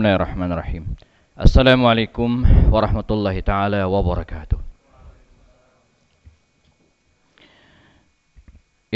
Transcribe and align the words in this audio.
Bismillahirrahmanirrahim. 0.00 0.96
Assalamualaikum 1.36 2.40
warahmatullahi 2.72 3.44
taala 3.44 3.84
wabarakatuh. 3.84 4.56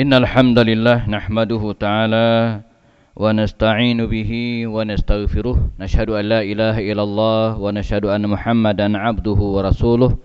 Innal 0.00 0.24
hamdalillah 0.24 1.04
nahmaduhu 1.04 1.76
ta'ala 1.76 2.64
wa 3.12 3.36
nasta'inu 3.36 4.08
bihi 4.08 4.64
wa 4.64 4.80
nastaghfiruh. 4.80 5.76
Nashhadu 5.76 6.16
an 6.16 6.24
la 6.24 6.40
ilaha 6.40 6.80
illallah 6.80 7.60
wa 7.60 7.68
nashhadu 7.68 8.08
anna 8.08 8.32
Muhammadan 8.32 8.96
'abduhu 8.96 9.60
wa 9.60 9.68
rasuluh. 9.68 10.16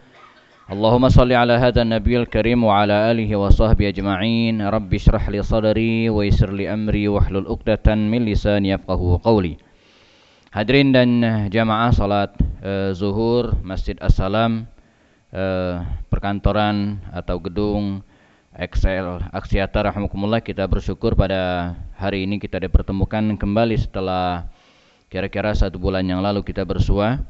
Allahumma 0.72 1.12
salli 1.12 1.36
ala 1.36 1.60
hadha 1.60 1.84
nabiyil 1.84 2.24
karim 2.24 2.64
wa 2.64 2.88
ala 2.88 3.12
alihi 3.12 3.36
wa 3.36 3.52
sahbihi 3.52 4.00
ajma'in. 4.00 4.64
Rabbi 4.64 4.96
shrah 4.96 5.28
li 5.28 5.44
sadri 5.44 6.08
wa 6.08 6.24
yassir 6.24 6.56
li 6.56 6.72
amri 6.72 7.12
wahlul 7.12 7.52
'uqdatan 7.52 8.08
min 8.08 8.24
lisani 8.24 8.72
yafqahu 8.72 9.20
qawli. 9.28 9.60
Hadirin 10.50 10.90
dan 10.90 11.22
eh, 11.22 11.46
jamaah 11.54 11.94
salat 11.94 12.34
uh, 12.66 12.90
zuhur 12.90 13.54
Masjid 13.62 13.94
Assalam 14.02 14.66
uh, 15.30 15.86
perkantoran 16.10 16.98
atau 17.14 17.38
gedung 17.38 18.02
Excel 18.58 19.22
Aksiata 19.30 19.86
Rahmatullah 19.86 20.42
kita 20.42 20.66
bersyukur 20.66 21.14
pada 21.14 21.78
hari 21.94 22.26
ini 22.26 22.42
kita 22.42 22.58
dipertemukan 22.66 23.38
kembali 23.38 23.78
setelah 23.78 24.50
kira-kira 25.14 25.54
satu 25.54 25.78
bulan 25.78 26.10
yang 26.10 26.26
lalu 26.26 26.42
kita 26.42 26.66
bersua 26.66 27.22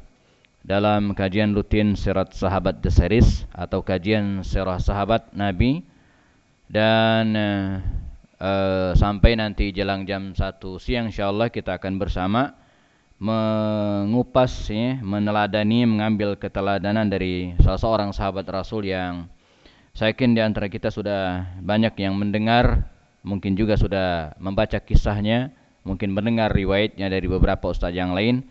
dalam 0.64 1.12
kajian 1.12 1.52
rutin 1.52 2.00
Sirat 2.00 2.32
Sahabat 2.32 2.80
The 2.80 2.88
Series 2.88 3.44
atau 3.52 3.84
kajian 3.84 4.40
Sirah 4.48 4.80
Sahabat 4.80 5.36
Nabi. 5.36 5.84
Dan 6.70 7.36
sampai 8.96 9.34
nanti 9.34 9.74
jelang 9.74 10.06
jam 10.06 10.32
1 10.32 10.62
siang 10.78 11.10
insyaallah 11.10 11.50
kita 11.50 11.76
akan 11.76 11.98
bersama 11.98 12.54
mengupas 13.20 14.64
ya, 14.72 14.96
meneladani 15.04 15.84
mengambil 15.84 16.40
keteladanan 16.40 17.12
dari 17.12 17.52
salah 17.60 17.76
seorang 17.76 18.10
sahabat 18.16 18.48
Rasul 18.48 18.88
yang 18.88 19.28
saya 19.92 20.16
yakin 20.16 20.32
di 20.32 20.40
antara 20.40 20.72
kita 20.72 20.88
sudah 20.88 21.44
banyak 21.60 21.92
yang 22.00 22.16
mendengar 22.16 22.88
mungkin 23.20 23.52
juga 23.52 23.76
sudah 23.76 24.32
membaca 24.40 24.80
kisahnya 24.80 25.52
mungkin 25.84 26.16
mendengar 26.16 26.48
riwayatnya 26.48 27.12
dari 27.12 27.28
beberapa 27.28 27.68
ustaz 27.68 27.92
yang 27.92 28.16
lain. 28.16 28.48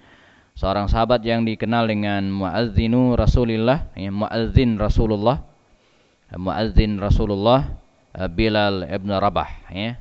Seorang 0.54 0.92
sahabat 0.92 1.24
yang 1.24 1.48
dikenal 1.48 1.88
dengan 1.88 2.30
muazzinu 2.30 3.18
Rasulillah 3.18 3.90
ya, 3.98 4.12
muazzin 4.14 4.78
Rasulullah 4.78 5.50
muazzin 6.36 7.02
Rasulullah 7.02 7.74
Bilal 8.14 8.86
ibn 8.86 9.10
Rabah 9.10 9.50
ya. 9.74 9.98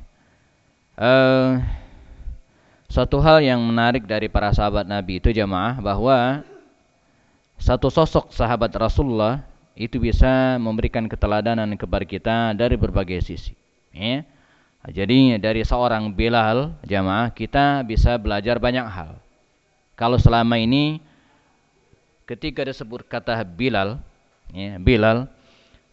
Uh, 0.99 1.63
Suatu 2.99 3.23
hal 3.23 3.39
yang 3.39 3.63
menarik 3.63 4.03
dari 4.03 4.27
para 4.27 4.51
sahabat 4.51 4.83
Nabi 4.83 5.23
itu 5.23 5.31
jamaah 5.31 5.79
bahwa 5.79 6.43
satu 7.55 7.87
sosok 7.87 8.27
sahabat 8.27 8.75
Rasulullah 8.75 9.39
itu 9.71 10.03
bisa 10.03 10.59
memberikan 10.59 11.07
keteladanan 11.07 11.79
kepada 11.79 12.03
kita 12.03 12.35
dari 12.59 12.75
berbagai 12.75 13.23
sisi. 13.23 13.55
Ya. 13.95 14.27
Jadi 14.83 15.39
dari 15.39 15.63
seorang 15.63 16.11
Bilal 16.11 16.75
jamaah 16.83 17.31
kita 17.31 17.87
bisa 17.87 18.19
belajar 18.19 18.59
banyak 18.59 18.83
hal. 18.83 19.15
Kalau 19.95 20.19
selama 20.19 20.59
ini 20.59 20.99
ketika 22.27 22.67
disebut 22.67 23.07
kata 23.07 23.47
Bilal, 23.47 23.95
ya, 24.51 24.75
Bilal, 24.75 25.31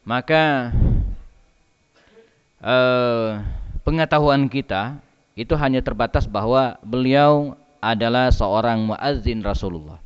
maka 0.03 0.75
uh, 2.59 3.47
pengetahuan 3.87 4.51
kita 4.51 5.06
itu 5.37 5.53
hanya 5.61 5.85
terbatas 5.85 6.25
bahwa 6.25 6.81
beliau 6.81 7.55
adalah 7.85 8.33
seorang 8.33 8.89
muazzin 8.89 9.45
Rasulullah. 9.45 10.01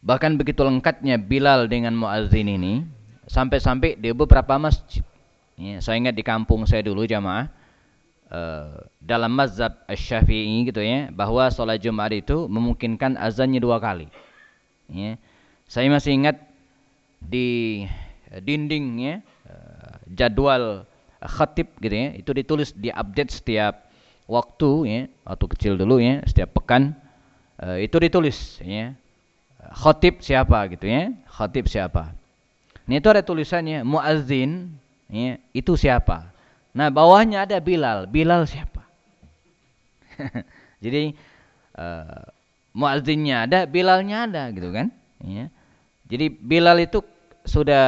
Bahkan 0.00 0.40
begitu 0.40 0.64
lengkapnya 0.64 1.20
Bilal 1.20 1.68
dengan 1.68 1.92
muazzin 1.92 2.48
ini, 2.48 2.88
sampai-sampai 3.28 4.00
di 4.00 4.16
beberapa 4.16 4.56
masjid. 4.56 5.04
Ya, 5.60 5.76
saya 5.84 6.00
ingat 6.00 6.16
di 6.16 6.24
kampung 6.24 6.64
saya 6.64 6.80
dulu 6.80 7.04
jamaah, 7.04 7.52
uh, 8.32 8.80
dalam 8.96 9.36
mazhab 9.36 9.84
syafii 9.92 10.72
gitu 10.72 10.80
ya, 10.80 11.12
bahwa 11.12 11.52
sholat 11.52 11.84
Jumat 11.84 12.16
itu 12.16 12.48
memungkinkan 12.48 13.20
azannya 13.20 13.60
dua 13.60 13.76
kali. 13.76 14.08
Ya. 14.88 15.20
Saya 15.68 15.92
masih 15.92 16.16
ingat 16.16 16.40
di 17.20 17.84
dindingnya 18.40 19.20
uh, 19.44 20.00
jadwal 20.08 20.88
khatib 21.24 21.76
gitu 21.80 21.94
ya. 21.94 22.08
Itu 22.16 22.30
ditulis 22.32 22.72
di 22.72 22.88
update 22.88 23.32
setiap 23.32 23.88
waktu 24.30 24.70
ya 24.86 25.00
waktu 25.26 25.44
kecil 25.56 25.72
dulu 25.76 26.00
ya 26.00 26.24
setiap 26.24 26.56
pekan. 26.56 26.96
Uh, 27.60 27.76
itu 27.80 27.96
ditulis 28.00 28.60
ya. 28.64 28.96
Khatib 29.60 30.24
siapa 30.24 30.72
gitu 30.72 30.88
ya? 30.88 31.12
Khatib 31.28 31.68
siapa? 31.68 32.16
Ini 32.88 32.98
itu 32.98 33.08
ada 33.12 33.20
tulisannya 33.20 33.84
muazzin 33.84 34.72
ya 35.12 35.36
itu 35.52 35.76
siapa? 35.76 36.32
Nah 36.72 36.88
bawahnya 36.88 37.44
ada 37.44 37.60
Bilal. 37.60 38.08
Bilal 38.08 38.48
siapa? 38.48 38.82
Jadi 40.84 41.12
uh, 41.76 42.24
muazzinnya 42.72 43.44
ada 43.44 43.68
Bilalnya 43.68 44.24
ada 44.24 44.48
gitu 44.54 44.72
kan? 44.72 44.88
Ya. 45.20 45.52
Jadi 46.08 46.32
Bilal 46.32 46.80
itu 46.82 47.04
sudah 47.44 47.86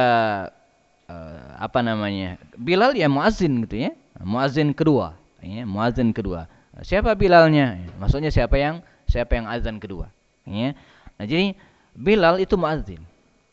uh, 1.09 1.57
apa 1.59 1.79
namanya 1.81 2.39
Bilal 2.55 2.95
ya 2.95 3.07
muazin 3.11 3.65
gitu 3.65 3.89
ya. 3.89 3.91
Muazin 4.23 4.71
kedua 4.71 5.17
ya 5.43 5.67
muazin 5.67 6.15
kedua. 6.15 6.47
Siapa 6.81 7.13
Bilalnya? 7.13 7.77
Maksudnya 8.01 8.33
siapa 8.33 8.57
yang 8.57 8.81
siapa 9.05 9.37
yang 9.37 9.45
azan 9.45 9.77
kedua 9.77 10.09
ya. 10.47 10.73
Nah 11.19 11.25
jadi 11.27 11.53
Bilal 11.93 12.41
itu 12.41 12.57
muazin 12.57 13.01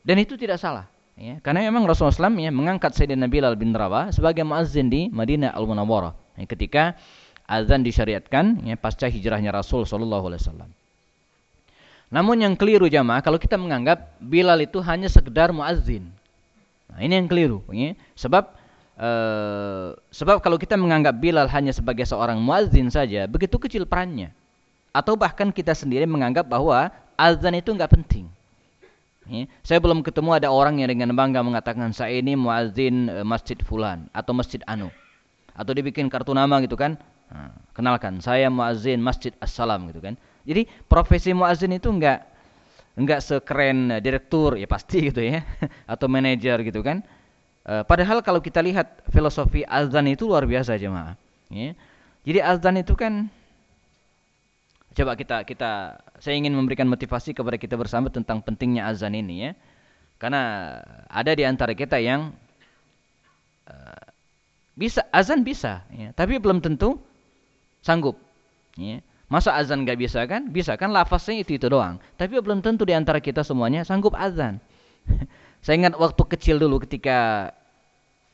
dan 0.00 0.16
itu 0.16 0.39
tidak 0.41 0.56
salah 0.56 0.89
ya. 1.19 1.37
Karena 1.44 1.66
memang 1.69 1.84
Rasulullah 1.84 2.33
SAW 2.33 2.41
ya 2.41 2.49
mengangkat 2.49 2.97
Sayyidina 2.97 3.28
Bilal 3.28 3.59
bin 3.60 3.77
Rabah 3.77 4.15
sebagai 4.15 4.47
muazin 4.47 4.89
di 4.89 5.12
Madinah 5.12 5.53
Al 5.53 5.69
Munawwarah 5.69 6.16
ya, 6.41 6.49
ketika 6.49 6.97
azan 7.44 7.84
disyariatkan 7.84 8.65
ya 8.65 8.78
pasca 8.81 9.10
hijrahnya 9.10 9.53
Rasul 9.53 9.84
sallallahu 9.84 10.33
alaihi 10.33 10.41
wasallam. 10.41 10.71
Namun 12.10 12.43
yang 12.43 12.55
keliru 12.59 12.91
jamaah 12.91 13.22
kalau 13.22 13.39
kita 13.39 13.55
menganggap 13.55 14.19
Bilal 14.19 14.65
itu 14.65 14.83
hanya 14.83 15.06
sekedar 15.06 15.55
muazin 15.55 16.10
Nah, 16.91 17.01
ini 17.01 17.15
yang 17.17 17.27
keliru, 17.31 17.62
ya. 17.71 17.95
Sebab 18.19 18.45
uh, 18.99 19.95
sebab 20.11 20.43
kalau 20.43 20.59
kita 20.59 20.75
menganggap 20.75 21.17
Bilal 21.17 21.47
hanya 21.49 21.71
sebagai 21.71 22.03
seorang 22.05 22.43
muazin 22.43 22.91
saja, 22.91 23.31
begitu 23.31 23.56
kecil 23.56 23.87
perannya. 23.87 24.34
Atau 24.91 25.15
bahkan 25.15 25.55
kita 25.55 25.71
sendiri 25.71 26.03
menganggap 26.05 26.51
bahwa 26.51 26.91
azan 27.15 27.55
itu 27.55 27.71
enggak 27.71 27.95
penting. 27.95 28.27
Ya. 29.31 29.47
Saya 29.62 29.78
belum 29.78 30.03
ketemu 30.03 30.43
ada 30.43 30.49
orang 30.51 30.83
yang 30.83 30.91
dengan 30.91 31.15
bangga 31.15 31.47
mengatakan 31.47 31.95
saya 31.95 32.19
ini 32.19 32.34
muazin 32.34 33.07
uh, 33.07 33.22
masjid 33.22 33.57
fulan 33.62 34.11
atau 34.11 34.34
masjid 34.34 34.59
anu. 34.67 34.91
Atau 35.55 35.71
dibikin 35.77 36.11
kartu 36.11 36.34
nama 36.34 36.59
gitu 36.65 36.75
kan. 36.75 36.99
Nah, 37.31 37.55
kenalkan 37.71 38.19
saya 38.19 38.51
muazin 38.51 38.99
masjid 38.99 39.31
assalam 39.39 39.87
gitu 39.95 40.03
kan. 40.03 40.19
Jadi 40.43 40.67
profesi 40.91 41.31
muazin 41.31 41.71
itu 41.71 41.87
enggak 41.87 42.27
enggak 43.00 43.25
sekeren 43.25 43.97
eh, 43.97 44.00
direktur 44.05 44.61
ya 44.61 44.69
pasti 44.69 45.03
gitu 45.09 45.25
ya 45.25 45.41
atau 45.88 46.06
manajer 46.06 46.61
gitu 46.61 46.84
kan. 46.84 47.00
E, 47.61 47.84
padahal 47.84 48.21
kalau 48.25 48.41
kita 48.41 48.61
lihat 48.65 49.05
filosofi 49.09 49.65
azan 49.65 50.09
itu 50.09 50.28
luar 50.28 50.44
biasa 50.44 50.77
jemaah 50.77 51.16
ya. 51.49 51.72
Jadi 52.25 52.39
azan 52.44 52.77
itu 52.81 52.93
kan 52.97 53.33
coba 54.93 55.16
kita 55.16 55.49
kita 55.49 56.03
saya 56.21 56.34
ingin 56.37 56.53
memberikan 56.53 56.84
motivasi 56.84 57.33
kepada 57.33 57.56
kita 57.56 57.81
bersama 57.81 58.12
tentang 58.12 58.44
pentingnya 58.44 58.84
azan 58.89 59.16
ini 59.16 59.49
ya. 59.49 59.53
Karena 60.21 60.77
ada 61.09 61.33
di 61.33 61.49
antara 61.49 61.72
kita 61.72 61.97
yang 61.97 62.37
e, 63.65 63.75
bisa 64.81 65.05
azan 65.12 65.44
bisa 65.44 65.84
ya 65.93 66.16
tapi 66.16 66.41
belum 66.41 66.65
tentu 66.65 66.97
sanggup 67.84 68.16
ya 68.80 69.04
Masa 69.30 69.54
azan 69.54 69.86
gak 69.86 69.94
bisa 69.94 70.27
kan? 70.27 70.50
Bisa 70.50 70.74
kan 70.74 70.91
lafaznya 70.91 71.47
itu 71.47 71.54
itu 71.54 71.71
doang. 71.71 72.03
Tapi 72.18 72.42
belum 72.42 72.59
tentu 72.59 72.82
di 72.82 72.91
antara 72.91 73.22
kita 73.22 73.47
semuanya 73.47 73.86
sanggup 73.86 74.18
azan. 74.18 74.59
saya 75.65 75.78
ingat 75.78 75.94
waktu 75.94 76.22
kecil 76.34 76.59
dulu 76.59 76.82
ketika 76.82 77.48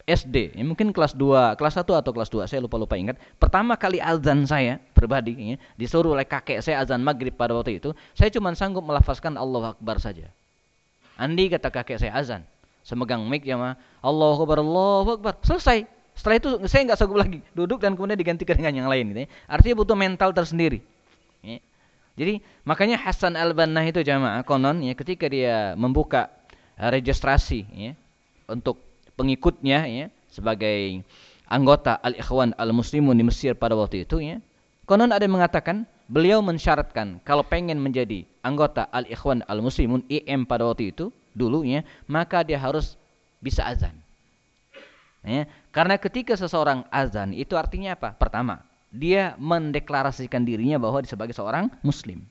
SD, 0.06 0.54
ya 0.54 0.62
mungkin 0.62 0.94
kelas 0.94 1.18
2, 1.18 1.58
kelas 1.58 1.74
1 1.82 1.82
atau 1.82 2.12
kelas 2.14 2.30
2, 2.30 2.46
saya 2.46 2.62
lupa-lupa 2.62 2.94
ingat. 2.94 3.18
Pertama 3.42 3.74
kali 3.74 3.98
azan 3.98 4.46
saya 4.46 4.78
pribadi 4.94 5.34
ya, 5.34 5.56
disuruh 5.74 6.14
oleh 6.14 6.22
kakek 6.22 6.62
saya 6.62 6.78
azan 6.78 7.02
maghrib 7.02 7.34
pada 7.34 7.50
waktu 7.58 7.82
itu, 7.82 7.90
saya 8.14 8.30
cuma 8.30 8.54
sanggup 8.54 8.86
melafazkan 8.86 9.34
Allah 9.34 9.74
Akbar 9.74 9.98
saja. 9.98 10.30
Andi 11.18 11.50
kata 11.50 11.74
kakek 11.74 11.98
saya 11.98 12.14
azan, 12.14 12.46
semegang 12.86 13.26
mic 13.26 13.42
ya 13.42 13.58
mah, 13.58 13.74
Allah 13.98 14.38
Akbar, 14.38 14.62
Allah 14.62 15.18
Akbar, 15.18 15.34
selesai. 15.42 15.90
Setelah 16.16 16.36
itu 16.40 16.48
saya 16.64 16.88
nggak 16.88 16.98
sanggup 16.98 17.20
lagi 17.20 17.38
duduk 17.52 17.78
dan 17.84 17.92
kemudian 17.94 18.16
digantikan 18.16 18.56
dengan 18.56 18.84
yang 18.84 18.88
lain. 18.88 19.12
Gitu 19.12 19.20
ya. 19.24 19.28
Artinya 19.46 19.74
butuh 19.84 19.96
mental 19.96 20.32
tersendiri. 20.32 20.80
Ya. 21.44 21.60
Jadi 22.16 22.40
makanya 22.64 22.96
Hasan 22.96 23.36
Al 23.36 23.52
Banna 23.52 23.84
itu 23.84 24.00
jamaah 24.00 24.40
konon 24.42 24.80
ya 24.80 24.96
ketika 24.96 25.28
dia 25.28 25.76
membuka 25.76 26.32
uh, 26.80 26.88
registrasi 26.88 27.68
ya, 27.68 27.92
untuk 28.48 28.80
pengikutnya 29.20 29.84
ya 29.84 30.06
sebagai 30.32 31.04
anggota 31.44 32.00
Al 32.00 32.16
Ikhwan 32.16 32.56
Al 32.56 32.72
Muslimun 32.72 33.20
di 33.20 33.24
Mesir 33.28 33.52
pada 33.52 33.76
waktu 33.76 34.08
itu 34.08 34.24
ya. 34.24 34.40
Konon 34.86 35.10
ada 35.10 35.26
yang 35.26 35.36
mengatakan 35.36 35.82
beliau 36.06 36.38
mensyaratkan 36.38 37.18
kalau 37.26 37.42
pengen 37.42 37.82
menjadi 37.82 38.22
anggota 38.46 38.86
Al-Ikhwan 38.86 39.42
Al-Muslimun 39.50 40.06
IM 40.06 40.46
pada 40.46 40.62
waktu 40.62 40.94
itu 40.94 41.10
dulu 41.34 41.66
ya, 41.66 41.82
maka 42.06 42.46
dia 42.46 42.56
harus 42.56 42.94
bisa 43.42 43.66
azan. 43.66 43.98
Ya, 45.26 45.50
karena 45.76 46.00
ketika 46.00 46.32
seseorang 46.32 46.88
azan 46.88 47.36
itu 47.36 47.52
artinya 47.52 47.92
apa? 47.92 48.16
Pertama, 48.16 48.64
dia 48.88 49.36
mendeklarasikan 49.36 50.40
dirinya 50.40 50.80
bahwa 50.80 51.04
sebagai 51.04 51.36
seorang 51.36 51.68
muslim. 51.84 52.24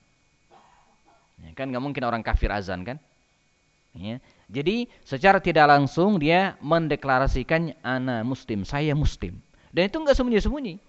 Ya, 1.46 1.54
kan 1.54 1.70
nggak 1.70 1.84
mungkin 1.84 2.02
orang 2.10 2.26
kafir 2.26 2.50
azan 2.50 2.82
kan? 2.82 2.98
Ya. 3.94 4.18
Jadi 4.50 4.90
secara 5.06 5.38
tidak 5.38 5.70
langsung 5.70 6.18
dia 6.18 6.58
mendeklarasikan 6.58 7.78
ana 7.86 8.26
muslim, 8.26 8.66
saya 8.66 8.98
muslim. 8.98 9.38
Dan 9.70 9.94
itu 9.94 10.02
nggak 10.02 10.18
sembunyi-sembunyi. 10.18 10.82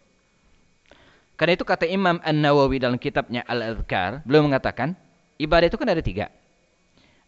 Karena 1.36 1.52
itu 1.52 1.64
kata 1.68 1.84
Imam 1.84 2.16
An-Nawawi 2.24 2.80
dalam 2.80 2.96
kitabnya 2.96 3.44
Al-Adhkar, 3.44 4.24
beliau 4.24 4.48
mengatakan, 4.48 4.96
ibadah 5.36 5.68
itu 5.68 5.76
kan 5.76 5.92
ada 5.92 6.00
tiga. 6.00 6.32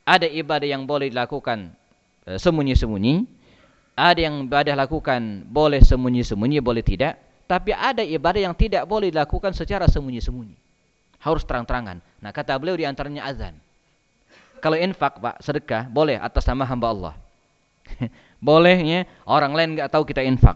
Ada 0.08 0.24
ibadah 0.24 0.64
yang 0.64 0.88
boleh 0.88 1.12
dilakukan 1.12 1.76
e, 2.24 2.40
sembunyi-sembunyi, 2.40 3.28
ada 3.98 4.20
yang 4.22 4.46
ibadah 4.46 4.78
lakukan 4.78 5.42
boleh 5.50 5.82
sembunyi-sembunyi, 5.82 6.62
boleh 6.62 6.86
tidak. 6.86 7.18
Tapi 7.50 7.74
ada 7.74 8.04
ibadah 8.04 8.38
yang 8.38 8.54
tidak 8.54 8.86
boleh 8.86 9.10
dilakukan 9.10 9.50
secara 9.50 9.90
sembunyi-sembunyi. 9.90 10.54
Harus 11.18 11.42
terang-terangan. 11.42 11.98
Nah 12.22 12.30
kata 12.30 12.54
beliau 12.60 12.78
di 12.78 12.86
antaranya 12.86 13.26
azan. 13.26 13.58
Kalau 14.62 14.78
infak 14.78 15.18
pak, 15.18 15.42
sedekah, 15.42 15.90
boleh 15.90 16.14
atas 16.18 16.46
nama 16.46 16.62
hamba 16.62 16.86
Allah. 16.94 17.14
Bolehnya 18.38 19.08
orang 19.26 19.54
lain 19.54 19.68
nggak 19.74 19.90
tahu 19.90 20.06
kita 20.06 20.22
infak. 20.22 20.54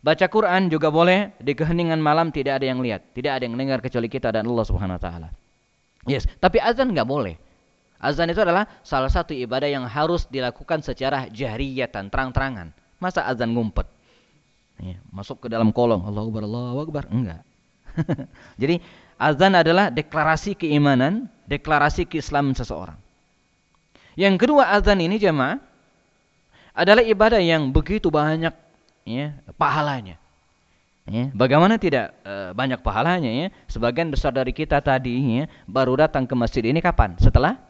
Baca 0.00 0.26
Quran 0.32 0.72
juga 0.72 0.88
boleh 0.88 1.36
di 1.40 1.52
keheningan 1.52 2.00
malam 2.00 2.32
tidak 2.32 2.60
ada 2.60 2.66
yang 2.68 2.80
lihat, 2.80 3.12
tidak 3.12 3.40
ada 3.40 3.44
yang 3.44 3.56
dengar 3.56 3.84
kecuali 3.84 4.08
kita 4.08 4.32
dan 4.32 4.48
Allah 4.48 4.64
Subhanahu 4.64 4.96
wa 4.96 5.02
taala. 5.02 5.28
Yes, 6.08 6.24
tapi 6.40 6.56
azan 6.56 6.96
nggak 6.96 7.04
boleh. 7.04 7.36
Azan 8.00 8.32
itu 8.32 8.40
adalah 8.40 8.64
salah 8.80 9.12
satu 9.12 9.36
ibadah 9.36 9.68
yang 9.68 9.84
harus 9.84 10.24
dilakukan 10.32 10.80
secara 10.80 11.28
jahriyatan, 11.28 12.08
terang-terangan. 12.08 12.72
Masa 12.96 13.28
azan 13.28 13.52
ngumpet? 13.52 13.84
Ya, 14.80 14.96
masuk 15.12 15.44
ke 15.44 15.48
dalam 15.52 15.68
kolong, 15.68 16.08
Allahu 16.08 16.32
Akbar, 16.32 16.42
Allahu 16.48 16.78
Akbar. 16.88 17.04
Enggak. 17.12 17.44
Jadi 18.60 18.80
azan 19.20 19.52
adalah 19.52 19.92
deklarasi 19.92 20.56
keimanan, 20.56 21.28
deklarasi 21.44 22.08
keislaman 22.08 22.56
seseorang. 22.56 22.96
Yang 24.16 24.48
kedua 24.48 24.72
azan 24.72 25.04
ini 25.04 25.20
jemaah 25.20 25.60
adalah 26.72 27.04
ibadah 27.04 27.40
yang 27.44 27.68
begitu 27.68 28.08
banyak 28.08 28.56
ya, 29.04 29.36
pahalanya. 29.60 30.16
Ya, 31.08 31.28
bagaimana 31.34 31.76
tidak 31.76 32.16
e, 32.22 32.54
banyak 32.56 32.80
pahalanya 32.80 33.28
ya? 33.28 33.46
Sebagian 33.68 34.08
besar 34.08 34.32
dari 34.32 34.56
kita 34.56 34.80
tadi 34.80 35.42
ya, 35.42 35.44
baru 35.68 36.00
datang 36.00 36.24
ke 36.24 36.32
masjid 36.32 36.64
ini 36.64 36.78
kapan? 36.78 37.18
Setelah 37.18 37.69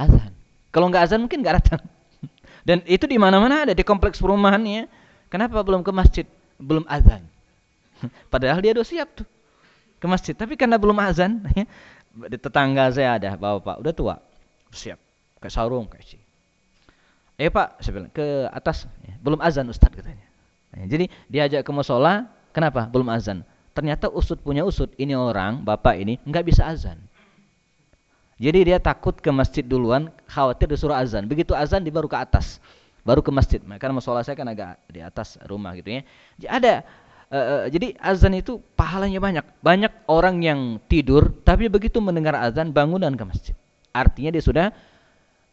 azan. 0.00 0.32
Kalau 0.70 0.86
nggak 0.88 1.02
azan 1.10 1.20
mungkin 1.20 1.44
nggak 1.44 1.56
datang. 1.60 1.82
Dan 2.68 2.80
itu 2.88 3.04
di 3.04 3.20
mana-mana 3.20 3.68
ada 3.68 3.74
di 3.76 3.84
kompleks 3.84 4.20
perumahan 4.20 4.62
ya. 4.64 4.84
Kenapa 5.28 5.60
belum 5.62 5.84
ke 5.84 5.92
masjid? 5.92 6.26
Belum 6.56 6.82
azan. 6.88 7.22
Padahal 8.32 8.58
dia 8.64 8.72
udah 8.72 8.86
siap 8.86 9.08
tuh 9.14 9.28
ke 10.00 10.06
masjid. 10.08 10.34
Tapi 10.34 10.56
karena 10.56 10.80
belum 10.80 10.96
azan, 10.98 11.44
ya, 11.58 11.64
tetangga 12.40 12.88
saya 12.90 13.20
ada 13.20 13.36
bapak 13.36 13.84
udah 13.84 13.92
tua, 13.92 14.16
siap 14.72 14.98
ke 15.38 15.48
sarung 15.52 15.86
kayak 15.86 16.04
sih. 16.08 16.22
Eh 17.40 17.48
pak, 17.48 17.80
saya 17.80 17.92
bilang 17.96 18.12
ke 18.12 18.48
atas, 18.52 18.84
ya, 19.04 19.16
belum 19.20 19.40
azan 19.40 19.68
Ustad 19.72 19.92
katanya. 19.96 20.28
Nah, 20.76 20.84
jadi 20.88 21.08
diajak 21.28 21.62
ke 21.64 21.70
musola, 21.72 22.28
kenapa? 22.52 22.84
Belum 22.88 23.08
azan. 23.08 23.44
Ternyata 23.72 24.12
usut 24.12 24.36
punya 24.44 24.60
usut, 24.66 24.92
ini 25.00 25.16
orang, 25.16 25.64
bapak 25.64 25.96
ini 25.96 26.20
nggak 26.28 26.44
bisa 26.44 26.68
azan. 26.68 27.00
Jadi 28.40 28.72
dia 28.72 28.80
takut 28.80 29.12
ke 29.12 29.28
masjid 29.28 29.60
duluan, 29.60 30.08
khawatir 30.24 30.64
disuruh 30.64 30.96
azan. 30.96 31.28
Begitu 31.28 31.52
azan 31.52 31.84
dia 31.84 31.92
baru 31.92 32.08
ke 32.08 32.16
atas, 32.16 32.56
baru 33.04 33.20
ke 33.20 33.28
masjid. 33.28 33.60
Nah, 33.60 33.76
karena 33.76 34.00
musola 34.00 34.24
saya 34.24 34.32
kan 34.32 34.48
agak 34.48 34.80
di 34.88 35.04
atas 35.04 35.36
rumah 35.44 35.76
gitu 35.76 35.92
ya. 35.92 36.00
Jadi 36.40 36.48
ada 36.48 36.72
uh, 37.28 37.68
jadi 37.68 38.00
azan 38.00 38.40
itu 38.40 38.56
pahalanya 38.80 39.20
banyak. 39.20 39.44
Banyak 39.60 39.92
orang 40.08 40.40
yang 40.40 40.80
tidur 40.88 41.36
tapi 41.44 41.68
begitu 41.68 42.00
mendengar 42.00 42.32
azan 42.40 42.72
bangun 42.72 43.04
dan 43.04 43.12
ke 43.12 43.28
masjid. 43.28 43.54
Artinya 43.92 44.32
dia 44.32 44.40
sudah 44.40 44.66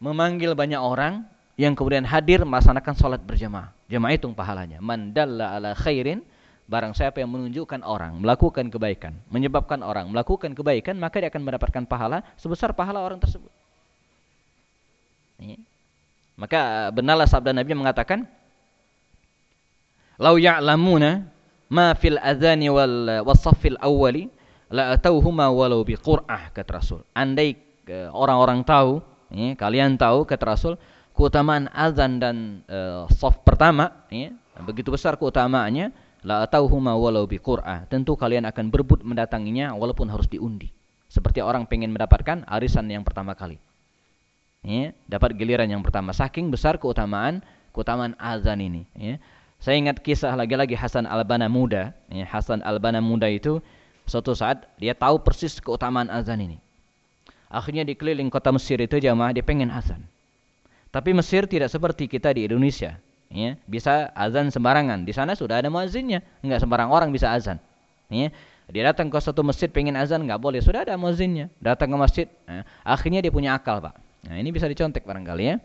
memanggil 0.00 0.56
banyak 0.56 0.80
orang 0.80 1.28
yang 1.60 1.76
kemudian 1.76 2.08
hadir 2.08 2.40
melaksanakan 2.48 2.94
sholat 2.96 3.20
berjamaah. 3.20 3.74
Jamaah 3.92 4.16
itu 4.16 4.32
pahalanya. 4.32 4.80
Mandalla 4.80 5.60
ala 5.60 5.76
khairin, 5.76 6.24
barang 6.68 6.92
siapa 6.92 7.24
yang 7.24 7.32
menunjukkan 7.32 7.80
orang 7.80 8.20
melakukan 8.20 8.68
kebaikan, 8.68 9.16
menyebabkan 9.32 9.80
orang 9.80 10.12
melakukan 10.12 10.52
kebaikan, 10.52 11.00
maka 11.00 11.24
dia 11.24 11.32
akan 11.32 11.42
mendapatkan 11.42 11.88
pahala 11.88 12.20
sebesar 12.36 12.76
pahala 12.76 13.00
orang 13.00 13.16
tersebut. 13.16 13.48
Maka 16.38 16.92
benarlah 16.92 17.26
sabda 17.26 17.56
Nabi 17.56 17.72
mengatakan, 17.72 18.28
"Lau 20.20 20.36
ya'lamuna 20.36 21.24
ma 21.72 21.96
fil 21.96 22.20
adzani 22.20 22.68
wal 22.68 23.24
wasaffil 23.24 23.80
awwali 23.80 24.28
la 24.68 24.92
atauhuma 24.92 25.48
walau 25.48 25.82
biqur'ah," 25.82 26.52
kata 26.52 26.70
Rasul. 26.78 27.00
Andai 27.16 27.56
eh, 27.88 28.12
orang-orang 28.12 28.60
tahu, 28.62 29.00
ya, 29.32 29.56
kalian 29.56 29.96
tahu 29.96 30.28
kata 30.28 30.44
Rasul, 30.44 30.74
keutamaan 31.18 31.66
azan 31.74 32.22
dan 32.22 32.62
uh, 32.70 33.10
soft 33.10 33.42
pertama 33.42 34.06
ya, 34.06 34.30
begitu 34.62 34.94
besar 34.94 35.18
keutamaannya 35.18 35.90
la 36.26 36.42
atauhuma 36.46 36.98
walau 36.98 37.26
biqur'ah 37.26 37.86
tentu 37.86 38.18
kalian 38.18 38.46
akan 38.48 38.70
berebut 38.72 39.04
mendatanginya 39.06 39.74
walaupun 39.74 40.10
harus 40.10 40.26
diundi. 40.26 40.70
Seperti 41.08 41.40
orang 41.40 41.64
pengen 41.64 41.94
mendapatkan 41.94 42.44
arisan 42.44 42.90
yang 42.92 43.06
pertama 43.06 43.32
kali. 43.32 43.56
Ya, 44.60 44.92
dapat 45.06 45.38
giliran 45.38 45.70
yang 45.70 45.80
pertama. 45.80 46.12
Saking 46.12 46.50
besar 46.50 46.76
keutamaan 46.76 47.40
keutamaan 47.72 48.18
azan 48.18 48.58
ini 48.58 48.82
ya. 48.98 49.22
saya 49.62 49.78
ingat 49.78 50.02
kisah 50.02 50.34
lagi-lagi 50.34 50.74
Hasan 50.74 51.06
Albana 51.06 51.46
muda 51.46 51.94
ya, 52.10 52.26
Hasan 52.26 52.58
Albana 52.66 52.98
muda 52.98 53.30
itu 53.30 53.62
suatu 54.02 54.34
saat 54.34 54.66
dia 54.82 54.96
tahu 54.98 55.22
persis 55.22 55.62
keutamaan 55.62 56.10
azan 56.10 56.42
ini. 56.42 56.58
Akhirnya 57.48 57.86
di 57.86 57.96
keliling 57.96 58.28
kota 58.28 58.52
Mesir 58.52 58.76
itu 58.82 59.00
jamaah 59.00 59.32
dia 59.32 59.44
pengen 59.46 59.72
azan. 59.72 60.04
Tapi 60.92 61.16
Mesir 61.16 61.48
tidak 61.48 61.72
seperti 61.72 62.08
kita 62.08 62.32
di 62.32 62.44
Indonesia. 62.44 63.00
Ya, 63.28 63.60
bisa 63.68 64.08
azan 64.16 64.48
sembarangan. 64.48 65.04
Di 65.04 65.12
sana 65.12 65.36
sudah 65.36 65.60
ada 65.60 65.68
muazzinnya. 65.68 66.24
Enggak 66.40 66.64
sembarang 66.64 66.88
orang 66.88 67.12
bisa 67.12 67.28
azan. 67.28 67.60
Ya, 68.08 68.32
dia 68.72 68.82
datang 68.88 69.12
ke 69.12 69.20
suatu 69.20 69.44
masjid 69.44 69.68
pengen 69.68 69.96
azan 70.00 70.24
nggak 70.24 70.40
boleh. 70.40 70.64
Sudah 70.64 70.88
ada 70.88 70.96
muazzinnya. 70.96 71.52
Datang 71.60 71.92
ke 71.92 71.96
masjid. 72.00 72.26
Nah, 72.48 72.64
akhirnya 72.80 73.20
dia 73.20 73.32
punya 73.32 73.52
akal, 73.52 73.84
Pak. 73.84 73.94
Nah, 74.28 74.36
ini 74.40 74.48
bisa 74.48 74.64
dicontek 74.64 75.04
barangkali 75.04 75.44
ya. 75.44 75.56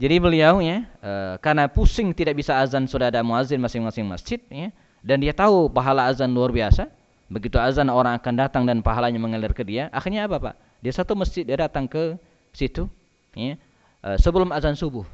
Jadi 0.00 0.16
beliau 0.16 0.64
ya, 0.64 0.88
e, 1.04 1.12
karena 1.44 1.68
pusing 1.68 2.16
tidak 2.16 2.40
bisa 2.40 2.56
azan 2.56 2.88
sudah 2.88 3.12
ada 3.12 3.20
muazzin 3.20 3.60
masing-masing 3.60 4.08
masjid 4.08 4.40
ya, 4.48 4.72
dan 5.04 5.20
dia 5.20 5.36
tahu 5.36 5.68
pahala 5.68 6.08
azan 6.08 6.32
luar 6.32 6.48
biasa. 6.48 6.88
Begitu 7.28 7.60
azan 7.60 7.92
orang 7.92 8.16
akan 8.16 8.34
datang 8.40 8.64
dan 8.64 8.80
pahalanya 8.80 9.20
mengalir 9.20 9.52
ke 9.52 9.60
dia. 9.60 9.92
Akhirnya 9.92 10.24
apa, 10.24 10.40
Pak? 10.40 10.54
Dia 10.80 10.96
satu 10.96 11.12
masjid 11.12 11.44
dia 11.44 11.60
datang 11.60 11.84
ke 11.84 12.16
situ 12.56 12.88
ya, 13.36 13.60
Eh, 14.00 14.16
sebelum 14.16 14.48
azan 14.48 14.72
subuh. 14.72 15.04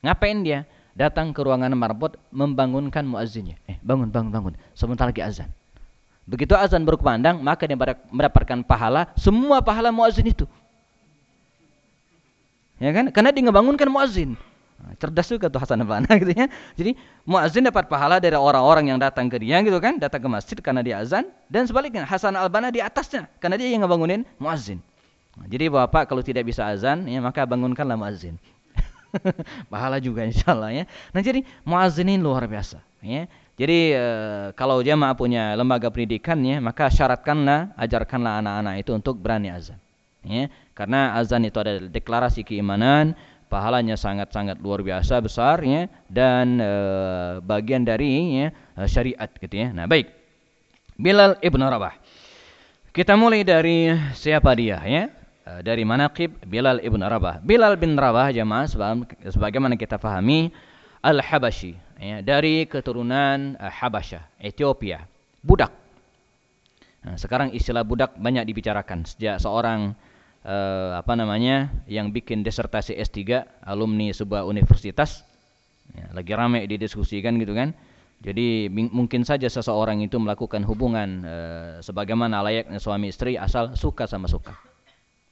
Ngapain 0.00 0.40
dia? 0.40 0.64
Datang 0.96 1.32
ke 1.32 1.40
ruangan 1.40 1.70
marbot 1.72 2.18
membangunkan 2.34 3.06
muazzinnya. 3.06 3.56
Eh, 3.70 3.78
bangun, 3.80 4.10
bangun, 4.10 4.32
bangun. 4.32 4.52
Sebentar 4.74 5.06
lagi 5.08 5.22
azan. 5.22 5.48
Begitu 6.28 6.52
azan 6.54 6.84
berkumandang, 6.84 7.40
maka 7.40 7.64
dia 7.64 7.78
mendapatkan 8.10 8.62
pahala 8.62 9.10
semua 9.16 9.58
pahala 9.64 9.90
muazzin 9.90 10.28
itu. 10.28 10.44
Ya 12.80 12.90
kan? 12.96 13.12
Karena 13.12 13.30
dia 13.34 13.42
ngebangunkan 13.44 13.88
muazzin. 13.88 14.38
Nah, 14.80 14.96
cerdas 14.96 15.28
juga 15.28 15.52
tuh 15.52 15.60
Hasan 15.60 15.84
Albana 15.84 16.08
gitu 16.20 16.32
ya. 16.32 16.48
Jadi 16.72 16.96
muazzin 17.28 17.68
dapat 17.68 17.84
pahala 17.90 18.16
dari 18.16 18.32
orang-orang 18.32 18.96
yang 18.96 18.98
datang 18.98 19.28
ke 19.28 19.36
dia 19.36 19.60
gitu 19.60 19.76
kan, 19.76 20.00
datang 20.00 20.24
ke 20.24 20.28
masjid 20.32 20.56
karena 20.56 20.80
dia 20.80 20.96
azan 21.04 21.28
dan 21.52 21.68
sebaliknya 21.68 22.08
Hasan 22.08 22.32
Albana 22.32 22.72
di 22.72 22.80
atasnya 22.80 23.28
karena 23.42 23.60
dia 23.60 23.68
yang 23.68 23.84
ngebangunin 23.84 24.24
muazzin. 24.40 24.80
Jadi 25.46 25.70
bapak 25.70 26.10
kalau 26.10 26.24
tidak 26.24 26.48
bisa 26.48 26.66
azan, 26.66 27.06
ya 27.06 27.20
maka 27.20 27.44
bangunkanlah 27.44 27.96
muazin. 27.96 28.40
Pahala 29.72 29.98
juga 29.98 30.26
insya 30.26 30.54
Allah 30.54 30.70
ya. 30.72 30.84
Nah 31.10 31.20
jadi 31.20 31.42
muazin 31.66 32.10
luar 32.20 32.46
biasa. 32.46 32.80
Ya. 33.00 33.26
Jadi 33.60 33.92
e, 33.92 34.06
kalau 34.56 34.80
jamaah 34.80 35.12
punya 35.12 35.52
lembaga 35.52 35.92
pendidikan 35.92 36.40
ya, 36.40 36.60
maka 36.64 36.88
syaratkanlah, 36.88 37.76
ajarkanlah 37.76 38.40
anak-anak 38.40 38.74
itu 38.80 38.90
untuk 38.96 39.20
berani 39.20 39.52
azan. 39.52 39.76
Ya. 40.24 40.48
Karena 40.72 41.16
azan 41.16 41.44
itu 41.44 41.60
adalah 41.60 41.88
deklarasi 41.92 42.40
keimanan, 42.40 43.12
pahalanya 43.52 44.00
sangat-sangat 44.00 44.56
luar 44.64 44.80
biasa 44.80 45.20
besar 45.20 45.60
ya, 45.60 45.92
dan 46.08 46.56
e, 46.56 46.72
bagian 47.44 47.84
dari 47.84 48.44
ya, 48.44 48.48
syariat 48.88 49.28
gitu 49.28 49.52
ya. 49.52 49.76
Nah 49.76 49.84
baik, 49.84 50.08
Bilal 51.00 51.40
ibn 51.40 51.60
Rabah. 51.64 51.96
Kita 52.92 53.16
mulai 53.16 53.44
dari 53.44 53.88
siapa 54.12 54.52
dia 54.52 54.80
ya? 54.84 55.08
Eh, 55.50 55.60
dari 55.66 55.82
manaqib 55.82 56.46
Bilal 56.46 56.78
ibn 56.84 57.02
Rabah. 57.02 57.42
Bilal 57.42 57.74
bin 57.74 57.98
Rabah 57.98 58.30
jemaah 58.30 58.70
sebagaimana 59.26 59.74
kita 59.74 59.98
fahami 59.98 60.54
Al-Habashi 61.02 61.74
ya, 61.96 62.20
dari 62.20 62.68
keturunan 62.68 63.56
uh, 63.56 63.72
Habasyah, 63.72 64.36
Ethiopia. 64.38 65.02
Budak. 65.40 65.72
Nah, 67.00 67.16
sekarang 67.16 67.56
istilah 67.56 67.80
budak 67.80 68.12
banyak 68.20 68.44
dibicarakan 68.44 69.08
sejak 69.08 69.40
seorang 69.40 69.96
uh, 70.44 71.00
apa 71.00 71.16
namanya 71.16 71.72
yang 71.88 72.12
bikin 72.12 72.44
disertasi 72.44 73.00
S3 73.00 73.48
alumni 73.64 74.12
sebuah 74.12 74.44
universitas 74.44 75.24
ya, 75.96 76.12
lagi 76.12 76.36
ramai 76.36 76.68
didiskusikan 76.68 77.40
gitu 77.40 77.56
kan. 77.56 77.72
Jadi 78.20 78.68
mungkin 78.68 79.24
saja 79.24 79.48
seseorang 79.48 80.04
itu 80.04 80.20
melakukan 80.20 80.60
hubungan 80.68 81.24
uh, 81.24 81.74
sebagaimana 81.80 82.44
layaknya 82.44 82.76
suami 82.76 83.08
istri 83.08 83.40
asal 83.40 83.72
suka 83.72 84.04
sama 84.04 84.28
suka. 84.28 84.69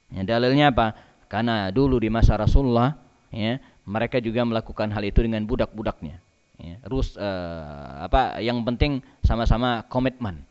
Ya, 0.09 0.21
dalilnya 0.25 0.73
apa? 0.73 0.97
Karena 1.29 1.69
dulu 1.69 2.01
di 2.01 2.09
masa 2.09 2.35
Rasulullah 2.37 2.97
ya, 3.29 3.61
mereka 3.85 4.17
juga 4.17 4.41
melakukan 4.45 4.89
hal 4.89 5.03
itu 5.05 5.21
dengan 5.21 5.45
budak-budaknya. 5.45 6.21
Ya, 6.59 6.75
terus 6.83 7.15
uh, 7.15 8.03
apa 8.03 8.43
yang 8.43 8.61
penting 8.67 8.99
sama-sama 9.23 9.85
komitmen. 9.87 10.43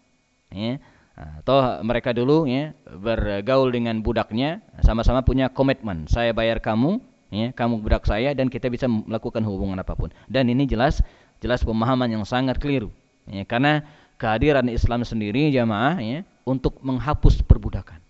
Ya. 0.48 0.80
Atau 1.18 1.82
mereka 1.82 2.14
dulu 2.14 2.46
ya 2.46 2.78
bergaul 2.86 3.74
dengan 3.74 3.98
budaknya 3.98 4.62
sama-sama 4.86 5.26
punya 5.26 5.50
komitmen. 5.50 6.06
Saya 6.06 6.30
bayar 6.30 6.62
kamu, 6.62 7.02
ya, 7.34 7.50
kamu 7.50 7.82
budak 7.82 8.06
saya 8.06 8.30
dan 8.38 8.46
kita 8.46 8.70
bisa 8.70 8.86
melakukan 8.86 9.42
hubungan 9.42 9.82
apa 9.82 9.98
pun. 9.98 10.14
Dan 10.30 10.46
ini 10.46 10.64
jelas 10.64 11.02
jelas 11.42 11.66
pemahaman 11.66 12.06
yang 12.06 12.22
sangat 12.22 12.62
keliru. 12.62 12.94
Ya, 13.26 13.42
karena 13.42 13.82
kehadiran 14.16 14.70
Islam 14.70 15.02
sendiri 15.02 15.50
jamaah 15.50 15.98
ya 16.00 16.22
untuk 16.46 16.78
menghapus 16.80 17.42
perbudakan. 17.44 18.07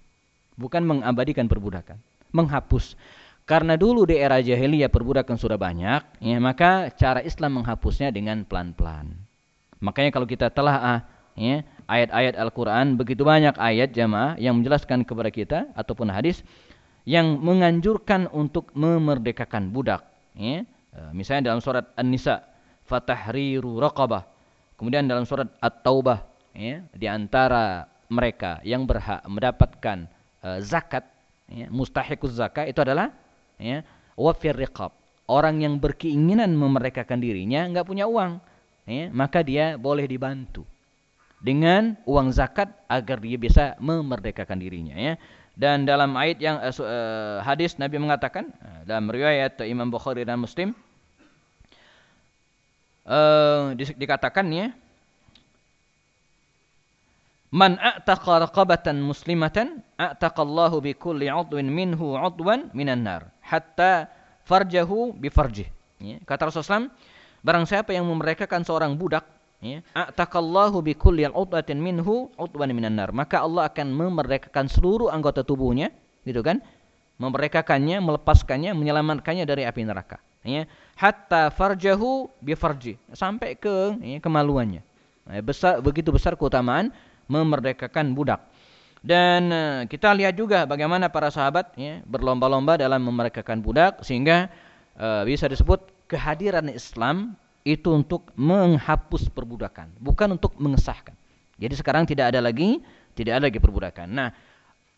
Bukan 0.58 0.82
mengabadikan 0.82 1.46
perbudakan, 1.46 2.02
menghapus. 2.34 2.98
Karena 3.46 3.78
dulu 3.78 4.04
di 4.04 4.18
era 4.18 4.42
jahiliyah 4.42 4.90
perbudakan 4.90 5.38
sudah 5.38 5.56
banyak, 5.56 6.20
ya, 6.20 6.36
maka 6.42 6.90
cara 6.92 7.22
Islam 7.22 7.62
menghapusnya 7.62 8.10
dengan 8.10 8.42
pelan-pelan. 8.44 9.14
Makanya 9.78 10.10
kalau 10.10 10.26
kita 10.26 10.50
telah 10.50 10.76
ah, 10.82 11.00
ya, 11.38 11.62
ayat-ayat 11.88 12.34
Al-Quran 12.36 12.98
begitu 12.98 13.22
banyak 13.24 13.56
ayat 13.56 13.94
jamaah 13.94 14.36
yang 14.36 14.58
menjelaskan 14.60 15.06
kepada 15.06 15.30
kita 15.32 15.58
ataupun 15.72 16.10
hadis 16.12 16.42
yang 17.08 17.40
menganjurkan 17.40 18.28
untuk 18.34 18.68
memerdekakan 18.76 19.72
budak 19.72 20.04
ya. 20.36 20.66
E, 20.92 21.00
misalnya 21.16 21.54
dalam 21.54 21.64
surat 21.64 21.88
An-Nisa 21.96 22.44
fatahriru 22.84 23.80
raqabah 23.80 24.28
kemudian 24.76 25.08
dalam 25.08 25.24
surat 25.24 25.48
At-Taubah 25.62 26.28
ya, 26.52 26.84
di 26.92 27.08
antara 27.08 27.88
mereka 28.12 28.60
yang 28.60 28.84
berhak 28.84 29.24
mendapatkan 29.24 30.04
uh, 30.42 30.59
zakat 30.62 31.04
ya, 31.49 31.66
mustahiquz 31.71 32.37
zakat 32.37 32.71
itu 32.71 32.80
adalah 32.83 33.14
ya, 33.57 33.83
wafir 34.14 34.54
riqab 34.54 34.92
orang 35.28 35.61
yang 35.61 35.76
berkeinginan 35.76 36.52
memerdekakan 36.57 37.21
dirinya 37.21 37.68
enggak 37.68 37.87
punya 37.87 38.09
uang 38.09 38.40
ya, 38.88 39.12
maka 39.12 39.45
dia 39.45 39.76
boleh 39.76 40.09
dibantu 40.09 40.64
dengan 41.38 41.95
uang 42.02 42.35
zakat 42.35 42.66
agar 42.90 43.23
dia 43.23 43.38
bisa 43.38 43.64
memerdekakan 43.78 44.59
dirinya 44.59 44.97
ya. 44.99 45.14
Dan 45.59 45.83
dalam 45.83 46.14
ayat 46.14 46.38
yang 46.38 46.62
uh, 46.62 47.42
hadis 47.42 47.75
Nabi 47.83 47.99
mengatakan 47.99 48.47
dalam 48.87 49.11
riwayat 49.11 49.59
Imam 49.66 49.90
Bukhari 49.90 50.23
dan 50.23 50.38
Muslim 50.38 50.71
uh, 53.02 53.75
di, 53.75 53.83
dikatakan 53.99 54.47
ya 54.54 54.71
Man 57.48 57.80
a'taqa 57.80 58.44
raqabatan 58.44 59.00
muslimatan 59.00 59.80
a'taqallahu 59.96 60.84
bi 60.84 60.92
kulli 60.92 61.32
'udwin 61.32 61.72
minhu 61.72 62.12
'udwan 62.12 62.68
minan 62.76 63.04
nar 63.08 63.32
hatta 63.40 64.12
farjahu 64.44 65.16
bi 65.16 65.32
farjih. 65.32 65.68
Ya. 65.98 66.20
Kata 66.28 66.52
Rasulullah 66.52 66.92
barang 67.42 67.64
siapa 67.64 67.94
yang 67.94 68.06
memerdekakan 68.06 68.66
seorang 68.66 68.98
budak 68.98 69.24
ya 69.58 69.82
atakallahu 69.94 70.82
bi 70.82 70.94
kulli 70.94 71.26
udwatin 71.26 71.78
minhu 71.82 72.30
udwan 72.38 72.70
minan 72.70 72.94
nar 72.94 73.10
maka 73.10 73.42
Allah 73.42 73.66
akan 73.66 73.90
memerdekakan 73.90 74.70
seluruh 74.70 75.10
anggota 75.10 75.42
tubuhnya 75.42 75.90
gitu 76.22 76.42
kan 76.46 76.62
memerdekakannya 77.18 77.98
melepaskannya 77.98 78.70
menyelamatkannya 78.78 79.42
dari 79.42 79.66
api 79.66 79.82
neraka 79.82 80.22
ya 80.46 80.66
hatta 80.94 81.50
farjahu 81.50 82.30
bi 82.38 82.54
farji 82.54 82.94
sampai 83.10 83.58
ke 83.58 83.98
ya, 83.98 84.18
kemaluannya 84.22 84.86
ya, 85.26 85.42
besar 85.42 85.82
begitu 85.82 86.14
besar 86.14 86.38
keutamaan 86.38 86.94
memerdekakan 87.28 88.16
budak 88.16 88.49
dan 89.02 89.42
uh, 89.54 89.80
kita 89.87 90.11
lihat 90.11 90.35
juga 90.35 90.66
bagaimana 90.66 91.06
para 91.06 91.30
sahabat 91.30 91.70
ya, 91.78 92.02
berlomba-lomba 92.02 92.75
dalam 92.75 92.99
memerdekakan 93.06 93.62
budak 93.62 94.02
sehingga 94.02 94.50
uh, 94.99 95.23
bisa 95.23 95.47
disebut 95.47 95.87
kehadiran 96.11 96.66
Islam 96.66 97.38
itu 97.62 97.92
untuk 97.94 98.32
menghapus 98.35 99.30
perbudakan, 99.30 99.92
bukan 100.02 100.35
untuk 100.35 100.56
mengesahkan. 100.58 101.14
Jadi 101.58 101.75
sekarang 101.78 102.08
tidak 102.08 102.35
ada 102.35 102.40
lagi, 102.42 102.80
tidak 103.14 103.38
ada 103.38 103.44
lagi 103.50 103.61
perbudakan. 103.61 104.08
Nah, 104.08 104.28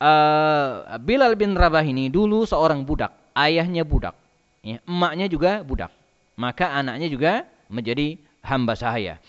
uh, 0.00 0.96
Bilal 1.02 1.36
bin 1.36 1.52
Rabah 1.52 1.84
ini 1.84 2.08
dulu 2.08 2.46
seorang 2.48 2.86
budak, 2.86 3.12
ayahnya 3.36 3.84
budak, 3.84 4.16
ya, 4.64 4.80
emaknya 4.86 5.26
juga 5.28 5.60
budak, 5.60 5.92
maka 6.40 6.72
anaknya 6.72 7.10
juga 7.10 7.44
menjadi 7.68 8.16
hamba 8.40 8.72
sahaya. 8.78 9.20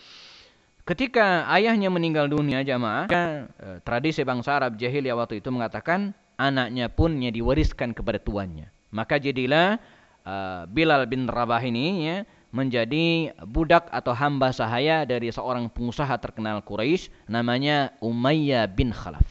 Ketika 0.92 1.48
ayahnya 1.48 1.88
meninggal 1.88 2.28
dunia 2.28 2.68
jamaah, 2.68 3.08
uh, 3.08 3.80
tradisi 3.80 4.28
bangsa 4.28 4.60
Arab 4.60 4.76
jahiliyah 4.76 5.16
waktu 5.16 5.40
itu 5.40 5.48
mengatakan 5.48 6.12
anaknya 6.36 6.92
pun 6.92 7.16
diwariskan 7.16 7.96
kepada 7.96 8.20
tuannya. 8.20 8.68
Maka 8.92 9.16
jadilah 9.16 9.80
uh, 10.28 10.68
Bilal 10.68 11.08
bin 11.08 11.32
Rabah 11.32 11.64
ini 11.64 12.12
ya, 12.12 12.18
menjadi 12.52 13.32
budak 13.48 13.88
atau 13.88 14.12
hamba 14.12 14.52
sahaya 14.52 15.08
dari 15.08 15.32
seorang 15.32 15.72
pengusaha 15.72 16.12
terkenal 16.20 16.60
Quraisy 16.60 17.08
namanya 17.32 17.96
Umayyah 18.04 18.68
bin 18.68 18.92
Khalaf. 18.92 19.24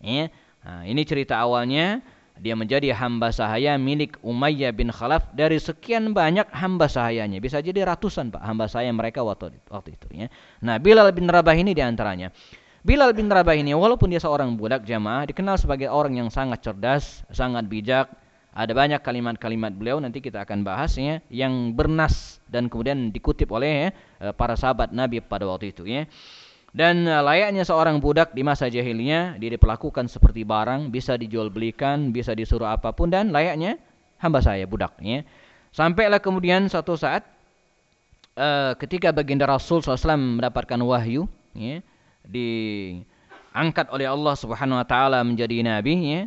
Ya. 0.00 0.32
Nah, 0.64 0.88
ini 0.88 1.04
cerita 1.04 1.36
awalnya 1.44 2.00
dia 2.40 2.56
menjadi 2.56 2.96
hamba 2.96 3.28
sahaya 3.28 3.76
milik 3.76 4.16
Umayyah 4.24 4.72
bin 4.72 4.88
Khalaf 4.88 5.28
dari 5.36 5.60
sekian 5.60 6.16
banyak 6.16 6.48
hamba 6.56 6.88
sahayanya. 6.88 7.36
Bisa 7.36 7.60
jadi 7.60 7.84
ratusan 7.84 8.32
Pak 8.32 8.40
hamba 8.40 8.64
sahaya 8.64 8.88
mereka 8.96 9.20
waktu, 9.20 9.52
waktu 9.68 9.92
itu 9.92 10.08
ya. 10.24 10.26
Nah, 10.64 10.80
Bilal 10.80 11.12
bin 11.12 11.28
Rabah 11.28 11.52
ini 11.52 11.76
di 11.76 11.84
antaranya. 11.84 12.32
Bilal 12.80 13.12
bin 13.12 13.28
Rabah 13.28 13.52
ini 13.52 13.76
walaupun 13.76 14.08
dia 14.08 14.24
seorang 14.24 14.56
budak 14.56 14.88
jamaah 14.88 15.28
dikenal 15.28 15.60
sebagai 15.60 15.92
orang 15.92 16.16
yang 16.16 16.32
sangat 16.32 16.64
cerdas, 16.64 17.28
sangat 17.28 17.68
bijak, 17.68 18.08
ada 18.50 18.72
banyak 18.72 19.04
kalimat-kalimat 19.04 19.76
beliau 19.76 20.00
nanti 20.02 20.18
kita 20.18 20.42
akan 20.42 20.66
bahasnya 20.66 21.22
yang 21.30 21.76
bernas 21.76 22.40
dan 22.50 22.66
kemudian 22.66 23.14
dikutip 23.14 23.46
oleh 23.52 23.92
ya, 24.18 24.32
para 24.32 24.56
sahabat 24.56 24.90
Nabi 24.90 25.20
pada 25.20 25.44
waktu 25.44 25.76
itu 25.76 25.84
ya. 25.84 26.08
Dan 26.70 27.06
eh, 27.06 27.22
layaknya 27.22 27.66
seorang 27.66 27.98
budak 27.98 28.30
di 28.34 28.46
masa 28.46 28.70
jahiliyah 28.70 29.38
dia 29.38 29.50
diperlakukan 29.50 30.06
seperti 30.06 30.46
barang, 30.46 30.90
bisa 30.94 31.18
dijual 31.18 31.50
belikan, 31.50 32.14
bisa 32.14 32.34
disuruh 32.34 32.70
apa 32.70 32.94
pun 32.94 33.10
dan 33.10 33.34
layaknya 33.34 33.78
hamba 34.22 34.38
saya 34.42 34.64
budak 34.66 34.94
ya. 35.02 35.26
Sampailah 35.70 36.18
kemudian 36.18 36.66
satu 36.66 36.98
saat 36.98 37.22
uh, 38.34 38.74
ketika 38.74 39.14
baginda 39.14 39.46
Rasul 39.46 39.82
SAW 39.82 40.18
mendapatkan 40.18 40.78
wahyu 40.82 41.30
ya, 41.54 41.78
diangkat 42.26 43.86
oleh 43.94 44.10
Allah 44.10 44.34
Subhanahu 44.34 44.82
wa 44.82 44.86
taala 44.86 45.22
menjadi 45.22 45.62
nabi 45.62 45.94
ya 46.10 46.22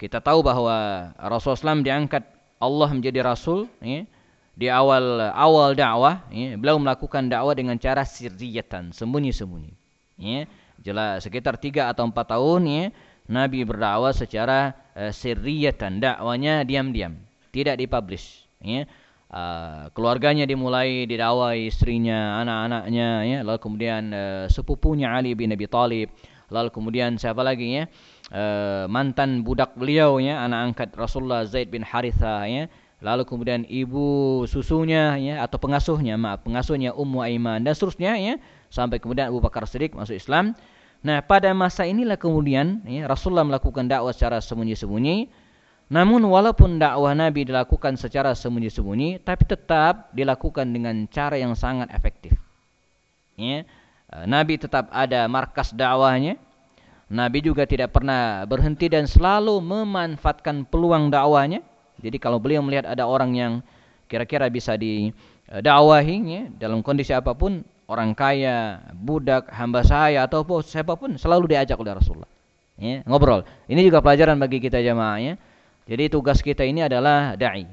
kita 0.00 0.24
tahu 0.24 0.40
bahwa 0.40 1.12
Rasulullah 1.20 1.76
SAW 1.76 1.84
diangkat 1.84 2.24
Allah 2.56 2.88
menjadi 2.88 3.20
Rasul 3.20 3.68
ya, 3.84 4.08
di 4.54 4.66
awal 4.68 5.30
awal 5.32 5.72
dakwah 5.72 6.26
ya, 6.28 6.58
beliau 6.58 6.76
melakukan 6.76 7.30
dakwah 7.30 7.54
dengan 7.54 7.78
cara 7.78 8.02
sirriyatan 8.04 8.92
sembunyi-sembunyi. 8.92 9.72
Ya. 10.20 10.44
jelas 10.80 11.24
sekitar 11.24 11.60
tiga 11.60 11.92
atau 11.92 12.08
empat 12.08 12.32
tahun 12.32 12.62
ya, 12.68 12.84
Nabi 13.28 13.64
berdakwah 13.64 14.12
secara 14.16 14.72
uh, 14.96 15.12
sirriyatan. 15.12 16.00
Dakwanya 16.00 16.64
diam-diam 16.64 17.20
tidak 17.52 17.78
dipublish 17.78 18.48
ya. 18.60 18.86
Uh, 19.30 19.86
keluarganya 19.94 20.42
dimulai 20.42 21.06
didakwai 21.06 21.70
istrinya 21.70 22.42
anak-anaknya 22.42 23.08
ya. 23.28 23.38
Lalu 23.46 23.58
kemudian 23.62 24.02
uh, 24.10 24.44
sepupunya 24.50 25.14
Ali 25.14 25.38
bin 25.38 25.54
Abi 25.54 25.70
Thalib 25.70 26.10
lalu 26.50 26.68
kemudian 26.74 27.14
siapa 27.14 27.40
lagi 27.46 27.78
ya? 27.78 27.84
Uh, 28.30 28.86
mantan 28.90 29.42
budak 29.42 29.74
beliau 29.74 30.18
ya 30.22 30.42
anak 30.46 30.74
angkat 30.74 30.90
Rasulullah 30.94 31.46
Zaid 31.46 31.70
bin 31.70 31.82
Haritha 31.82 32.46
ya 32.46 32.70
lalu 33.00 33.24
kemudian 33.24 33.64
ibu 33.64 34.44
susunya 34.44 35.16
ya 35.16 35.40
atau 35.40 35.56
pengasuhnya 35.56 36.20
maaf 36.20 36.44
pengasuhnya 36.44 36.92
Ummu 36.92 37.24
Aiman 37.24 37.64
dan 37.64 37.72
seterusnya 37.72 38.16
ya 38.20 38.34
sampai 38.68 39.00
kemudian 39.00 39.32
Abu 39.32 39.40
Bakar 39.40 39.64
Siddiq 39.64 39.96
masuk 39.96 40.16
Islam. 40.16 40.52
Nah 41.00 41.24
pada 41.24 41.50
masa 41.56 41.88
inilah 41.88 42.20
kemudian 42.20 42.84
ya 42.84 43.08
Rasulullah 43.08 43.44
melakukan 43.48 43.88
dakwah 43.88 44.12
secara 44.12 44.38
sembunyi-sembunyi. 44.44 45.32
Namun 45.90 46.22
walaupun 46.22 46.78
dakwah 46.78 47.16
Nabi 47.16 47.48
dilakukan 47.48 47.98
secara 47.98 48.36
sembunyi-sembunyi 48.36 49.24
tapi 49.24 49.42
tetap 49.48 50.12
dilakukan 50.14 50.70
dengan 50.70 51.08
cara 51.08 51.40
yang 51.40 51.56
sangat 51.56 51.90
efektif. 51.90 52.36
Ya 53.40 53.64
eh, 54.12 54.24
Nabi 54.28 54.60
tetap 54.60 54.92
ada 54.92 55.24
markas 55.26 55.72
dakwahnya. 55.72 56.36
Nabi 57.10 57.42
juga 57.42 57.66
tidak 57.66 57.90
pernah 57.90 58.46
berhenti 58.46 58.86
dan 58.86 59.08
selalu 59.08 59.58
memanfaatkan 59.58 60.68
peluang 60.68 61.10
dakwahnya. 61.10 61.64
Jadi 62.00 62.16
kalau 62.16 62.40
beliau 62.40 62.64
melihat 62.64 62.88
ada 62.88 63.04
orang 63.04 63.36
yang 63.36 63.52
kira-kira 64.10 64.50
bisa 64.50 64.74
didakwahi 64.74 66.16
ya, 66.26 66.42
dalam 66.56 66.82
kondisi 66.82 67.14
apa 67.14 67.36
pun, 67.36 67.62
orang 67.86 68.14
kaya, 68.16 68.82
budak, 68.96 69.50
hamba 69.54 69.86
saya 69.86 70.26
ataupun 70.26 70.66
siapa 70.66 70.98
pun 70.98 71.14
selalu 71.14 71.54
diajak 71.54 71.78
oleh 71.78 71.94
Rasulullah. 71.94 72.30
Ya, 72.80 73.04
ngobrol. 73.04 73.44
Ini 73.68 73.84
juga 73.84 74.00
pelajaran 74.00 74.40
bagi 74.40 74.56
kita 74.56 74.80
jamaah 74.80 75.18
ya. 75.20 75.34
Jadi 75.84 76.08
tugas 76.08 76.40
kita 76.40 76.64
ini 76.64 76.86
adalah 76.86 77.36
dai. 77.36 77.66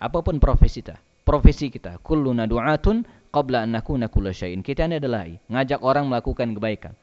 Apa 0.00 0.24
pun 0.24 0.40
profesi 0.40 0.80
kita, 0.80 0.96
profesi 1.26 1.68
kita, 1.68 2.00
kulluna 2.00 2.48
du'atun 2.48 3.04
qabla 3.34 3.66
an 3.66 3.74
nakuna 3.74 4.06
kulla 4.06 4.30
syai'in. 4.30 4.62
Kita 4.62 4.86
ini 4.86 5.02
adalah 5.02 5.26
ngajak 5.26 5.82
orang 5.82 6.06
melakukan 6.06 6.54
kebaikan. 6.54 6.94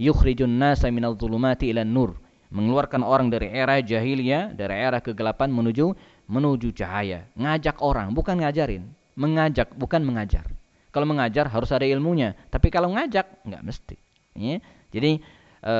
Yukhrijun 0.00 0.50
nasa 0.58 0.88
minadh 0.90 1.14
dhulumati 1.14 1.70
ila 1.70 1.84
nur. 1.84 2.16
Mengeluarkan 2.54 3.02
orang 3.02 3.28
dari 3.34 3.50
era 3.50 3.82
jahiliyah, 3.82 4.54
dari 4.54 4.74
era 4.78 5.02
kegelapan 5.02 5.50
menuju 5.50 5.94
menuju 6.26 6.72
cahaya. 6.72 7.28
Ngajak 7.36 7.80
orang, 7.84 8.12
bukan 8.12 8.40
ngajarin. 8.40 8.88
Mengajak, 9.14 9.70
bukan 9.76 10.02
mengajar. 10.02 10.48
Kalau 10.94 11.10
mengajar 11.10 11.50
harus 11.50 11.74
ada 11.74 11.82
ilmunya, 11.82 12.38
tapi 12.50 12.70
kalau 12.70 12.94
ngajak 12.94 13.42
nggak 13.42 13.62
mesti. 13.66 13.98
Ya. 14.38 14.62
Jadi 14.94 15.18
e, 15.58 15.74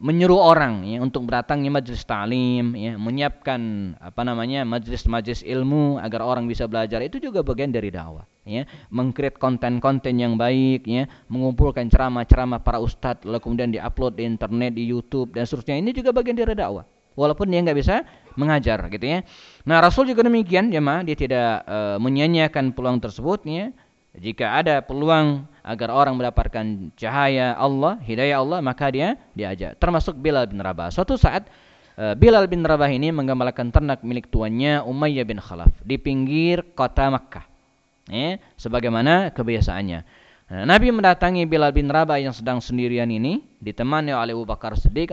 menyuruh 0.00 0.40
orang 0.40 0.88
ya 0.88 1.04
untuk 1.04 1.28
berdatangnya 1.28 1.68
majelis 1.68 2.00
ta'lim, 2.08 2.72
ya, 2.72 2.96
menyiapkan 2.96 3.60
apa 4.00 4.24
namanya 4.24 4.64
majelis-majelis 4.64 5.44
ilmu 5.44 6.00
agar 6.00 6.24
orang 6.24 6.48
bisa 6.48 6.64
belajar 6.64 7.04
itu 7.04 7.20
juga 7.20 7.44
bagian 7.44 7.76
dari 7.76 7.92
dakwah. 7.92 8.24
Ya, 8.42 8.66
mengkreat 8.90 9.38
konten-konten 9.38 10.18
yang 10.18 10.34
baik, 10.34 10.82
ya, 10.88 11.06
mengumpulkan 11.30 11.86
ceramah-ceramah 11.86 12.58
para 12.58 12.82
ustadz, 12.82 13.22
lalu 13.22 13.38
kemudian 13.38 13.70
diupload 13.70 14.18
di 14.18 14.26
internet, 14.26 14.74
di 14.74 14.82
YouTube 14.88 15.30
dan 15.30 15.46
seterusnya. 15.46 15.78
Ini 15.78 15.94
juga 15.94 16.10
bagian 16.10 16.34
dari 16.34 16.56
dakwah. 16.56 16.82
Walaupun 17.14 17.52
dia 17.52 17.60
nggak 17.62 17.78
bisa 17.78 18.02
mengajar, 18.34 18.88
gitu 18.88 19.04
ya. 19.04 19.22
Nah, 19.62 19.78
Rasul 19.78 20.10
juga 20.10 20.26
demikian, 20.26 20.74
ya 20.74 20.82
mah, 20.82 21.06
dia 21.06 21.14
tidak 21.14 21.62
e, 21.62 21.78
menyanyiakan 22.02 22.74
peluang 22.74 22.98
tersebut, 22.98 23.46
ya 23.46 23.70
jika 24.12 24.60
ada 24.60 24.84
peluang 24.84 25.48
agar 25.64 25.88
orang 25.88 26.20
mendapatkan 26.20 26.92
cahaya 27.00 27.56
Allah, 27.56 27.96
hidayah 28.04 28.44
Allah, 28.44 28.60
maka 28.60 28.92
dia 28.92 29.16
diajak. 29.32 29.80
Termasuk 29.80 30.20
Bilal 30.20 30.52
bin 30.52 30.60
Rabah. 30.60 30.92
Suatu 30.92 31.16
saat 31.16 31.48
eh, 31.96 32.12
Bilal 32.12 32.44
bin 32.44 32.60
Rabah 32.60 32.92
ini 32.92 33.08
mengembalakan 33.08 33.72
ternak 33.72 34.04
milik 34.04 34.28
tuannya 34.28 34.84
Umayyah 34.84 35.24
bin 35.24 35.40
Khalaf 35.40 35.72
di 35.80 35.96
pinggir 35.96 36.60
kota 36.76 37.08
Makkah. 37.08 37.48
Ya, 38.10 38.36
sebagaimana 38.60 39.32
kebiasaannya. 39.32 40.00
Nah, 40.52 40.64
Nabi 40.68 40.92
mendatangi 40.92 41.48
Bilal 41.48 41.72
bin 41.72 41.88
Rabah 41.88 42.20
yang 42.20 42.36
sedang 42.36 42.60
sendirian 42.60 43.08
ini 43.08 43.40
ditemani 43.64 44.12
oleh 44.12 44.36
Abu 44.36 44.44
Bakar 44.44 44.76
Siddiq 44.76 45.08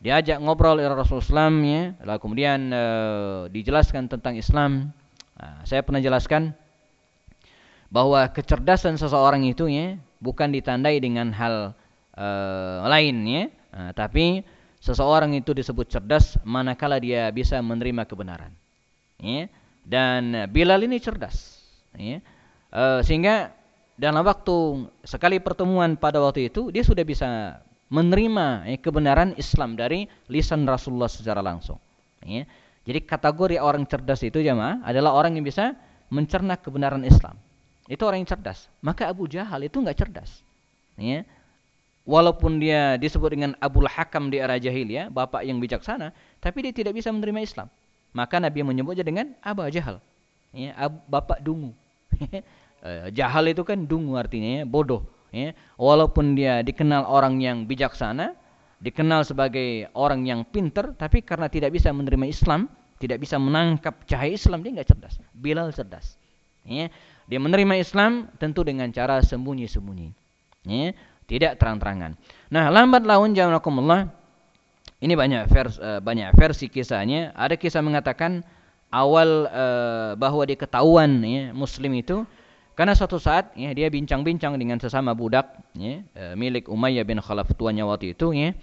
diajak 0.00 0.40
ngobrol 0.40 0.80
oleh 0.80 0.88
Rasulullah 0.88 1.52
SAW 1.52 1.60
ya, 1.60 1.82
lalu 2.02 2.18
kemudian 2.20 2.60
uh, 2.72 3.46
dijelaskan 3.52 4.08
tentang 4.08 4.34
Islam. 4.40 4.96
Nah, 5.36 5.60
saya 5.68 5.84
pernah 5.84 6.00
jelaskan 6.00 6.56
bahwa 7.92 8.24
kecerdasan 8.32 8.96
seseorang 8.96 9.44
itu 9.44 9.68
ya 9.68 10.00
bukan 10.24 10.52
ditandai 10.56 10.96
dengan 11.04 11.32
hal 11.36 11.76
uh, 12.16 12.88
lain 12.88 13.16
ya, 13.28 13.44
uh, 13.76 13.92
tapi 13.92 14.40
seseorang 14.80 15.36
itu 15.36 15.52
disebut 15.52 15.92
cerdas 15.92 16.40
manakala 16.48 16.96
dia 16.96 17.28
bisa 17.28 17.60
menerima 17.60 18.08
kebenaran. 18.08 18.52
Ya. 19.20 19.52
Dan 19.84 20.48
Bilal 20.52 20.84
ini 20.84 21.00
cerdas, 21.00 21.60
ya. 21.96 22.20
Uh, 22.70 23.00
sehingga 23.04 23.52
dalam 24.00 24.24
waktu 24.24 24.88
sekali 25.04 25.36
pertemuan 25.44 25.98
pada 26.00 26.20
waktu 26.24 26.48
itu 26.48 26.72
dia 26.72 26.80
sudah 26.80 27.04
bisa 27.04 27.60
menerima 27.90 28.70
ya, 28.70 28.78
kebenaran 28.78 29.34
Islam 29.34 29.74
dari 29.74 30.06
lisan 30.30 30.64
Rasulullah 30.64 31.10
secara 31.10 31.42
langsung. 31.42 31.76
Ya. 32.22 32.46
Jadi 32.86 33.04
kategori 33.04 33.60
orang 33.60 33.84
cerdas 33.84 34.24
itu 34.24 34.40
jemaah 34.40 34.80
adalah 34.86 35.12
orang 35.12 35.36
yang 35.36 35.44
bisa 35.44 35.76
mencerna 36.08 36.56
kebenaran 36.56 37.02
Islam. 37.04 37.36
Itu 37.90 38.06
orang 38.06 38.22
yang 38.22 38.30
cerdas. 38.30 38.70
Maka 38.80 39.10
Abu 39.10 39.26
Jahal 39.26 39.66
itu 39.66 39.82
nggak 39.82 39.98
cerdas. 39.98 40.46
Ya. 40.94 41.26
Walaupun 42.08 42.62
dia 42.62 42.96
disebut 42.96 43.30
dengan 43.36 43.52
Abul 43.60 43.86
Hakam 43.86 44.32
di 44.32 44.40
era 44.40 44.56
jahiliyah, 44.56 45.12
bapak 45.12 45.44
yang 45.44 45.60
bijaksana, 45.60 46.16
tapi 46.40 46.64
dia 46.64 46.72
tidak 46.72 46.96
bisa 46.96 47.12
menerima 47.12 47.44
Islam. 47.44 47.68
Maka 48.16 48.40
Nabi 48.40 48.64
menyebutnya 48.64 49.04
dengan 49.04 49.36
Abu 49.44 49.68
Jahal. 49.70 50.00
Ya, 50.54 50.74
bapak 50.86 51.42
dungu. 51.42 51.74
Eh, 52.80 53.12
jahal 53.12 53.44
itu 53.52 53.60
kan 53.60 53.84
dungu 53.84 54.16
artinya 54.16 54.48
ya, 54.56 54.62
bodoh. 54.64 55.04
Ya. 55.30 55.54
Walaupun 55.78 56.34
dia 56.34 56.62
dikenal 56.66 57.06
orang 57.06 57.38
yang 57.38 57.64
bijaksana, 57.66 58.34
dikenal 58.82 59.22
sebagai 59.22 59.90
orang 59.94 60.26
yang 60.26 60.42
pinter, 60.42 60.94
tapi 60.98 61.22
karena 61.22 61.46
tidak 61.46 61.74
bisa 61.74 61.94
menerima 61.94 62.26
Islam, 62.26 62.66
tidak 62.98 63.22
bisa 63.22 63.38
menangkap 63.38 64.04
cahaya 64.04 64.34
Islam, 64.34 64.60
dia 64.60 64.70
nggak 64.76 64.88
cerdas. 64.90 65.14
Bilal 65.32 65.70
cerdas. 65.70 66.18
Ya. 66.66 66.90
Dia 67.30 67.38
menerima 67.38 67.78
Islam 67.78 68.26
tentu 68.42 68.66
dengan 68.66 68.90
cara 68.90 69.22
sembunyi-sembunyi. 69.22 70.10
Ya, 70.66 70.92
tidak 71.30 71.62
terang-terangan. 71.62 72.18
Nah, 72.50 72.68
lambat 72.74 73.06
laun 73.06 73.32
jamakumullah 73.32 74.10
ini 75.00 75.14
banyak 75.16 75.48
vers, 75.48 75.80
uh, 75.80 76.02
banyak 76.02 76.34
versi 76.36 76.68
kisahnya. 76.68 77.32
Ada 77.32 77.56
kisah 77.56 77.80
mengatakan 77.80 78.44
awal 78.92 79.48
uh, 79.48 80.12
bahwa 80.18 80.42
dia 80.44 80.58
ketahuan 80.60 81.22
ya, 81.24 81.54
muslim 81.56 81.96
itu 81.96 82.26
karena 82.80 82.96
suatu 82.96 83.20
saat 83.20 83.52
ya, 83.52 83.76
dia 83.76 83.92
bincang-bincang 83.92 84.56
dengan 84.56 84.80
sesama 84.80 85.12
budak 85.12 85.52
ya, 85.76 86.00
uh, 86.16 86.32
milik 86.32 86.72
Umayyah 86.72 87.04
bin 87.04 87.20
Khalaf 87.20 87.52
tuannya 87.52 87.84
waktu 87.84 88.16
itu 88.16 88.32
ya. 88.32 88.56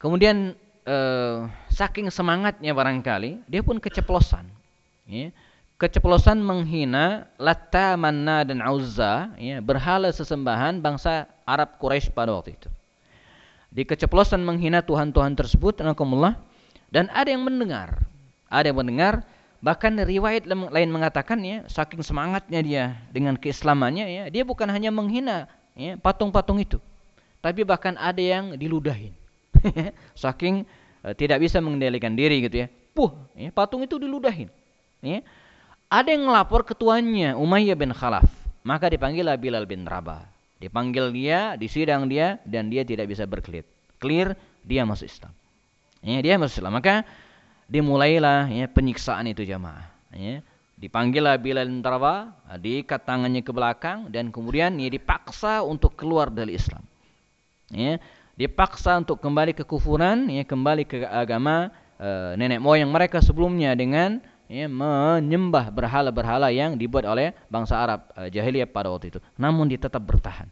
Kemudian 0.00 0.56
uh, 0.88 1.44
saking 1.68 2.08
semangatnya 2.08 2.72
barangkali 2.72 3.44
dia 3.44 3.60
pun 3.60 3.76
keceplosan 3.76 4.48
ya 5.04 5.28
keceplosan 5.80 6.44
menghina 6.44 7.32
Latta, 7.40 7.96
Manna 7.96 8.44
dan 8.44 8.60
Uzza, 8.60 9.32
ya, 9.40 9.64
berhala 9.64 10.12
sesembahan 10.12 10.84
bangsa 10.84 11.24
Arab 11.48 11.80
Quraisy 11.80 12.12
pada 12.12 12.36
waktu 12.36 12.60
itu. 12.60 12.68
Di 13.72 13.88
keceplosan 13.88 14.44
menghina 14.44 14.84
tuhan-tuhan 14.84 15.32
tersebut, 15.40 15.80
dan 16.92 17.04
ada 17.16 17.28
yang 17.32 17.48
mendengar. 17.48 18.04
Ada 18.52 18.70
yang 18.70 18.84
mendengar, 18.84 19.24
bahkan 19.60 19.92
riwayat 19.96 20.48
lain 20.48 20.90
mengatakan 20.90 21.40
ya, 21.44 21.64
saking 21.68 22.00
semangatnya 22.00 22.60
dia 22.64 22.84
dengan 23.12 23.36
keislamannya 23.36 24.06
ya, 24.08 24.24
dia 24.32 24.42
bukan 24.44 24.68
hanya 24.68 24.88
menghina 24.92 25.48
ya, 25.76 25.96
patung-patung 26.00 26.60
itu, 26.60 26.80
tapi 27.44 27.64
bahkan 27.64 27.96
ada 28.00 28.20
yang 28.20 28.56
diludahin. 28.56 29.16
saking 30.16 30.64
uh, 31.04 31.12
tidak 31.12 31.44
bisa 31.44 31.60
mengendalikan 31.60 32.16
diri 32.16 32.40
gitu 32.48 32.64
ya. 32.64 32.66
Puh, 32.96 33.12
ya, 33.36 33.52
patung 33.52 33.84
itu 33.84 34.00
diludahin. 34.00 34.48
Ya 35.04 35.20
ada 35.90 36.14
yang 36.14 36.22
melapor 36.22 36.62
ketuanya 36.62 37.34
Umayyah 37.34 37.74
bin 37.74 37.90
Khalaf. 37.90 38.30
Maka 38.62 38.86
dipanggillah 38.86 39.34
Bilal 39.34 39.66
bin 39.66 39.82
Rabah. 39.82 40.22
Dipanggil 40.62 41.10
dia, 41.10 41.58
disidang 41.58 42.06
dia, 42.06 42.38
dan 42.46 42.70
dia 42.70 42.86
tidak 42.86 43.10
bisa 43.10 43.26
berkelit. 43.26 43.66
Clear, 43.98 44.38
dia 44.62 44.86
masuk 44.86 45.10
Islam. 45.10 45.32
Ya, 46.04 46.22
dia 46.22 46.38
masuk 46.38 46.62
Islam. 46.62 46.78
Maka 46.78 47.02
dimulailah 47.70 48.50
ya, 48.50 48.66
penyiksaan 48.66 49.30
itu 49.30 49.46
jamaah. 49.46 49.86
Ya. 50.10 50.42
Dipanggillah 50.74 51.38
Bilal 51.38 51.70
bin 51.70 51.84
Rabah, 51.84 52.34
diikat 52.58 53.06
tangannya 53.06 53.46
ke 53.46 53.54
belakang, 53.54 54.10
dan 54.10 54.34
kemudian 54.34 54.74
ya, 54.82 54.90
dipaksa 54.90 55.62
untuk 55.62 55.94
keluar 55.94 56.28
dari 56.34 56.58
Islam. 56.58 56.82
Ya. 57.70 58.02
Dipaksa 58.34 58.98
untuk 58.98 59.22
kembali 59.22 59.54
ke 59.54 59.62
kufuran, 59.62 60.26
ya, 60.26 60.42
kembali 60.42 60.82
ke 60.88 61.06
agama 61.06 61.70
uh, 62.00 62.34
nenek 62.34 62.58
moyang 62.58 62.90
mereka 62.90 63.22
sebelumnya 63.22 63.76
dengan 63.76 64.18
ya, 64.50 64.66
menyembah 64.66 65.70
berhala-berhala 65.70 66.50
yang 66.50 66.74
dibuat 66.74 67.06
oleh 67.06 67.36
bangsa 67.52 67.78
Arab 67.78 68.10
uh, 68.16 68.26
jahiliyah 68.26 68.66
pada 68.66 68.90
waktu 68.90 69.14
itu. 69.14 69.20
Namun 69.36 69.70
dia 69.70 69.78
tetap 69.78 70.02
bertahan. 70.02 70.48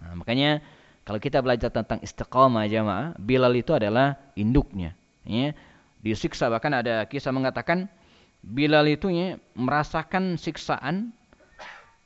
Nah, 0.00 0.12
makanya 0.18 0.64
kalau 1.06 1.20
kita 1.20 1.38
belajar 1.44 1.70
tentang 1.70 2.00
istiqamah 2.02 2.66
jamaah, 2.66 3.14
Bilal 3.20 3.54
itu 3.54 3.76
adalah 3.76 4.16
induknya. 4.34 4.96
Ya. 5.22 5.52
Disiksa 6.06 6.46
bahkan 6.46 6.70
ada 6.70 7.02
kisah 7.10 7.34
mengatakan 7.34 7.90
Bilal 8.46 8.86
itu 8.86 9.10
ya, 9.10 9.42
merasakan 9.58 10.38
siksaan 10.38 11.10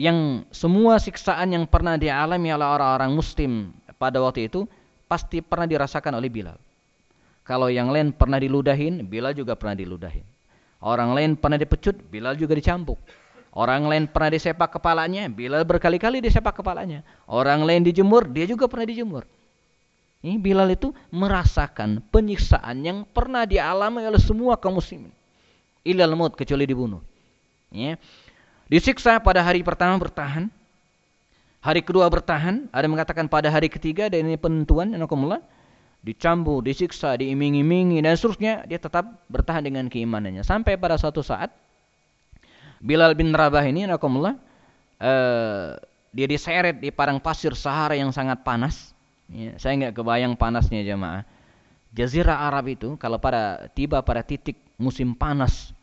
yang 0.01 0.49
semua 0.49 0.97
siksaan 0.97 1.53
yang 1.53 1.69
pernah 1.69 2.01
dialami 2.01 2.49
oleh 2.49 2.65
orang-orang 2.65 3.13
muslim 3.13 3.77
pada 4.01 4.17
waktu 4.25 4.49
itu 4.49 4.65
pasti 5.05 5.45
pernah 5.45 5.69
dirasakan 5.69 6.17
oleh 6.17 6.33
Bilal. 6.33 6.57
Kalau 7.45 7.69
yang 7.69 7.93
lain 7.93 8.17
pernah 8.17 8.41
diludahin, 8.41 9.05
Bilal 9.05 9.37
juga 9.37 9.53
pernah 9.53 9.77
diludahin. 9.77 10.25
Orang 10.81 11.13
lain 11.13 11.37
pernah 11.37 11.61
dipecut, 11.61 12.01
Bilal 12.09 12.41
juga 12.41 12.57
dicambuk. 12.57 12.97
Orang 13.53 13.85
lain 13.91 14.09
pernah 14.09 14.33
disepak 14.33 14.81
kepalanya, 14.81 15.29
Bilal 15.29 15.69
berkali-kali 15.69 16.25
disepak 16.25 16.57
kepalanya. 16.57 17.05
Orang 17.29 17.69
lain 17.69 17.85
dijemur, 17.85 18.25
dia 18.33 18.49
juga 18.49 18.65
pernah 18.65 18.89
dijemur. 18.89 19.29
Ini 20.21 20.37
Bilal 20.37 20.69
itu 20.77 20.93
merasakan 21.09 22.05
penyiksaan 22.13 22.85
yang 22.85 23.09
pernah 23.09 23.49
dialami 23.49 24.05
oleh 24.05 24.21
semua 24.21 24.61
kaum 24.61 24.77
muslimin. 24.77 25.13
Ilal 25.81 26.13
maut 26.13 26.37
kecuali 26.37 26.69
dibunuh. 26.69 27.01
Ya. 27.73 27.97
Disiksa 28.69 29.17
pada 29.25 29.41
hari 29.41 29.65
pertama 29.65 29.97
bertahan. 29.97 30.53
Hari 31.61 31.85
kedua 31.85 32.09
bertahan, 32.09 32.73
ada 32.73 32.85
yang 32.85 32.97
mengatakan 32.97 33.29
pada 33.29 33.53
hari 33.53 33.69
ketiga 33.69 34.09
dan 34.09 34.25
ini 34.25 34.41
penentuan, 34.41 34.97
mulai 34.97 35.45
dicambuk, 36.01 36.65
disiksa, 36.65 37.17
diiming-imingi 37.21 38.01
dan 38.01 38.17
seterusnya, 38.17 38.65
dia 38.65 38.81
tetap 38.81 39.05
bertahan 39.29 39.61
dengan 39.61 39.85
keimanannya. 39.93 40.41
Sampai 40.41 40.81
pada 40.81 40.97
suatu 40.97 41.21
saat 41.21 41.53
Bilal 42.81 43.13
bin 43.13 43.37
Rabah 43.37 43.65
ini 43.69 43.85
nakumullah 43.85 44.41
uh, 44.97 45.77
dia 46.17 46.27
diseret 46.27 46.81
di 46.81 46.89
padang 46.89 47.21
pasir 47.21 47.53
Sahara 47.53 47.93
yang 47.93 48.09
sangat 48.09 48.41
panas. 48.41 48.97
Ya, 49.31 49.55
saya 49.63 49.79
nggak 49.79 49.95
kebayang 49.95 50.35
panasnya 50.35 50.83
jemaah. 50.83 51.23
Jazirah 51.95 52.51
Arab 52.51 52.71
itu 52.71 52.99
kalau 52.99 53.19
pada 53.23 53.71
tiba 53.75 54.03
pada 54.03 54.23
titik 54.27 54.59
musim 54.79 55.15
panas 55.15 55.75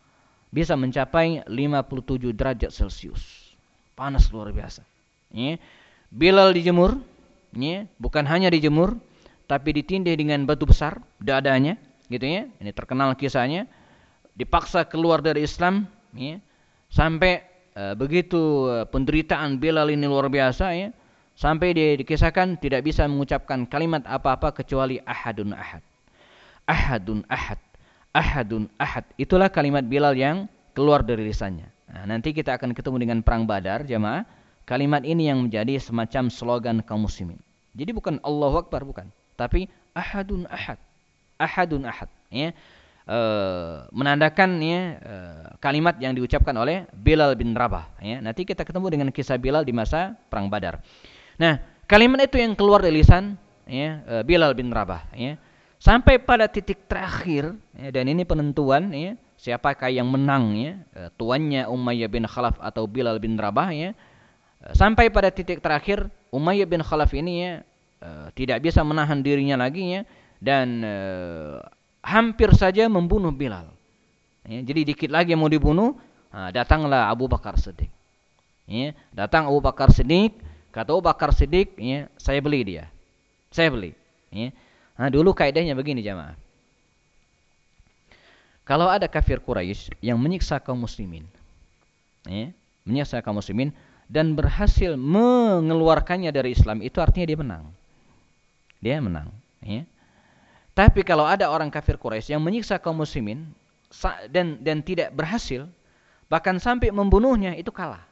bisa 0.51 0.75
mencapai 0.75 1.43
57 1.47 2.31
derajat 2.35 2.71
Celcius. 2.71 3.55
Panas 3.95 4.27
luar 4.31 4.51
biasa. 4.51 4.83
Ya. 5.31 5.59
Bilal 6.07 6.55
dijemur, 6.55 7.03
ya, 7.51 7.83
bukan 7.99 8.23
hanya 8.23 8.47
dijemur, 8.47 8.95
tapi 9.43 9.75
ditindih 9.75 10.15
dengan 10.15 10.47
batu 10.47 10.63
besar 10.63 11.03
dadanya, 11.19 11.75
gitu 12.07 12.23
ya. 12.23 12.47
Ini 12.63 12.71
terkenal 12.71 13.11
kisahnya. 13.19 13.67
Dipaksa 14.39 14.87
keluar 14.87 15.19
dari 15.19 15.43
Islam, 15.43 15.83
ya, 16.15 16.39
sampai 16.87 17.43
uh, 17.75 17.97
begitu 17.97 18.69
penderitaan 18.87 19.59
Bilal 19.59 19.91
ini 19.91 20.07
luar 20.07 20.31
biasa, 20.31 20.71
ya, 20.77 20.95
sampai 21.37 21.77
dia 21.77 21.93
dikisahkan 22.01 22.57
tidak 22.57 22.81
bisa 22.81 23.05
mengucapkan 23.05 23.69
kalimat 23.69 24.01
apa-apa 24.09 24.49
kecuali 24.57 24.97
ahadun 25.05 25.53
ahad. 25.53 25.85
Ahadun 26.65 27.21
ahad. 27.29 27.61
Ahadun 28.11 28.65
ahad. 28.81 29.05
Itulah 29.21 29.53
kalimat 29.53 29.85
Bilal 29.85 30.17
yang 30.17 30.49
keluar 30.73 31.05
dari 31.05 31.29
lisannya. 31.29 31.69
Nah, 31.87 32.03
nanti 32.09 32.33
kita 32.35 32.57
akan 32.57 32.73
ketemu 32.73 32.97
dengan 33.07 33.17
perang 33.21 33.45
Badar, 33.45 33.85
jemaah. 33.85 34.25
Kalimat 34.67 35.07
ini 35.07 35.31
yang 35.31 35.47
menjadi 35.47 35.79
semacam 35.79 36.27
slogan 36.27 36.77
kaum 36.83 37.07
muslimin. 37.07 37.39
Jadi 37.71 37.95
bukan 37.95 38.19
Allahu 38.19 38.67
Akbar 38.67 38.83
bukan, 38.83 39.07
tapi 39.39 39.71
ahadun 39.95 40.43
ahad. 40.51 40.75
Ahadun 41.39 41.87
ahad, 41.87 42.09
ya. 42.27 42.51
E, 43.07 43.19
menandakan 43.95 44.59
ya 44.59 44.99
e, 44.99 45.15
kalimat 45.63 45.95
yang 46.03 46.11
diucapkan 46.11 46.51
oleh 46.57 46.83
Bilal 46.91 47.37
bin 47.39 47.55
Rabah, 47.55 47.95
ya. 48.03 48.19
Nanti 48.19 48.43
kita 48.43 48.67
ketemu 48.67 48.91
dengan 48.91 49.07
kisah 49.13 49.39
Bilal 49.39 49.63
di 49.63 49.71
masa 49.71 50.19
perang 50.27 50.51
Badar. 50.51 50.83
Nah, 51.37 51.61
kalimat 51.85 52.25
itu 52.25 52.41
yang 52.41 52.57
keluar 52.57 52.81
dari 52.81 53.01
lisan 53.01 53.37
ya 53.69 54.01
e, 54.05 54.15
Bilal 54.25 54.57
bin 54.57 54.73
Rabah, 54.73 55.13
ya. 55.13 55.37
Sampai 55.77 56.17
pada 56.17 56.49
titik 56.49 56.89
terakhir 56.89 57.53
ya, 57.77 57.89
dan 57.93 58.09
ini 58.09 58.25
penentuan 58.25 58.89
ya 58.89 59.13
siapakah 59.37 59.93
yang 59.93 60.09
menang 60.09 60.57
ya 60.57 60.73
tuannya 61.21 61.69
Umayyah 61.69 62.09
bin 62.09 62.25
Khalaf 62.25 62.57
atau 62.57 62.89
Bilal 62.89 63.21
bin 63.21 63.37
Rabah 63.37 63.69
ya 63.69 63.93
Sampai 64.73 65.13
pada 65.13 65.29
titik 65.29 65.61
terakhir 65.61 66.09
Umayyah 66.33 66.65
bin 66.65 66.81
Khalaf 66.81 67.13
ini 67.13 67.45
ya 67.45 67.53
tidak 68.33 68.65
bisa 68.65 68.81
menahan 68.81 69.21
dirinya 69.21 69.53
lagi 69.53 70.01
ya 70.01 70.01
dan 70.37 70.85
uh, 70.85 71.61
hampir 72.05 72.53
saja 72.53 72.85
membunuh 72.87 73.33
Bilal. 73.33 73.73
Ya, 74.47 74.63
jadi 74.63 74.93
dikit 74.93 75.11
lagi 75.11 75.35
mau 75.35 75.51
dibunuh, 75.51 75.97
uh, 76.31 76.49
datanglah 76.53 77.11
Abu 77.11 77.27
Bakar 77.27 77.59
Siddiq. 77.59 77.91
Ya, 78.67 78.95
datang 79.11 79.49
Abu 79.49 79.59
Bakar 79.59 79.91
Siddiq, 79.91 80.37
kata 80.77 80.93
Abu 80.93 81.01
Bakar 81.01 81.33
Siddiq, 81.33 81.73
ya, 81.81 82.05
saya 82.21 82.37
beli 82.37 82.61
dia. 82.61 82.85
Saya 83.49 83.73
beli. 83.73 83.97
Ya. 84.29 84.53
Nah, 84.93 85.09
dulu 85.09 85.33
kaidahnya 85.33 85.73
begini 85.73 86.05
jamaah. 86.05 86.37
Kalau 88.61 88.85
ada 88.85 89.09
kafir 89.09 89.41
Quraisy 89.41 89.97
yang 90.03 90.19
menyiksa 90.21 90.59
kaum 90.61 90.77
muslimin, 90.77 91.25
ya, 92.27 92.51
menyiksa 92.85 93.23
kaum 93.23 93.39
muslimin, 93.39 93.71
dan 94.11 94.35
berhasil 94.35 94.93
mengeluarkannya 94.99 96.29
dari 96.29 96.53
Islam 96.53 96.83
itu 96.83 96.99
artinya 96.99 97.25
dia 97.25 97.39
menang. 97.39 97.63
Dia 98.83 98.99
menang. 99.01 99.31
Ya. 99.63 99.87
Tapi 100.77 101.01
kalau 101.01 101.25
ada 101.25 101.49
orang 101.49 101.73
kafir 101.73 101.97
Quraisy 101.97 102.37
yang 102.37 102.43
menyiksa 102.43 102.77
kaum 102.77 103.01
muslimin 103.01 103.49
dan 104.29 104.59
dan 104.61 104.83
tidak 104.83 105.15
berhasil, 105.15 105.65
bahkan 106.27 106.59
sampai 106.59 106.91
membunuhnya 106.91 107.55
itu 107.55 107.71
kalah. 107.71 108.03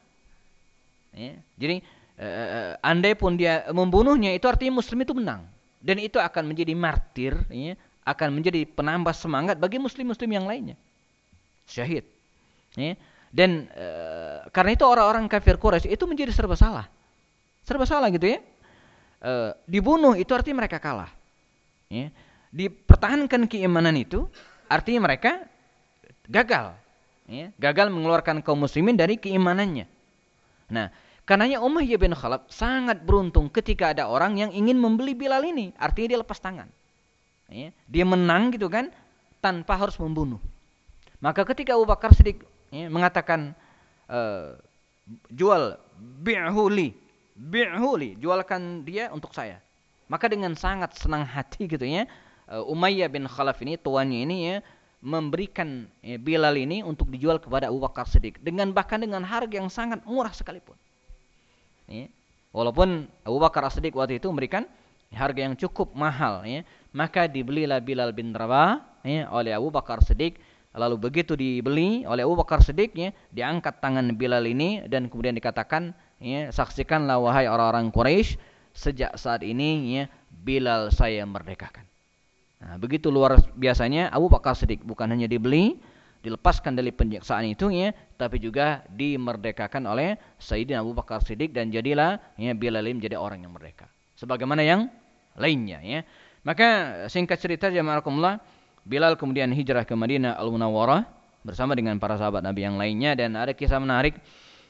Ya. 1.12 1.36
Jadi 1.60 1.84
uh, 2.20 2.76
andai 2.80 3.14
pun 3.16 3.36
dia 3.36 3.68
membunuhnya 3.72 4.32
itu 4.36 4.48
artinya 4.48 4.80
muslim 4.80 5.04
itu 5.04 5.14
menang 5.16 5.48
dan 5.86 6.02
itu 6.02 6.18
akan 6.18 6.50
menjadi 6.50 6.74
martir, 6.74 7.38
ya, 7.54 7.78
akan 8.02 8.34
menjadi 8.34 8.66
penambah 8.66 9.14
semangat 9.14 9.62
bagi 9.62 9.78
muslim-muslim 9.78 10.26
yang 10.34 10.50
lainnya. 10.50 10.74
Syahid. 11.70 12.10
Ya. 12.74 12.98
Dan 13.30 13.70
e, 13.70 13.88
karena 14.50 14.74
itu 14.74 14.82
orang-orang 14.82 15.30
kafir 15.30 15.62
Quraisy 15.62 15.94
itu 15.94 16.10
menjadi 16.10 16.34
serba 16.34 16.58
salah. 16.58 16.90
Serba 17.62 17.86
salah 17.86 18.10
gitu 18.10 18.26
ya. 18.26 18.42
E, 19.22 19.54
dibunuh 19.70 20.18
itu 20.18 20.34
artinya 20.34 20.66
mereka 20.66 20.82
kalah. 20.82 21.14
Ya. 21.94 22.10
Dipertahankan 22.50 23.46
keimanan 23.46 23.94
itu 23.94 24.26
artinya 24.66 25.06
mereka 25.06 25.46
gagal. 26.26 26.74
Ya. 27.30 27.54
Gagal 27.62 27.94
mengeluarkan 27.94 28.42
kaum 28.42 28.66
muslimin 28.66 28.98
dari 28.98 29.22
keimanannya. 29.22 29.86
Nah, 30.66 30.90
karenanya 31.26 31.62
Umayyah 31.62 32.00
bin 32.00 32.14
Khalaf 32.14 32.48
sangat 32.54 33.02
beruntung 33.04 33.50
ketika 33.50 33.92
ada 33.92 34.08
orang 34.08 34.40
yang 34.40 34.52
ingin 34.54 34.78
membeli 34.78 35.18
Bilal 35.18 35.44
ini. 35.46 35.74
Artinya 35.76 36.16
dia 36.16 36.20
lepas 36.22 36.40
tangan. 36.40 36.70
Ya. 37.50 37.70
Dia 37.86 38.06
menang 38.06 38.54
gitu 38.54 38.70
kan 38.72 38.90
tanpa 39.42 39.78
harus 39.78 39.98
membunuh. 40.02 40.42
Maka 41.22 41.46
ketika 41.46 41.78
Abu 41.78 41.86
Bakar 41.86 42.14
sedikit 42.14 42.46
ya, 42.70 42.90
mengatakan 42.90 43.54
uh, 44.10 44.58
jual 45.30 45.78
bi'huli 46.22 46.94
bi'huli 47.36 48.18
jualkan 48.18 48.82
dia 48.88 49.12
untuk 49.14 49.36
saya 49.36 49.62
maka 50.10 50.30
dengan 50.30 50.54
sangat 50.58 50.98
senang 50.98 51.26
hati 51.26 51.70
gitu 51.70 51.86
ya 51.86 52.10
uh, 52.50 52.64
Umayyah 52.66 53.10
bin 53.10 53.26
Khalaf 53.30 53.62
ini 53.62 53.78
tuannya 53.78 54.20
ini 54.26 54.38
ya 54.50 54.58
memberikan 55.06 55.86
ya, 56.02 56.18
Bilal 56.18 56.58
ini 56.58 56.82
untuk 56.82 57.14
dijual 57.14 57.38
kepada 57.38 57.70
Abu 57.70 57.78
Bakar 57.78 58.10
Siddiq 58.10 58.42
dengan 58.42 58.74
bahkan 58.74 58.98
dengan 58.98 59.22
harga 59.22 59.54
yang 59.54 59.70
sangat 59.70 60.02
murah 60.10 60.34
sekalipun. 60.34 60.74
Ya. 61.86 62.10
Walaupun 62.56 63.10
Abu 63.28 63.38
Bakar 63.38 63.68
Siddiq 63.68 63.94
waktu 63.98 64.18
itu 64.18 64.32
memberikan 64.32 64.66
harga 65.12 65.42
yang 65.44 65.56
cukup 65.60 65.92
mahal 65.96 66.44
ya, 66.48 66.64
maka 66.96 67.28
dibelilah 67.28 67.84
Bilal 67.84 68.16
bin 68.16 68.32
Rabah 68.32 68.82
ya, 69.04 69.28
oleh 69.32 69.52
Abu 69.52 69.70
Bakar 69.70 70.02
Siddiq 70.02 70.40
Lalu 70.76 70.96
begitu 71.00 71.40
dibeli 71.40 72.04
oleh 72.04 72.28
Abu 72.28 72.36
Bakar 72.36 72.60
Siddiq 72.60 72.92
ya, 73.00 73.16
diangkat 73.32 73.80
tangan 73.80 74.12
Bilal 74.20 74.44
ini 74.44 74.84
dan 74.92 75.08
kemudian 75.08 75.32
dikatakan 75.32 75.96
ya, 76.20 76.52
saksikanlah 76.52 77.16
wahai 77.16 77.48
orang-orang 77.48 77.96
Quraisy 77.96 78.36
sejak 78.76 79.16
saat 79.16 79.40
ini 79.48 80.04
ya 80.04 80.04
Bilal 80.28 80.92
saya 80.92 81.24
merdekakan. 81.24 81.88
Nah, 82.60 82.76
begitu 82.76 83.08
luar 83.08 83.40
biasanya 83.56 84.12
Abu 84.12 84.28
Bakar 84.28 84.60
Siddiq 84.60 84.84
bukan 84.84 85.08
hanya 85.16 85.32
dibeli, 85.32 85.80
dilepaskan 86.26 86.74
dari 86.74 86.90
penyiksaan 86.90 87.46
itu 87.46 87.70
ya, 87.70 87.94
tapi 88.18 88.42
juga 88.42 88.82
dimerdekakan 88.90 89.86
oleh 89.86 90.18
Sayyidina 90.42 90.82
Abu 90.82 90.98
Bakar 90.98 91.22
Siddiq 91.22 91.54
dan 91.54 91.70
jadilah 91.70 92.18
ya 92.42 92.58
Bilal 92.58 92.90
menjadi 92.90 93.22
orang 93.22 93.46
yang 93.46 93.54
merdeka. 93.54 93.86
Sebagaimana 94.18 94.66
yang 94.66 94.90
lainnya 95.38 95.80
ya. 95.86 96.02
Maka 96.42 97.06
singkat 97.10 97.38
cerita 97.38 97.70
jemaah 97.70 98.02
Bilal 98.86 99.18
kemudian 99.18 99.50
hijrah 99.50 99.82
ke 99.82 99.98
Madinah 99.98 100.38
Al-Munawwarah 100.38 101.10
bersama 101.42 101.74
dengan 101.74 101.98
para 101.98 102.22
sahabat 102.22 102.46
Nabi 102.46 102.66
yang 102.66 102.78
lainnya 102.78 103.18
dan 103.18 103.34
ada 103.34 103.54
kisah 103.54 103.82
menarik 103.82 104.22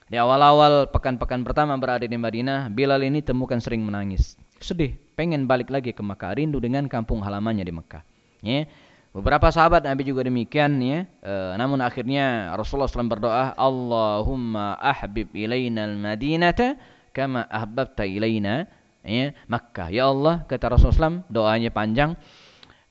di 0.05 0.15
awal-awal 0.21 0.87
pekan-pekan 0.93 1.41
pertama 1.41 1.73
berada 1.81 2.05
di 2.05 2.13
Madinah, 2.13 2.69
Bilal 2.69 3.01
ini 3.03 3.25
temukan 3.25 3.57
sering 3.57 3.81
menangis. 3.81 4.37
Sedih, 4.61 4.95
pengen 5.17 5.49
balik 5.49 5.73
lagi 5.73 5.91
ke 5.91 5.99
Mekah, 6.05 6.37
rindu 6.37 6.61
dengan 6.61 6.85
kampung 6.85 7.25
halamannya 7.25 7.65
di 7.65 7.73
Mekah. 7.73 8.03
Ya. 8.45 8.69
Beberapa 9.15 9.47
sahabat 9.47 9.87
Nabi 9.87 10.03
juga 10.03 10.27
demikian 10.27 10.75
ya. 10.83 11.07
E, 11.23 11.33
namun 11.55 11.79
akhirnya 11.79 12.51
Rasulullah 12.59 12.91
SAW 12.91 13.07
berdoa, 13.07 13.55
Allahumma 13.55 14.75
ahbib 14.75 15.31
ilaina 15.31 15.87
al-Madinata 15.87 16.75
kama 17.15 17.47
ahbabta 17.47 18.03
ilaina 18.03 18.67
ya, 19.07 19.31
Makkah. 19.47 19.87
Ya 19.87 20.11
Allah, 20.11 20.43
kata 20.43 20.75
Rasulullah 20.75 21.23
SAW, 21.23 21.31
doanya 21.31 21.71
panjang. 21.71 22.19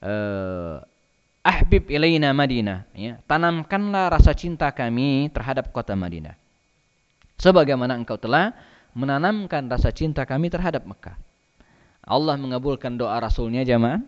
E, 0.01 0.13
ahbib 1.45 1.93
ilaina 1.93 2.33
Madinah 2.33 2.89
ya 2.97 3.21
tanamkanlah 3.29 4.09
rasa 4.09 4.33
cinta 4.33 4.73
kami 4.73 5.29
terhadap 5.29 5.69
kota 5.77 5.93
Madinah 5.93 6.33
sebagaimana 7.37 8.01
engkau 8.01 8.17
telah 8.17 8.57
menanamkan 8.97 9.69
rasa 9.69 9.93
cinta 9.93 10.25
kami 10.25 10.49
terhadap 10.49 10.89
Mekah 10.89 11.21
Allah 12.01 12.41
mengabulkan 12.41 12.97
doa 12.97 13.21
rasulnya 13.21 13.61
jamaah 13.61 14.01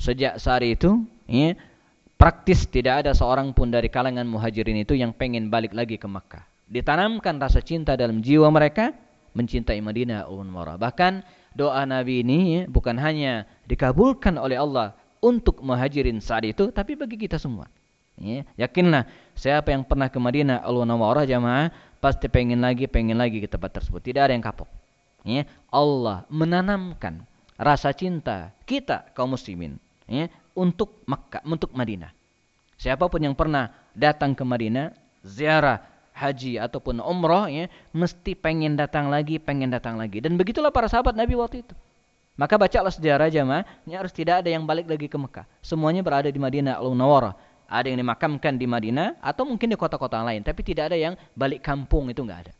sejak 0.00 0.40
saat 0.40 0.64
itu 0.64 1.04
ya 1.28 1.54
praktis 2.18 2.66
tidak 2.66 3.06
ada 3.06 3.12
seorang 3.14 3.54
pun 3.54 3.70
dari 3.70 3.86
kalangan 3.92 4.26
muhajirin 4.26 4.82
itu 4.82 4.96
yang 4.98 5.14
pengen 5.14 5.52
balik 5.52 5.76
lagi 5.76 6.00
ke 6.00 6.08
Mekah 6.08 6.42
ditanamkan 6.66 7.38
rasa 7.38 7.60
cinta 7.62 7.94
dalam 7.94 8.24
jiwa 8.24 8.48
mereka 8.48 8.96
mencintai 9.36 9.78
Madinah 9.84 10.26
al-Munawwarah 10.26 10.80
bahkan 10.80 11.22
doa 11.58 11.82
Nabi 11.82 12.22
ini 12.22 12.38
ya, 12.38 12.62
bukan 12.70 12.94
hanya 13.02 13.42
dikabulkan 13.66 14.38
oleh 14.38 14.54
Allah 14.54 14.94
untuk 15.18 15.58
muhajirin 15.58 16.22
saat 16.22 16.46
itu, 16.46 16.70
tapi 16.70 16.94
bagi 16.94 17.18
kita 17.18 17.34
semua. 17.42 17.66
Ya, 18.18 18.42
yakinlah 18.58 19.06
siapa 19.34 19.70
yang 19.70 19.86
pernah 19.86 20.06
ke 20.10 20.18
Madinah 20.18 20.62
al-Munawwarah 20.62 21.26
jamaah 21.26 21.70
pasti 22.02 22.30
pengen 22.30 22.62
lagi, 22.62 22.86
pengen 22.86 23.18
lagi 23.18 23.42
ke 23.42 23.50
tempat 23.50 23.78
tersebut. 23.78 24.02
Tidak 24.02 24.22
ada 24.22 24.34
yang 24.34 24.42
kapok. 24.42 24.70
Ya, 25.26 25.46
Allah 25.70 26.22
menanamkan 26.30 27.26
rasa 27.58 27.90
cinta 27.90 28.54
kita 28.62 29.10
kaum 29.18 29.34
muslimin 29.34 29.82
ya, 30.06 30.30
untuk 30.58 31.06
Makkah, 31.06 31.46
untuk 31.46 31.70
Madinah. 31.70 32.10
Siapa 32.74 33.06
pun 33.06 33.22
yang 33.22 33.38
pernah 33.38 33.70
datang 33.94 34.34
ke 34.34 34.42
Madinah, 34.42 34.90
ziarah 35.22 35.82
haji 36.18 36.58
ataupun 36.58 36.98
umroh 36.98 37.46
ya, 37.46 37.70
mesti 37.94 38.34
pengen 38.34 38.74
datang 38.74 39.06
lagi, 39.06 39.38
pengen 39.38 39.70
datang 39.70 39.94
lagi. 39.94 40.18
Dan 40.18 40.34
begitulah 40.34 40.74
para 40.74 40.90
sahabat 40.90 41.14
Nabi 41.14 41.38
waktu 41.38 41.62
itu. 41.62 41.74
Maka 42.38 42.54
bacalah 42.54 42.94
sejarah 42.94 43.26
jamaah, 43.30 43.66
ini 43.82 43.98
harus 43.98 44.14
tidak 44.14 44.46
ada 44.46 44.50
yang 44.50 44.62
balik 44.62 44.86
lagi 44.86 45.10
ke 45.10 45.18
Mekah. 45.18 45.46
Semuanya 45.58 46.06
berada 46.06 46.30
di 46.30 46.38
Madinah 46.38 46.78
al-Munawwarah. 46.78 47.34
Ada 47.66 47.90
yang 47.90 47.98
dimakamkan 48.00 48.54
di 48.54 48.64
Madinah 48.64 49.18
atau 49.18 49.42
mungkin 49.42 49.68
di 49.68 49.76
kota-kota 49.76 50.22
lain, 50.22 50.46
tapi 50.46 50.62
tidak 50.62 50.94
ada 50.94 50.96
yang 50.96 51.18
balik 51.34 51.66
kampung 51.66 52.06
itu 52.08 52.22
enggak 52.22 52.46
ada. 52.46 52.52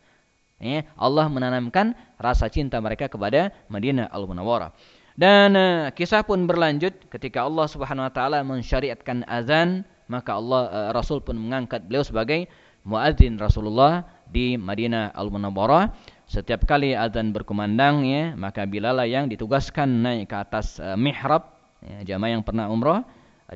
Ya, 0.59 0.83
Allah 0.99 1.31
menanamkan 1.31 1.95
rasa 2.19 2.51
cinta 2.51 2.83
mereka 2.83 3.07
kepada 3.07 3.55
Madinah 3.71 4.11
al-Munawwarah. 4.11 4.75
Dan 5.19 5.59
uh, 5.59 5.91
kisah 5.91 6.23
pun 6.23 6.47
berlanjut 6.47 6.95
ketika 7.11 7.43
Allah 7.43 7.67
Subhanahu 7.67 8.07
wa 8.07 8.13
taala 8.15 8.39
mensyariatkan 8.47 9.27
azan, 9.27 9.83
maka 10.07 10.39
Allah 10.39 10.63
uh, 10.71 10.91
Rasul 10.95 11.19
pun 11.19 11.35
mengangkat 11.35 11.91
beliau 11.91 12.07
sebagai 12.07 12.47
muadzin 12.87 13.35
Rasulullah 13.35 14.07
di 14.31 14.55
Madinah 14.55 15.11
Al-Munawwarah. 15.19 15.91
Setiap 16.31 16.71
kali 16.71 16.95
azan 16.95 17.35
berkumandang 17.35 18.07
ya, 18.07 18.39
maka 18.39 18.63
Bilal 18.63 19.03
yang 19.11 19.27
ditugaskan 19.27 19.91
naik 20.07 20.31
ke 20.31 20.39
atas 20.39 20.79
uh, 20.79 20.95
mihrab 20.95 21.51
ya, 21.83 22.15
jamaah 22.15 22.39
yang 22.39 22.47
pernah 22.47 22.71
umrah 22.71 23.03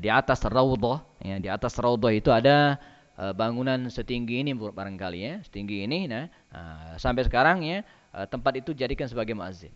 di 0.03 0.11
atas 0.11 0.43
raudhah 0.43 1.07
ya, 1.23 1.39
di 1.39 1.47
atas 1.47 1.79
raudhah 1.79 2.11
itu 2.11 2.35
ada 2.35 2.75
uh, 3.15 3.31
bangunan 3.31 3.87
setinggi 3.87 4.43
ini 4.43 4.51
barangkali 4.51 5.19
ya, 5.23 5.39
setinggi 5.47 5.87
ini 5.87 6.11
nah 6.11 6.27
uh, 6.51 6.99
sampai 6.99 7.23
sekarang 7.23 7.63
ya 7.63 7.87
uh, 8.19 8.27
tempat 8.27 8.59
itu 8.59 8.75
jadikan 8.75 9.07
sebagai 9.07 9.39
muadzin. 9.39 9.71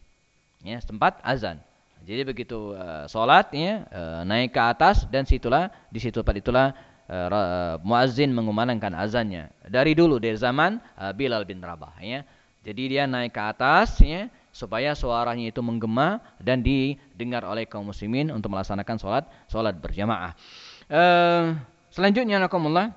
Ya, 0.65 0.83
tempat 0.83 1.23
azan. 1.23 1.63
Jadi 2.07 2.23
begitu 2.23 2.71
uh, 2.71 3.11
sholat 3.11 3.51
ya 3.51 3.83
uh, 3.91 4.23
naik 4.23 4.55
ke 4.55 4.63
atas 4.63 5.03
dan 5.11 5.27
situlah 5.27 5.75
di 5.91 5.99
situ 5.99 6.23
tempat 6.23 6.39
itulah 6.39 6.67
uh, 7.11 7.83
muazin 7.83 8.31
mengumandangkan 8.31 8.95
azannya. 8.95 9.51
Dari 9.67 9.99
dulu 9.99 10.23
dari 10.23 10.39
zaman 10.39 10.79
uh, 10.95 11.11
Bilal 11.11 11.43
bin 11.43 11.59
Rabah 11.59 11.99
ya. 11.99 12.23
Jadi 12.63 12.95
dia 12.95 13.11
naik 13.11 13.35
ke 13.35 13.43
atas 13.43 13.99
ya 14.07 14.31
supaya 14.55 14.95
suaranya 14.95 15.51
itu 15.51 15.59
menggema 15.67 16.23
dan 16.39 16.63
didengar 16.63 17.43
oleh 17.43 17.67
kaum 17.67 17.91
muslimin 17.91 18.31
untuk 18.31 18.55
melaksanakan 18.55 18.97
sholat 19.03 19.25
sholat 19.51 19.75
berjamaah. 19.75 20.39
Uh, 20.87 21.59
selanjutnya 21.91 22.39
nakumullah 22.39 22.95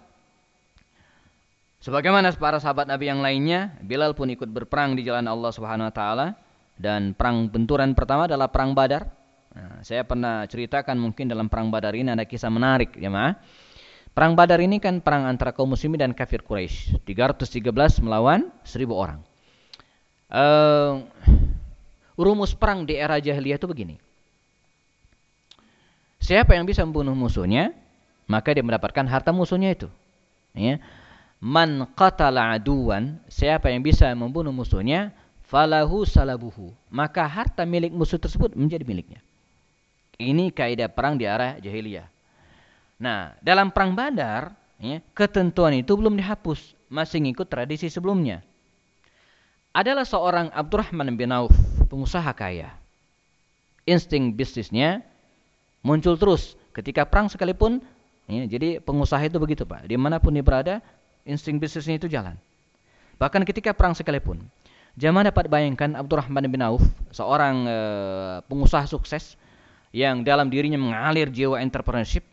sebagaimana 1.81 2.29
para 2.37 2.61
sahabat 2.61 2.85
Nabi 2.85 3.09
yang 3.09 3.25
lainnya, 3.25 3.73
Bilal 3.81 4.13
pun 4.13 4.29
ikut 4.29 4.53
berperang 4.53 4.93
di 4.93 5.01
jalan 5.01 5.25
Allah 5.25 5.49
Subhanahu 5.49 5.89
wa 5.89 5.95
taala 5.97 6.27
dan 6.79 7.11
perang 7.11 7.51
benturan 7.51 7.91
pertama 7.91 8.25
adalah 8.25 8.47
perang 8.47 8.71
Badar. 8.71 9.11
Nah, 9.51 9.83
saya 9.83 10.07
pernah 10.07 10.47
ceritakan 10.47 10.95
mungkin 10.95 11.27
dalam 11.27 11.51
perang 11.51 11.67
Badar 11.67 11.91
ini 11.91 12.07
ada 12.07 12.23
kisah 12.23 12.47
menarik 12.47 12.95
ya 12.95 13.11
ma. 13.11 13.35
Perang 14.15 14.33
Badar 14.33 14.63
ini 14.63 14.79
kan 14.79 15.03
perang 15.03 15.27
antara 15.27 15.51
kaum 15.51 15.75
muslimin 15.75 15.99
dan 15.99 16.11
kafir 16.15 16.39
Quraisy. 16.41 17.03
313 17.03 17.99
melawan 17.99 18.47
1000 18.63 18.89
orang. 18.89 19.19
Uh, 20.31 21.03
rumus 22.15 22.55
perang 22.55 22.87
di 22.87 22.95
era 22.95 23.19
jahiliyah 23.19 23.59
itu 23.59 23.67
begini. 23.67 23.95
Siapa 26.19 26.55
yang 26.55 26.67
bisa 26.67 26.83
membunuh 26.83 27.15
musuhnya, 27.15 27.75
maka 28.27 28.55
dia 28.55 28.63
mendapatkan 28.63 29.07
harta 29.07 29.31
musuhnya 29.31 29.71
itu. 29.71 29.87
Ya. 30.55 30.79
Man 31.39 31.87
qatala 31.95 32.51
aduwan, 32.59 33.23
siapa 33.31 33.71
yang 33.71 33.79
bisa 33.79 34.11
membunuh 34.11 34.51
musuhnya, 34.51 35.15
falahu 35.49 36.05
salabuhu. 36.05 36.69
Maka 36.93 37.25
harta 37.25 37.65
milik 37.65 37.89
musuh 37.89 38.21
tersebut 38.21 38.53
menjadi 38.53 38.85
miliknya. 38.85 39.19
Ini 40.21 40.53
kaidah 40.53 40.87
perang 40.93 41.17
di 41.17 41.25
era 41.25 41.57
jahiliyah. 41.57 42.05
Nah, 42.99 43.33
dalam 43.39 43.71
perang 43.71 43.95
Badar, 43.95 44.51
ya, 44.77 44.99
ketentuan 45.15 45.71
itu 45.79 45.95
belum 45.95 46.19
dihapus, 46.19 46.75
masih 46.91 47.23
ngikut 47.23 47.47
tradisi 47.47 47.87
sebelumnya. 47.87 48.43
Adalah 49.71 50.03
seorang 50.03 50.51
Abdurrahman 50.51 51.15
bin 51.15 51.31
Auf, 51.31 51.55
pengusaha 51.87 52.27
kaya. 52.35 52.75
Insting 53.87 54.35
bisnisnya 54.35 55.01
muncul 55.79 56.19
terus 56.19 56.59
ketika 56.75 57.07
perang 57.07 57.31
sekalipun. 57.31 57.79
Ya, 58.29 58.45
jadi 58.45 58.77
pengusaha 58.83 59.23
itu 59.25 59.39
begitu 59.41 59.63
pak, 59.65 59.89
di 59.89 59.97
mana 59.97 60.21
pun 60.21 60.35
dia 60.35 60.45
berada, 60.45 60.83
insting 61.25 61.57
bisnisnya 61.57 61.97
itu 61.97 62.11
jalan. 62.11 62.35
Bahkan 63.17 63.41
ketika 63.47 63.71
perang 63.71 63.95
sekalipun. 63.95 64.43
Jamaah 64.97 65.29
dapat 65.29 65.45
bayangkan 65.51 65.93
Abdurrahman 65.93 66.49
bin 66.49 66.65
Auf, 66.65 66.81
seorang 67.13 67.67
e, 67.69 67.77
pengusaha 68.49 68.89
sukses 68.89 69.37
yang 69.93 70.25
dalam 70.25 70.49
dirinya 70.49 70.77
mengalir 70.81 71.29
jiwa 71.29 71.61
entrepreneurship, 71.61 72.25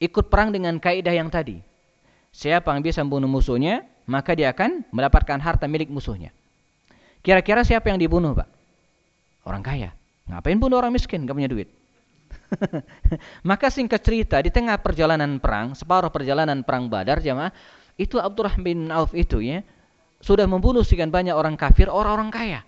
ikut 0.00 0.32
perang 0.32 0.52
dengan 0.52 0.80
kaidah 0.80 1.12
yang 1.12 1.28
tadi. 1.28 1.60
Siapa 2.32 2.72
yang 2.72 2.80
bisa 2.80 3.04
membunuh 3.04 3.28
musuhnya, 3.28 3.84
maka 4.08 4.32
dia 4.32 4.50
akan 4.50 4.88
mendapatkan 4.88 5.36
harta 5.36 5.68
milik 5.68 5.92
musuhnya. 5.92 6.32
Kira-kira 7.20 7.62
siapa 7.62 7.92
yang 7.92 8.00
dibunuh, 8.00 8.34
Pak? 8.34 8.48
Orang 9.46 9.62
kaya. 9.62 9.94
Ngapain 10.26 10.58
bunuh 10.58 10.80
orang 10.80 10.90
miskin, 10.96 11.28
gak 11.28 11.36
punya 11.36 11.50
duit? 11.50 11.70
maka 13.48 13.68
singkat 13.68 14.02
cerita, 14.02 14.40
di 14.42 14.50
tengah 14.50 14.80
perjalanan 14.80 15.38
perang, 15.38 15.76
separuh 15.76 16.10
perjalanan 16.10 16.64
perang 16.66 16.88
Badar, 16.90 17.22
jamaah, 17.22 17.52
itu 18.00 18.18
Abdurrahman 18.18 18.64
bin 18.64 18.78
Auf 18.90 19.12
itu 19.12 19.38
ya, 19.44 19.62
sudah 20.22 20.46
membunuh 20.46 20.86
sekian 20.86 21.10
banyak 21.10 21.34
orang 21.34 21.58
kafir, 21.58 21.90
orang-orang 21.90 22.30
kaya. 22.30 22.60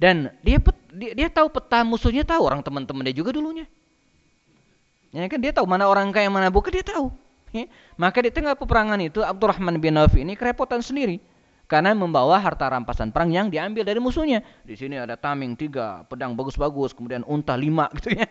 Dan 0.00 0.34
dia, 0.42 0.58
dia 0.90 1.12
dia 1.14 1.28
tahu 1.30 1.52
peta 1.52 1.86
musuhnya 1.86 2.26
tahu 2.26 2.48
orang 2.48 2.64
teman-teman 2.64 3.06
dia 3.06 3.14
juga 3.14 3.30
dulunya. 3.30 3.68
Ya 5.14 5.30
kan 5.30 5.38
dia 5.38 5.54
tahu 5.54 5.70
mana 5.70 5.86
orang 5.86 6.10
kaya 6.10 6.26
mana 6.26 6.50
bukan 6.50 6.74
dia 6.74 6.82
tahu. 6.82 7.14
Ya. 7.54 7.70
Maka 7.94 8.18
di 8.18 8.34
tengah 8.34 8.58
peperangan 8.58 8.98
itu 8.98 9.22
Abdurrahman 9.22 9.78
bin 9.78 9.94
Auf 9.94 10.18
ini 10.18 10.34
kerepotan 10.34 10.82
sendiri 10.82 11.22
karena 11.70 11.94
membawa 11.94 12.36
harta 12.42 12.66
rampasan 12.66 13.14
perang 13.14 13.30
yang 13.30 13.46
diambil 13.46 13.86
dari 13.86 14.02
musuhnya. 14.02 14.42
Di 14.66 14.74
sini 14.74 14.98
ada 14.98 15.14
tameng 15.14 15.54
tiga, 15.54 16.02
pedang 16.10 16.34
bagus-bagus, 16.34 16.90
kemudian 16.90 17.22
unta 17.30 17.54
lima 17.54 17.86
gitu 18.02 18.10
ya. 18.10 18.26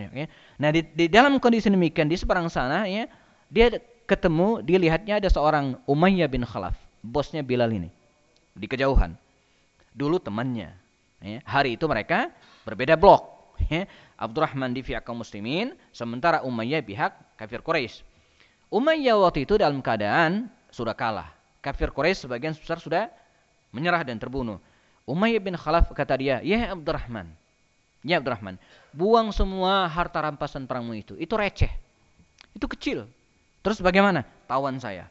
ya. 0.00 0.26
Nah 0.56 0.72
di, 0.72 0.80
di 0.96 1.06
dalam 1.12 1.36
kondisi 1.36 1.68
demikian 1.68 2.08
di 2.08 2.16
seberang 2.16 2.48
sana 2.48 2.88
ya 2.88 3.04
dia 3.52 3.76
ketemu 4.08 4.64
dilihatnya 4.64 5.22
ada 5.22 5.28
seorang 5.30 5.78
Umayyah 5.86 6.26
bin 6.26 6.42
Khalaf, 6.42 6.74
bosnya 7.00 7.44
Bilal 7.44 7.72
ini 7.72 7.90
di 8.54 8.66
kejauhan. 8.68 9.16
Dulu 9.92 10.20
temannya. 10.22 10.70
Ya. 11.20 11.40
Hari 11.44 11.76
itu 11.76 11.84
mereka 11.90 12.30
berbeda 12.64 12.96
blok. 12.96 13.56
Ya. 13.68 13.84
Abdurrahman 14.16 14.72
di 14.72 14.80
pihak 14.84 15.04
kaum 15.04 15.20
muslimin, 15.20 15.76
sementara 15.92 16.44
Umayyah 16.44 16.84
pihak 16.84 17.12
kafir 17.40 17.60
Quraisy. 17.64 18.04
Umayyah 18.68 19.16
waktu 19.16 19.48
itu 19.48 19.56
dalam 19.56 19.80
keadaan 19.80 20.48
sudah 20.68 20.92
kalah. 20.92 21.32
Kafir 21.64 21.92
Quraisy 21.92 22.28
sebagian 22.28 22.52
besar 22.56 22.80
sudah 22.80 23.08
menyerah 23.72 24.04
dan 24.04 24.20
terbunuh. 24.20 24.60
Umayyah 25.08 25.40
bin 25.40 25.56
Khalaf 25.56 25.92
kata 25.92 26.20
dia, 26.20 26.40
"Ya 26.44 26.72
Abdurrahman, 26.72 27.32
ya 28.04 28.20
Abdurrahman, 28.20 28.56
buang 28.92 29.32
semua 29.32 29.88
harta 29.88 30.20
rampasan 30.20 30.64
perangmu 30.64 30.96
itu. 30.96 31.14
Itu 31.16 31.36
receh. 31.36 31.72
Itu 32.56 32.66
kecil. 32.68 33.08
Terus 33.60 33.78
bagaimana? 33.84 34.24
Tawan 34.48 34.80
saya. 34.80 35.08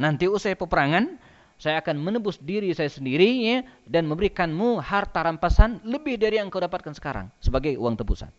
Nanti 0.00 0.24
usai 0.24 0.56
peperangan, 0.56 1.20
saya 1.60 1.84
akan 1.84 2.00
menebus 2.00 2.40
diri 2.40 2.72
saya 2.72 2.88
sendiri 2.88 3.28
ya, 3.44 3.58
dan 3.84 4.08
memberikanmu 4.08 4.80
harta 4.80 5.20
rampasan 5.20 5.84
lebih 5.84 6.16
dari 6.16 6.40
yang 6.40 6.48
kau 6.48 6.56
dapatkan 6.56 6.96
sekarang 6.96 7.28
sebagai 7.36 7.76
uang 7.76 8.00
tebusan. 8.00 8.32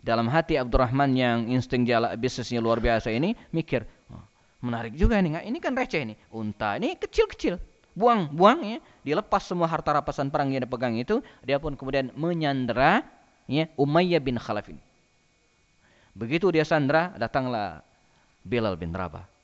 Dalam 0.00 0.24
hati 0.32 0.56
Abdurrahman 0.56 1.12
yang 1.12 1.52
insting 1.52 1.84
jala 1.84 2.16
bisnisnya 2.16 2.64
luar 2.64 2.80
biasa 2.80 3.12
ini 3.12 3.36
mikir, 3.52 3.84
oh, 4.08 4.24
menarik 4.64 4.96
juga 4.96 5.20
ini, 5.20 5.36
ini 5.44 5.60
kan 5.60 5.76
receh 5.76 6.00
ini, 6.00 6.16
unta 6.32 6.80
ini 6.80 6.96
kecil-kecil, 6.96 7.60
buang, 7.92 8.32
buang 8.32 8.64
ya, 8.64 8.78
dilepas 9.04 9.44
semua 9.44 9.68
harta 9.68 10.00
rampasan 10.00 10.32
perang 10.32 10.48
yang 10.48 10.64
dipegang 10.64 10.96
itu, 10.96 11.20
dia 11.44 11.60
pun 11.60 11.76
kemudian 11.76 12.08
menyandera 12.16 13.04
ya 13.44 13.68
Umayyah 13.76 14.24
bin 14.24 14.40
Khalaf 14.40 14.72
ini. 14.72 14.80
Begitu 16.16 16.48
dia 16.56 16.64
sandra, 16.64 17.12
datanglah 17.20 17.84
Bilal 18.48 18.80
bin 18.80 18.96
Rabah. 18.96 19.37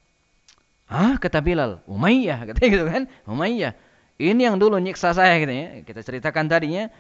Ah, 0.84 1.16
kata 1.16 1.40
Bilal, 1.40 1.80
Umayyah, 1.88 2.44
kata 2.44 2.60
gitu 2.68 2.84
kan, 2.84 3.08
Umayyah. 3.24 3.72
Ini 4.20 4.52
yang 4.52 4.56
dulu 4.60 4.78
nyiksa 4.78 5.16
saya 5.16 5.40
gitu 5.40 5.50
ya. 5.50 5.66
Kita 5.82 6.00
ceritakan 6.04 6.46
tadinya, 6.46 6.92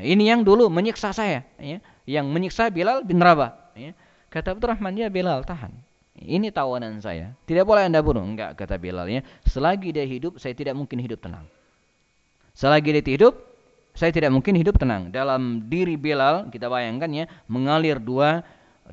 ini 0.00 0.30
yang 0.30 0.46
dulu 0.46 0.70
menyiksa 0.70 1.10
saya, 1.10 1.42
ya. 1.58 1.82
Yang 2.06 2.26
menyiksa 2.30 2.70
Bilal 2.70 3.02
bin 3.02 3.18
Rabah, 3.18 3.74
ya. 3.74 3.92
Kata 4.30 4.54
Abdurrahman, 4.54 4.94
ya 4.94 5.10
Bilal, 5.10 5.42
tahan. 5.42 5.74
Ini 6.16 6.48
tawanan 6.48 6.96
saya. 7.04 7.36
Tidak 7.44 7.66
boleh 7.68 7.84
anda 7.84 8.00
bunuh. 8.00 8.24
Enggak, 8.24 8.56
kata 8.56 8.80
Bilal. 8.80 9.04
Ya. 9.12 9.20
Selagi 9.44 9.92
dia 9.92 10.08
hidup, 10.08 10.40
saya 10.40 10.56
tidak 10.56 10.72
mungkin 10.72 10.96
hidup 10.96 11.20
tenang. 11.20 11.44
Selagi 12.56 12.88
dia 12.96 13.04
hidup, 13.04 13.36
saya 13.92 14.08
tidak 14.16 14.32
mungkin 14.32 14.56
hidup 14.56 14.80
tenang. 14.80 15.12
Dalam 15.12 15.68
diri 15.68 16.00
Bilal, 16.00 16.48
kita 16.48 16.72
bayangkan 16.72 17.10
ya, 17.12 17.24
mengalir 17.52 18.00
dua 18.00 18.40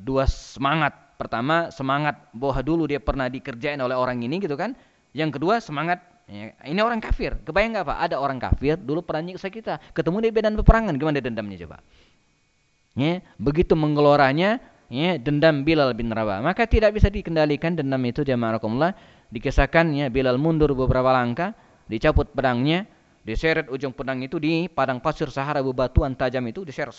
dua 0.04 0.28
semangat 0.28 0.92
Pertama 1.14 1.70
semangat 1.70 2.30
bahwa 2.34 2.58
dulu 2.60 2.90
dia 2.90 2.98
pernah 2.98 3.30
dikerjain 3.30 3.78
oleh 3.78 3.94
orang 3.94 4.18
ini 4.22 4.42
gitu 4.42 4.58
kan. 4.58 4.74
Yang 5.14 5.38
kedua 5.38 5.62
semangat 5.62 6.02
ya, 6.26 6.50
ini 6.66 6.80
orang 6.82 6.98
kafir. 6.98 7.38
Kebayang 7.46 7.78
nggak 7.78 7.86
pak? 7.86 7.98
Ada 8.10 8.16
orang 8.18 8.38
kafir 8.42 8.74
dulu 8.74 9.06
pernah 9.06 9.30
nyiksa 9.30 9.46
kita. 9.48 9.78
Ketemu 9.94 10.26
di 10.26 10.28
medan 10.34 10.54
peperangan 10.58 10.94
gimana 10.98 11.22
dendamnya 11.22 11.56
coba? 11.66 11.78
Ya, 12.94 13.22
begitu 13.38 13.74
mengeloranya 13.74 14.58
ya, 14.90 15.18
dendam 15.18 15.62
Bilal 15.62 15.94
bin 15.94 16.10
Rabah. 16.10 16.42
Maka 16.42 16.66
tidak 16.66 16.94
bisa 16.94 17.10
dikendalikan 17.10 17.74
dendam 17.78 18.02
itu 18.06 18.22
jamaah 18.22 18.58
dikisahkan 19.34 19.90
ya 19.94 20.06
Bilal 20.10 20.38
mundur 20.38 20.70
beberapa 20.78 21.10
langkah, 21.10 21.54
dicabut 21.90 22.30
pedangnya, 22.30 22.86
diseret 23.26 23.66
ujung 23.66 23.90
pedang 23.90 24.22
itu 24.22 24.38
di 24.38 24.70
padang 24.70 25.02
pasir 25.02 25.26
Sahara 25.32 25.58
bebatuan 25.64 26.14
tajam 26.14 26.44
itu 26.46 26.62
diseret 26.62 26.94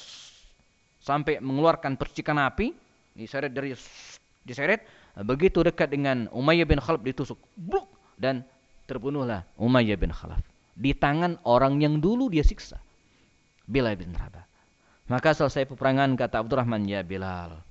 sampai 1.00 1.38
mengeluarkan 1.38 1.96
percikan 1.96 2.42
api, 2.42 2.74
diseret 3.16 3.52
dari 3.56 3.72
diseret 4.46 4.86
begitu 5.24 5.64
dekat 5.64 5.90
dengan 5.90 6.28
Umayyah 6.30 6.68
bin 6.68 6.84
Khalaf 6.84 7.02
ditusuk 7.02 7.40
Bluk, 7.56 7.88
dan 8.20 8.44
terbunuhlah 8.86 9.48
Umayyah 9.56 9.98
bin 9.98 10.12
Khalaf. 10.12 10.44
Di 10.76 10.92
tangan 10.92 11.40
orang 11.48 11.80
yang 11.80 12.04
dulu 12.04 12.28
dia 12.28 12.44
siksa 12.44 12.78
Bilal 13.64 13.96
bin 13.96 14.12
Rabah. 14.12 14.44
Maka 15.08 15.32
selesai 15.32 15.66
peperangan 15.72 16.14
kata 16.20 16.44
Abdurrahman 16.44 16.84
ya 16.84 17.02
Bilal 17.02 17.64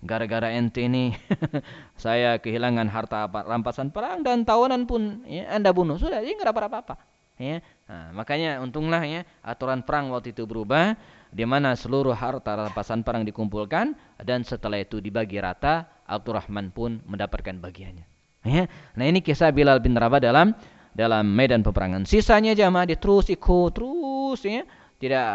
gara-gara 0.00 0.54
ente 0.54 0.86
ini 0.86 1.10
saya 1.98 2.38
kehilangan 2.38 2.86
harta 2.86 3.26
rampasan 3.26 3.90
perang 3.90 4.22
dan 4.22 4.46
tawanan 4.46 4.86
pun 4.86 5.26
ya, 5.26 5.50
anda 5.50 5.74
bunuh. 5.74 5.98
Sudah 5.98 6.22
ini 6.22 6.38
nggak 6.38 6.54
apa-apa 6.54 6.94
ya. 7.34 7.58
Nah, 7.90 8.14
makanya 8.14 8.62
untunglah 8.62 9.02
ya 9.02 9.26
aturan 9.42 9.82
perang 9.82 10.14
waktu 10.14 10.30
itu 10.30 10.46
berubah 10.46 10.94
di 11.30 11.46
mana 11.46 11.78
seluruh 11.78 12.14
harta 12.14 12.58
rampasan 12.58 13.06
perang 13.06 13.22
dikumpulkan 13.22 13.94
dan 14.22 14.42
setelah 14.42 14.82
itu 14.82 14.98
dibagi 14.98 15.38
rata 15.38 15.86
Abdurrahman 16.10 16.74
pun 16.74 16.98
mendapatkan 17.06 17.54
bagiannya. 17.62 18.06
Ya 18.42 18.66
nah 18.98 19.04
ini 19.06 19.22
kisah 19.22 19.54
Bilal 19.54 19.78
bin 19.78 19.94
Rabah 19.94 20.18
dalam 20.18 20.52
dalam 20.90 21.24
medan 21.30 21.62
peperangan. 21.62 22.02
Sisanya 22.02 22.52
jamaah 22.52 22.86
dia 22.90 22.98
terus 22.98 23.30
ikut 23.30 23.70
terus 23.70 24.42
ya. 24.42 24.66
Tidak 25.00 25.28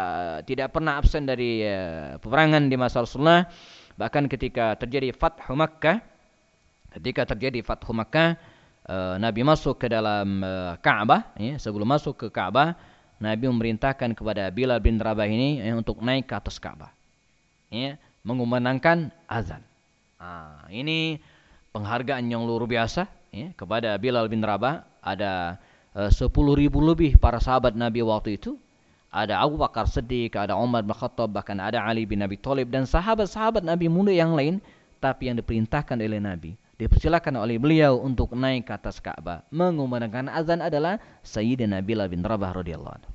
tidak 0.45 0.69
pernah 0.77 1.01
absen 1.01 1.25
dari 1.25 1.65
uh, 1.65 2.21
peperangan 2.21 2.69
di 2.69 2.77
masa 2.77 3.01
Rasulullah. 3.01 3.49
Bahkan 3.97 4.29
ketika 4.29 4.77
terjadi 4.77 5.09
Fathu 5.15 5.57
Makkah, 5.57 6.03
ketika 6.99 7.33
terjadi 7.33 7.65
Fathu 7.65 7.89
Makkah, 7.95 8.37
uh, 8.85 9.15
Nabi 9.17 9.41
masuk 9.41 9.81
ke 9.81 9.87
dalam 9.89 10.43
uh, 10.45 10.77
Ka'bah, 10.83 11.33
ya, 11.41 11.57
sebelum 11.57 11.89
masuk 11.89 12.13
ke 12.13 12.27
Ka'bah, 12.29 12.77
Nabi 13.25 13.49
memerintahkan 13.49 14.13
kepada 14.13 14.53
Bilal 14.53 14.77
bin 14.77 15.01
Rabah 15.01 15.25
ini 15.25 15.65
ya, 15.65 15.73
untuk 15.73 15.97
naik 16.05 16.29
ke 16.29 16.37
atas 16.37 16.61
Ka'bah. 16.61 16.93
Ya, 17.73 17.97
mengumandangkan 18.21 19.09
azan. 19.25 19.65
Nah, 20.21 20.69
ini 20.69 21.17
penghargaan 21.73 22.29
yang 22.29 22.45
luar 22.45 22.69
biasa 22.69 23.09
ya, 23.33 23.49
kepada 23.57 23.97
Bilal 23.97 24.29
bin 24.29 24.45
Rabah. 24.45 24.85
Ada 25.01 25.57
eh, 25.97 26.11
sepuluh 26.13 26.53
ribu 26.53 26.81
lebih 26.85 27.17
para 27.17 27.41
sahabat 27.41 27.73
Nabi 27.73 28.05
waktu 28.05 28.37
itu 28.37 28.61
ada 29.15 29.39
Abu 29.39 29.55
Bakar 29.55 29.87
Siddiq, 29.87 30.35
ada 30.35 30.59
Umar 30.59 30.83
bin 30.83 30.91
Khattab, 30.91 31.31
bahkan 31.31 31.55
ada 31.63 31.79
Ali 31.79 32.03
bin 32.03 32.19
Abi 32.19 32.35
Thalib 32.35 32.67
dan 32.67 32.83
sahabat-sahabat 32.83 33.63
Nabi 33.63 33.87
muda 33.87 34.11
yang 34.11 34.35
lain, 34.35 34.59
tapi 34.99 35.31
yang 35.31 35.39
diperintahkan 35.39 35.95
oleh 35.95 36.19
Nabi, 36.19 36.59
dipersilakan 36.75 37.39
oleh 37.39 37.55
beliau 37.55 37.95
untuk 38.03 38.35
naik 38.35 38.67
ke 38.67 38.75
atas 38.75 38.99
Ka'bah. 38.99 39.47
Mengumandangkan 39.55 40.27
azan 40.27 40.59
adalah 40.59 40.99
Sayyidina 41.23 41.79
Bilal 41.79 42.11
bin 42.11 42.27
Rabah 42.27 42.59
radhiyallahu 42.59 42.95
anhu. 42.99 43.14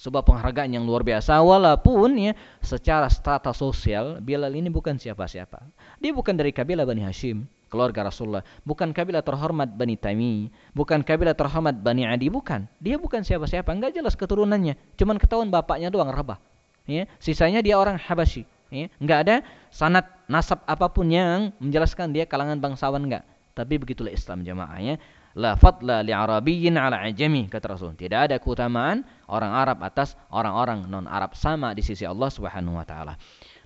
Sebuah 0.00 0.24
penghargaan 0.24 0.80
yang 0.80 0.88
luar 0.88 1.04
biasa 1.04 1.44
walaupun 1.44 2.16
ya 2.16 2.32
secara 2.64 3.04
strata 3.12 3.52
sosial 3.52 4.16
Bilal 4.24 4.56
ini 4.56 4.72
bukan 4.72 4.96
siapa-siapa. 4.96 5.60
Dia 6.00 6.16
bukan 6.16 6.32
dari 6.40 6.56
kabilah 6.56 6.88
Bani 6.88 7.04
Hashim 7.04 7.44
keluarga 7.68 8.08
Rasulullah. 8.08 8.40
Bukan 8.64 8.96
kabilah 8.96 9.20
terhormat 9.20 9.68
Bani 9.76 10.00
Taimi. 10.00 10.48
Bukan 10.72 11.04
kabilah 11.04 11.36
terhormat 11.36 11.76
Bani 11.84 12.08
Adi. 12.08 12.32
Bukan. 12.32 12.64
Dia 12.80 12.96
bukan 12.96 13.20
siapa-siapa. 13.20 13.70
Enggak 13.76 13.92
jelas 13.92 14.16
keturunannya. 14.16 14.74
Cuman 14.96 15.20
ketahuan 15.20 15.52
bapaknya 15.52 15.92
doang 15.92 16.08
Rabah. 16.08 16.40
Ya. 16.88 17.04
Sisanya 17.20 17.60
dia 17.60 17.76
orang 17.76 18.00
Habasyi. 18.00 18.48
Ya. 18.72 18.88
Enggak 18.98 19.18
ada 19.28 19.36
sanat 19.68 20.08
nasab 20.32 20.64
apa 20.64 20.88
pun 20.88 21.12
yang 21.12 21.52
menjelaskan 21.60 22.16
dia 22.16 22.24
kalangan 22.24 22.56
bangsawan 22.56 23.04
enggak. 23.04 23.22
Tapi 23.52 23.76
begitulah 23.76 24.10
Islam 24.10 24.42
jamaahnya. 24.48 24.96
La 25.38 25.54
fadla 25.54 26.02
li 26.02 26.10
arabiyyin 26.10 26.74
ala 26.74 27.06
ajami 27.06 27.46
kata 27.46 27.76
Rasul. 27.76 27.94
Tidak 27.94 28.30
ada 28.30 28.36
keutamaan 28.42 29.06
orang 29.30 29.52
Arab 29.54 29.78
atas 29.86 30.18
orang-orang 30.34 30.90
non 30.90 31.06
Arab 31.06 31.38
sama 31.38 31.70
di 31.70 31.86
sisi 31.86 32.02
Allah 32.02 32.26
Subhanahu 32.26 32.74
wa 32.74 32.86
taala. 32.86 33.14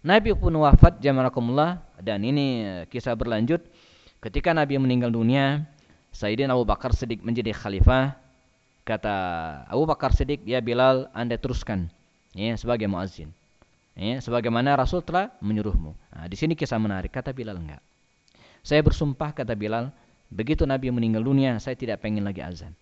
Nabi 0.04 0.36
pun 0.36 0.52
wafat 0.60 1.00
jamarakumullah 1.00 1.80
dan 1.96 2.20
ini 2.20 2.84
kisah 2.92 3.16
berlanjut 3.16 3.64
Ketika 4.24 4.56
Nabi 4.56 4.80
meninggal 4.80 5.12
dunia, 5.12 5.68
Sayyidina 6.16 6.56
Abu 6.56 6.64
Bakar 6.64 6.96
Siddiq 6.96 7.20
menjadi 7.20 7.52
khalifah. 7.52 8.16
Kata 8.80 9.16
Abu 9.68 9.84
Bakar 9.84 10.16
Siddiq, 10.16 10.40
ya 10.48 10.64
Bilal, 10.64 11.12
anda 11.12 11.36
teruskan 11.36 11.92
ya, 12.32 12.56
sebagai 12.56 12.88
muazzin. 12.88 13.28
Ya, 13.92 14.24
sebagaimana 14.24 14.80
Rasul 14.80 15.04
telah 15.04 15.28
menyuruhmu. 15.44 15.92
Nah, 15.92 16.24
di 16.24 16.40
sini 16.40 16.56
kisah 16.56 16.80
menarik. 16.80 17.12
Kata 17.12 17.36
Bilal 17.36 17.60
enggak. 17.60 17.84
Saya 18.64 18.80
bersumpah 18.80 19.36
kata 19.36 19.52
Bilal, 19.52 19.92
begitu 20.30 20.64
Nabi 20.64 20.92
meninggal 20.92 21.24
dunia, 21.24 21.58
saya 21.60 21.74
tidak 21.74 22.00
pengen 22.04 22.24
lagi 22.24 22.40
azan. 22.40 22.72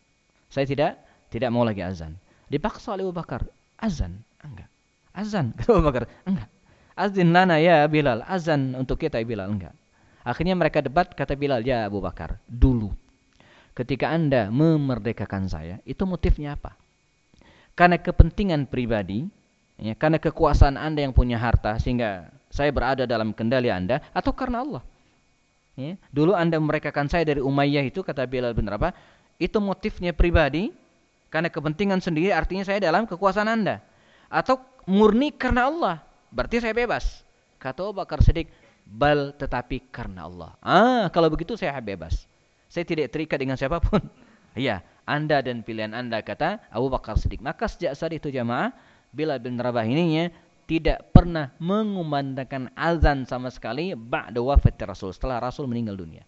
Saya 0.53 0.69
tidak 0.69 1.01
tidak 1.33 1.51
mau 1.51 1.65
lagi 1.65 1.81
azan. 1.81 2.19
Dipaksa 2.53 2.95
oleh 2.95 3.09
Abu 3.09 3.17
Bakar, 3.17 3.47
azan 3.81 4.21
enggak. 4.45 4.69
Azan 5.17 5.57
kata 5.57 5.71
Abu 5.79 5.85
Bakar, 5.87 6.05
enggak. 6.29 6.49
Azin 6.93 7.33
lana 7.33 7.57
ya 7.57 7.89
Bilal, 7.89 8.21
azan 8.29 8.77
untuk 8.77 9.01
kita 9.01 9.17
Bilal 9.25 9.49
enggak. 9.49 9.73
Akhirnya 10.23 10.55
mereka 10.55 10.85
debat, 10.85 11.11
kata 11.11 11.35
Bilal, 11.35 11.65
ya 11.67 11.89
Abu 11.89 11.99
Bakar, 11.99 12.39
dulu 12.47 12.95
ketika 13.73 14.13
anda 14.13 14.53
memerdekakan 14.53 15.49
saya, 15.49 15.81
itu 15.89 16.05
motifnya 16.05 16.57
apa? 16.57 16.77
Karena 17.73 17.97
kepentingan 17.97 18.69
pribadi, 18.69 19.25
ya, 19.81 19.97
karena 19.97 20.21
kekuasaan 20.21 20.77
anda 20.77 21.01
yang 21.01 21.17
punya 21.17 21.41
harta, 21.41 21.81
sehingga 21.81 22.29
saya 22.53 22.69
berada 22.69 23.09
dalam 23.09 23.33
kendali 23.33 23.73
anda, 23.73 24.05
atau 24.13 24.37
karena 24.37 24.61
Allah? 24.61 24.83
Ya, 25.73 25.97
dulu 26.13 26.37
anda 26.37 26.61
memerdekakan 26.61 27.09
saya 27.09 27.25
dari 27.25 27.41
Umayyah 27.41 27.89
itu, 27.89 28.05
kata 28.05 28.29
Bilal 28.29 28.53
bin 28.53 28.69
Rabah, 28.69 28.93
itu 29.41 29.57
motifnya 29.57 30.13
pribadi, 30.13 30.69
karena 31.33 31.49
kepentingan 31.49 32.05
sendiri, 32.05 32.29
artinya 32.29 32.61
saya 32.61 32.77
dalam 32.77 33.09
kekuasaan 33.09 33.49
anda. 33.49 33.81
Atau 34.29 34.61
murni 34.85 35.33
karena 35.33 35.73
Allah, 35.73 35.97
berarti 36.29 36.61
saya 36.61 36.77
bebas. 36.77 37.25
Kata 37.57 37.89
Abu 37.89 38.05
Bakar 38.05 38.21
Siddiq, 38.21 38.53
bal 38.85 39.33
tetapi 39.33 39.89
karena 39.89 40.29
Allah. 40.29 40.53
Ah, 40.61 41.09
kalau 41.09 41.33
begitu 41.33 41.57
saya 41.57 41.73
bebas. 41.81 42.29
Saya 42.69 42.85
tidak 42.85 43.09
terikat 43.13 43.41
dengan 43.41 43.57
siapa 43.57 43.81
pun. 43.81 44.01
Iya, 44.53 44.85
Anda 45.09 45.41
dan 45.41 45.65
pilihan 45.65 45.97
Anda 45.97 46.21
kata 46.21 46.61
Abu 46.69 46.93
Bakar 46.93 47.17
Siddiq. 47.17 47.41
Maka 47.41 47.73
sejak 47.73 47.97
saat 47.97 48.13
itu 48.13 48.29
jamaah, 48.29 48.69
bila 49.09 49.41
bin 49.41 49.57
Rabah 49.57 49.89
ini 49.89 50.21
ya, 50.21 50.25
tidak 50.73 51.13
pernah 51.13 51.53
mengumandangkan 51.61 52.73
azan 52.73 53.29
sama 53.29 53.53
sekali 53.53 53.93
ba'da 53.93 54.41
wafat 54.41 54.81
Rasul 54.89 55.13
setelah 55.13 55.37
Rasul 55.37 55.69
meninggal 55.69 56.01
dunia. 56.01 56.25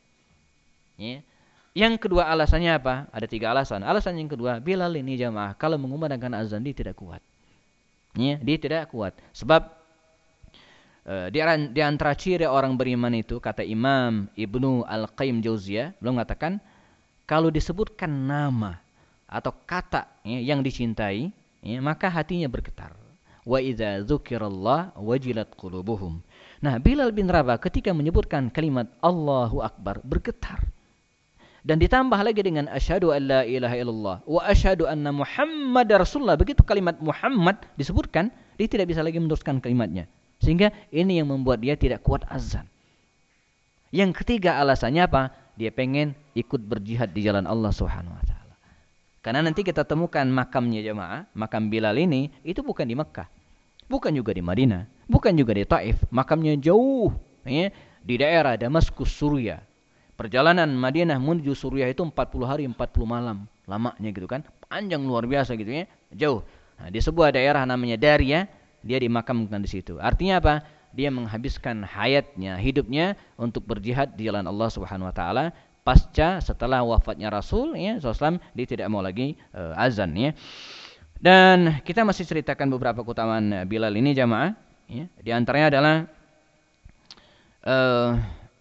Ya. 1.01 1.25
Yang 1.73 2.05
kedua 2.07 2.29
alasannya 2.29 2.77
apa? 2.77 3.09
Ada 3.09 3.25
tiga 3.25 3.57
alasan. 3.57 3.81
Alasan 3.81 4.21
yang 4.21 4.29
kedua, 4.29 4.61
Bilal 4.61 4.93
ini 5.01 5.17
jamaah 5.17 5.57
kalau 5.57 5.81
mengumandangkan 5.81 6.45
azan 6.45 6.61
dia 6.61 6.77
tidak 6.77 7.01
kuat. 7.01 7.25
Ya, 8.15 8.37
dia 8.39 8.57
tidak 8.61 8.93
kuat. 8.93 9.17
Sebab 9.33 9.85
Eh, 11.05 11.29
di, 11.29 11.81
antara 11.85 12.17
ciri 12.17 12.49
orang 12.49 12.81
beriman 12.81 13.13
itu 13.13 13.37
kata 13.37 13.61
Imam 13.61 14.25
Ibnu 14.33 14.89
Al-Qayyim 14.89 15.45
Jauziyah 15.45 15.93
belum 16.01 16.17
mengatakan 16.17 16.57
kalau 17.29 17.53
disebutkan 17.53 18.09
nama 18.09 18.81
atau 19.29 19.53
kata 19.53 20.09
ya, 20.25 20.41
yang 20.41 20.65
dicintai 20.65 21.29
ya, 21.61 21.79
maka 21.85 22.09
hatinya 22.09 22.49
bergetar. 22.49 22.97
Wa 23.45 23.61
idza 23.61 24.01
dzukirallah 24.03 24.97
wajilat 24.97 25.53
qulubuhum. 25.55 26.25
Nah, 26.65 26.81
Bilal 26.81 27.13
bin 27.13 27.29
Rabah 27.29 27.61
ketika 27.61 27.93
menyebutkan 27.93 28.49
kalimat 28.49 28.89
Allahu 29.05 29.61
Akbar 29.61 30.01
bergetar. 30.01 30.65
Dan 31.65 31.81
ditambah 31.81 32.21
lagi 32.21 32.45
dengan 32.45 32.69
asyhadu 32.69 33.13
an 33.13 33.25
la 33.25 33.41
ilaha 33.49 33.77
illallah 33.77 34.17
wa 34.29 34.41
asyhadu 34.45 34.85
anna 34.85 35.13
Muhammad 35.13 35.89
Rasulullah. 35.93 36.37
Begitu 36.37 36.61
kalimat 36.61 37.01
Muhammad 37.01 37.57
disebutkan, 37.81 38.29
dia 38.61 38.69
tidak 38.69 38.93
bisa 38.93 39.01
lagi 39.01 39.17
meneruskan 39.17 39.65
kalimatnya. 39.65 40.05
Sehingga 40.45 40.73
ini 40.93 41.21
yang 41.21 41.33
membuat 41.33 41.65
dia 41.65 41.73
tidak 41.77 42.05
kuat 42.05 42.25
azan. 42.29 42.69
Yang 43.89 44.25
ketiga 44.25 44.61
alasannya 44.61 45.09
apa? 45.09 45.33
Dia 45.57 45.71
pengen 45.71 46.13
ikut 46.35 46.61
berjihad 46.67 47.15
di 47.15 47.23
jalan 47.25 47.47
Allah 47.47 47.71
Subhanahu 47.71 48.11
wa 48.11 48.25
taala. 48.27 48.34
Karena 49.25 49.40
nanti 49.40 49.64
kita 49.64 49.88
temukan 49.88 50.29
makamnya 50.29 50.85
jemaah, 50.85 51.25
makam 51.33 51.72
Bilal 51.72 51.96
ini 51.96 52.29
itu 52.44 52.60
bukan 52.60 52.85
di 52.85 52.92
Mekah. 52.92 53.25
Bukan 53.88 54.12
juga 54.12 54.37
di 54.37 54.44
Madinah, 54.44 54.85
bukan 55.08 55.33
juga 55.33 55.56
di 55.56 55.64
Taif, 55.64 55.96
makamnya 56.12 56.60
jauh 56.60 57.08
ya, 57.48 57.72
di 58.04 58.14
daerah 58.20 58.60
Damaskus 58.60 59.08
Suriah. 59.08 59.64
Perjalanan 60.12 60.68
Madinah 60.77 61.16
menuju 61.16 61.56
Suriah 61.56 61.88
itu 61.88 62.04
40 62.04 62.44
hari 62.44 62.68
40 62.68 62.77
malam 63.08 63.48
lamanya 63.64 64.12
gitu 64.12 64.29
kan. 64.29 64.44
Panjang 64.68 65.00
luar 65.08 65.25
biasa 65.25 65.56
gitu 65.56 65.72
ya, 65.72 65.85
jauh. 66.12 66.44
Nah, 66.77 66.92
di 66.92 67.00
sebuah 67.00 67.33
daerah 67.33 67.64
namanya 67.64 67.96
Daria 67.96 68.44
dia 68.85 69.00
dimakamkan 69.00 69.64
di 69.64 69.72
situ. 69.72 69.96
Artinya 70.04 70.37
apa? 70.37 70.54
Dia 70.92 71.08
menghabiskan 71.08 71.81
hayatnya, 71.83 72.60
hidupnya 72.60 73.16
untuk 73.40 73.64
berjihad 73.64 74.14
di 74.14 74.29
jalan 74.29 74.44
Allah 74.46 74.68
Subhanahu 74.68 75.08
wa 75.10 75.16
taala 75.16 75.50
pasca 75.85 76.41
setelah 76.41 76.81
wafatnya 76.81 77.29
Rasul 77.29 77.77
ya 77.77 78.01
SAW 78.01 78.41
dia 78.57 78.67
tidak 78.67 78.89
mau 78.89 79.05
lagi 79.05 79.37
uh, 79.53 79.77
azan 79.77 80.17
ya. 80.17 80.33
Dan 81.21 81.85
kita 81.85 82.03
masih 82.03 82.25
ceritakan 82.25 82.73
beberapa 82.73 83.05
keutamaan 83.05 83.69
Bilal 83.69 83.93
ini 83.95 84.17
jamaah 84.17 84.57
ya. 84.89 85.07
Di 85.21 85.31
antaranya 85.31 85.69
adalah 85.77 85.97
uh, 87.69 88.11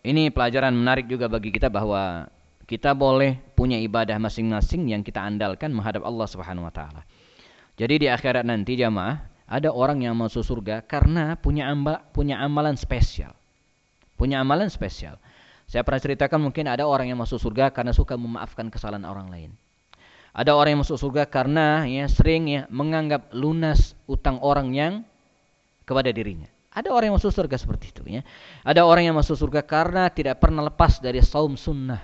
ini 0.03 0.27
pelajaran 0.29 0.75
menarik 0.75 1.07
juga 1.07 1.31
bagi 1.31 1.49
kita 1.49 1.71
bahwa 1.71 2.27
Kita 2.63 2.95
boleh 2.95 3.35
punya 3.59 3.75
ibadah 3.75 4.15
masing-masing 4.17 4.87
yang 4.87 5.03
kita 5.03 5.19
andalkan 5.19 5.75
menghadap 5.75 6.07
Allah 6.07 6.27
Subhanahu 6.31 6.63
wa 6.63 6.71
taala. 6.71 7.03
Jadi 7.75 8.05
di 8.05 8.07
akhirat 8.07 8.47
nanti 8.47 8.79
jamaah 8.79 9.19
ada 9.51 9.69
orang 9.69 9.99
yang 10.07 10.15
masuk 10.15 10.41
surga 10.47 10.79
karena 10.87 11.35
punya 11.35 11.67
amba, 11.67 12.01
punya 12.15 12.39
amalan 12.39 12.79
spesial. 12.79 13.35
Punya 14.15 14.39
amalan 14.39 14.71
spesial. 14.71 15.19
Saya 15.67 15.81
pernah 15.81 16.01
ceritakan 16.01 16.39
mungkin 16.39 16.69
ada 16.69 16.85
orang 16.85 17.09
yang 17.09 17.19
masuk 17.19 17.41
surga 17.41 17.73
karena 17.73 17.95
suka 17.95 18.19
memaafkan 18.19 18.69
kesalahan 18.69 19.07
orang 19.07 19.27
lain. 19.31 19.51
Ada 20.33 20.57
orang 20.57 20.77
yang 20.77 20.81
masuk 20.81 20.97
surga 20.97 21.29
karena 21.29 21.85
ya 21.85 22.09
sering 22.09 22.49
ya 22.49 22.61
menganggap 22.73 23.29
lunas 23.37 23.93
utang 24.09 24.41
orang 24.41 24.73
yang 24.73 24.93
kepada 25.85 26.09
dirinya. 26.09 26.49
Ada 26.73 26.89
orang 26.89 27.13
yang 27.13 27.17
masuk 27.21 27.29
surga 27.29 27.53
seperti 27.53 27.93
itu 27.93 28.01
ya. 28.09 28.21
Ada 28.65 28.81
orang 28.81 29.05
yang 29.05 29.13
masuk 29.13 29.37
surga 29.37 29.61
karena 29.61 30.09
tidak 30.09 30.41
pernah 30.41 30.65
lepas 30.65 30.97
dari 30.97 31.21
saum 31.21 31.53
sunnah 31.53 32.01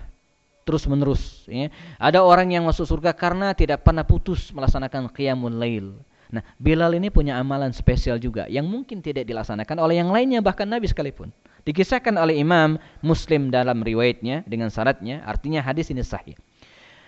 terus 0.62 0.86
menerus 0.86 1.50
ya. 1.50 1.74
Ada 1.98 2.22
orang 2.22 2.54
yang 2.54 2.70
masuk 2.70 2.86
surga 2.86 3.18
karena 3.18 3.58
tidak 3.58 3.82
pernah 3.82 4.06
putus 4.06 4.54
melaksanakan 4.54 5.10
qiyamul 5.10 5.58
lail. 5.58 5.98
Nah, 6.30 6.46
Bilal 6.62 6.94
ini 6.94 7.10
punya 7.10 7.42
amalan 7.42 7.74
spesial 7.74 8.22
juga 8.22 8.46
yang 8.46 8.70
mungkin 8.70 9.02
tidak 9.02 9.26
dilaksanakan 9.26 9.82
oleh 9.82 9.98
yang 9.98 10.14
lainnya 10.14 10.46
bahkan 10.46 10.70
Nabi 10.70 10.86
sekalipun. 10.86 11.34
Dikisahkan 11.68 12.16
oleh 12.16 12.40
Imam 12.40 12.80
Muslim 13.04 13.52
dalam 13.52 13.84
riwayatnya 13.84 14.48
dengan 14.48 14.72
syaratnya, 14.72 15.24
artinya 15.28 15.60
hadis 15.64 15.92
ini 15.92 16.04
sahih. 16.04 16.36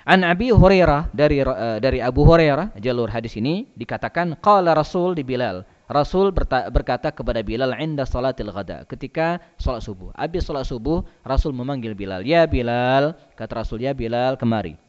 An 0.02 0.26
Abi 0.26 0.50
Hurairah 0.50 1.14
dari 1.14 1.46
uh, 1.46 1.78
dari 1.78 2.02
Abu 2.02 2.26
Hurairah 2.26 2.74
jalur 2.82 3.06
hadis 3.14 3.38
ini 3.38 3.70
dikatakan 3.78 4.34
qala 4.42 4.74
Rasul 4.74 5.14
di 5.14 5.22
Bilal. 5.22 5.62
Rasul 5.92 6.32
berkata 6.72 7.12
kepada 7.12 7.44
Bilal 7.44 7.76
inda 7.78 8.08
salatil 8.08 8.50
ghada 8.50 8.88
ketika 8.88 9.44
salat 9.60 9.84
subuh. 9.84 10.16
Habis 10.16 10.48
salat 10.48 10.64
subuh 10.64 11.04
Rasul 11.22 11.52
memanggil 11.52 11.94
Bilal, 11.94 12.24
"Ya 12.24 12.48
Bilal," 12.48 13.14
kata 13.36 13.62
Rasul, 13.62 13.84
"Ya 13.84 13.92
Bilal, 13.92 14.40
kemari." 14.40 14.80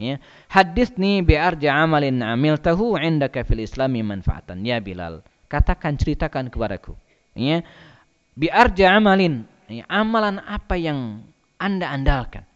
Ya. 0.00 0.16
Hadisni 0.48 1.20
bi 1.20 1.36
arja 1.36 1.76
amalin 1.76 2.24
amiltahu 2.24 2.96
indaka 2.96 3.44
fil 3.44 3.60
islami 3.60 4.00
manfaatan. 4.00 4.64
Ya 4.64 4.80
Bilal, 4.80 5.20
katakan 5.48 5.96
ceritakan 5.96 6.48
kepadaku. 6.48 6.96
Ya. 7.36 7.64
Bi 8.40 8.48
arja 8.48 8.96
amalin, 8.96 9.44
ya, 9.68 9.84
amalan 9.92 10.40
apa 10.40 10.80
yang 10.80 11.20
Anda 11.60 11.92
andalkan? 11.92 12.48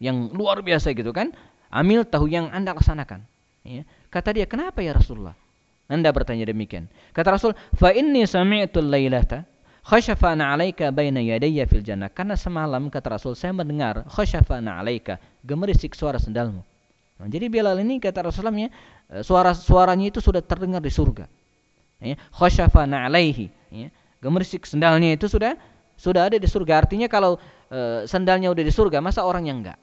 Yang 0.00 0.32
luar 0.32 0.64
biasa 0.64 0.96
gitu 0.96 1.12
kan? 1.12 1.36
Amil 1.68 2.08
tahu 2.08 2.32
yang 2.32 2.48
anda 2.48 2.72
laksanakan. 2.72 3.20
Ya. 3.60 3.84
Kata 4.08 4.32
dia, 4.32 4.48
kenapa 4.48 4.80
ya 4.80 4.96
Rasulullah? 4.96 5.36
Anda 5.88 6.08
bertanya 6.12 6.48
demikian. 6.48 6.88
Kata 7.12 7.36
Rasul, 7.36 7.52
fa 7.76 7.92
inni 7.92 8.24
sami'tu 8.24 8.80
lailata 8.80 9.44
khashafana 9.84 10.52
'alaika 10.52 10.92
baina 10.92 11.20
yadayya 11.20 11.64
fil 11.68 11.84
jannah. 11.84 12.12
Karena 12.12 12.36
semalam 12.36 12.88
kata 12.92 13.16
Rasul 13.16 13.36
saya 13.36 13.52
mendengar 13.56 14.04
khashafana 14.08 14.80
'alaika, 14.80 15.20
gemerisik 15.44 15.96
suara 15.96 16.20
sendalmu. 16.20 16.60
Nah, 17.18 17.28
jadi 17.28 17.48
Bilal 17.48 17.80
ini 17.80 18.00
kata 18.00 18.28
Rasulullah 18.28 18.68
eh, 18.68 18.68
suara 19.24 19.56
suaranya 19.56 20.12
itu 20.12 20.20
sudah 20.20 20.44
terdengar 20.44 20.84
di 20.84 20.92
surga. 20.92 21.24
Ya, 22.04 22.16
khashafana 22.32 23.08
'alaihi, 23.08 23.48
ya. 23.72 23.88
Gemerisik 24.18 24.66
sendalnya 24.66 25.14
itu 25.14 25.30
sudah 25.30 25.54
sudah 25.98 26.30
ada 26.30 26.36
di 26.38 26.48
surga. 26.48 26.86
Artinya 26.86 27.06
kalau 27.10 27.38
e, 27.70 28.06
sendalnya 28.06 28.50
udah 28.50 28.64
di 28.64 28.72
surga, 28.72 28.98
masa 29.02 29.26
orang 29.26 29.46
yang 29.46 29.62
enggak? 29.62 29.78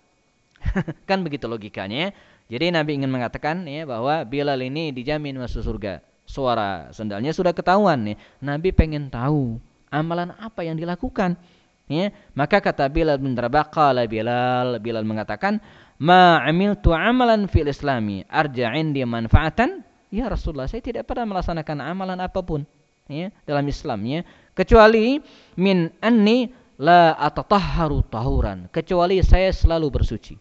kan 1.10 1.24
begitu 1.24 1.46
logikanya. 1.48 2.16
Jadi 2.46 2.70
Nabi 2.70 3.02
ingin 3.02 3.10
mengatakan 3.10 3.66
ya 3.66 3.84
bahwa 3.90 4.22
Bilal 4.24 4.60
ini 4.64 4.96
dijamin 4.96 5.36
masuk 5.40 5.64
surga. 5.66 6.04
Suara 6.26 6.90
sendalnya 6.90 7.32
sudah 7.32 7.54
ketahuan 7.54 8.02
nih. 8.02 8.18
Nabi 8.42 8.74
pengen 8.74 9.14
tahu 9.14 9.62
amalan 9.94 10.34
apa 10.38 10.66
yang 10.66 10.76
dilakukan. 10.76 11.38
Ya, 11.86 12.10
maka 12.34 12.66
kata 12.66 12.90
Bilal 12.90 13.22
bin 13.22 13.38
Rabah 13.38 13.70
qala 13.70 14.10
Bilal 14.10 14.82
Bilal 14.82 15.06
mengatakan 15.06 15.62
ma 16.02 16.42
amiltu 16.42 16.92
amalan 16.92 17.48
fil 17.48 17.70
islami 17.70 18.26
arja 18.28 18.74
indi 18.74 19.06
manfaatan 19.06 19.86
ya 20.12 20.28
Rasulullah 20.28 20.68
saya 20.68 20.84
tidak 20.84 21.08
pernah 21.08 21.30
melaksanakan 21.30 21.78
amalan 21.80 22.20
apa 22.20 22.42
pun 22.44 22.68
ya 23.10 23.30
dalam 23.45 23.66
Islam 23.68 23.99
ya 24.06 24.20
kecuali 24.58 25.22
min 25.60 25.91
anni 26.01 26.49
la 26.82 27.16
atatahharu 27.16 28.03
tahuran 28.12 28.68
kecuali 28.72 29.22
saya 29.24 29.53
selalu 29.53 29.88
bersuci 29.93 30.36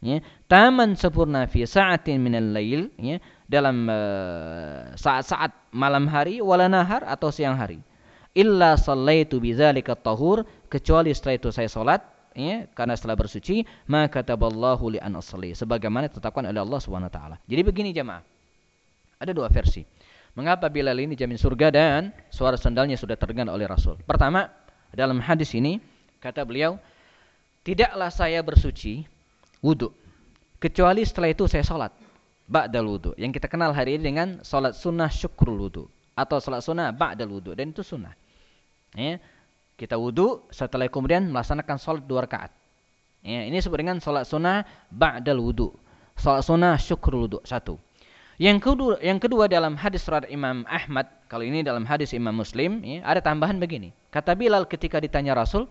ya 0.00 0.22
taman 0.46 0.94
sempurna 0.94 1.44
fi 1.50 1.66
sa'atin 1.66 2.22
minal 2.22 2.54
lail 2.54 2.88
ya 2.96 3.18
dalam 3.50 3.88
eh, 3.90 4.94
saat-saat 4.94 5.50
uh, 5.50 5.58
malam 5.74 6.06
hari 6.06 6.38
wala 6.38 6.70
nahar 6.70 7.02
atau 7.04 7.32
siang 7.34 7.58
hari 7.58 7.82
illa 8.36 8.78
sallaitu 8.78 9.42
bidzalika 9.42 9.98
tahur 9.98 10.46
kecuali 10.70 11.10
setelah 11.10 11.34
itu 11.34 11.48
saya 11.50 11.66
salat 11.66 12.00
ya 12.38 12.70
karena 12.76 12.94
setelah 12.94 13.18
bersuci 13.18 13.66
maka 13.90 14.22
taballahu 14.22 14.94
li 14.94 14.98
an 15.02 15.18
sebagaimana 15.18 16.06
ditetapkan 16.06 16.46
oleh 16.46 16.62
Allah 16.62 16.78
Subhanahu 16.78 17.10
wa 17.10 17.14
taala. 17.14 17.36
Jadi 17.50 17.62
begini 17.66 17.90
jemaah. 17.90 18.22
Ada 19.18 19.34
dua 19.34 19.50
versi. 19.50 19.82
Mengapa 20.38 20.70
Bilal 20.70 20.94
ini 21.02 21.18
jamin 21.18 21.34
surga 21.34 21.74
dan 21.74 22.14
suara 22.30 22.54
sandalnya 22.54 22.94
sudah 22.94 23.18
terdengar 23.18 23.50
oleh 23.50 23.66
Rasul? 23.66 23.98
Pertama, 24.06 24.46
dalam 24.94 25.18
hadis 25.18 25.50
ini 25.50 25.82
kata 26.22 26.46
beliau, 26.46 26.78
tidaklah 27.66 28.06
saya 28.06 28.38
bersuci 28.38 29.02
wudhu. 29.58 29.90
Kecuali 30.62 31.02
setelah 31.02 31.34
itu 31.34 31.50
saya 31.50 31.66
sholat. 31.66 31.90
Ba'dal 32.46 32.86
wudhu. 32.86 33.18
Yang 33.18 33.42
kita 33.42 33.50
kenal 33.50 33.74
hari 33.74 33.98
ini 33.98 34.14
dengan 34.14 34.28
sholat 34.46 34.78
sunnah 34.78 35.10
syukrul 35.10 35.58
wudhu. 35.58 35.90
Atau 36.14 36.38
sholat 36.38 36.62
sunnah 36.62 36.94
ba'dal 36.94 37.34
wudhu. 37.34 37.58
Dan 37.58 37.74
itu 37.74 37.82
sunnah. 37.82 38.14
Ya. 38.94 39.18
Kita 39.74 39.98
wudhu 39.98 40.46
setelah 40.54 40.86
kemudian 40.86 41.34
melaksanakan 41.34 41.82
sholat 41.82 42.06
dua 42.06 42.30
rakaat. 42.30 42.54
Ya, 43.26 43.42
ini 43.42 43.58
disebut 43.58 43.74
dengan 43.74 43.98
sholat 43.98 44.22
sunnah 44.22 44.62
ba'dal 44.86 45.42
wudhu. 45.42 45.74
Sholat 46.14 46.46
sunnah 46.46 46.78
syukrul 46.78 47.26
wudhu. 47.26 47.42
Satu. 47.42 47.87
Yang 48.38 48.58
kedua, 48.70 48.94
yang 49.02 49.18
kedua 49.18 49.50
dalam 49.50 49.74
hadis 49.74 50.06
surat 50.06 50.22
Imam 50.30 50.62
Ahmad, 50.70 51.10
kalau 51.26 51.42
ini 51.42 51.66
dalam 51.66 51.82
hadis 51.82 52.14
Imam 52.14 52.30
Muslim, 52.30 52.86
ya, 52.86 53.02
ada 53.02 53.18
tambahan 53.18 53.58
begini. 53.58 53.90
Kata 54.14 54.38
Bilal 54.38 54.62
ketika 54.70 55.02
ditanya 55.02 55.34
Rasul, 55.34 55.66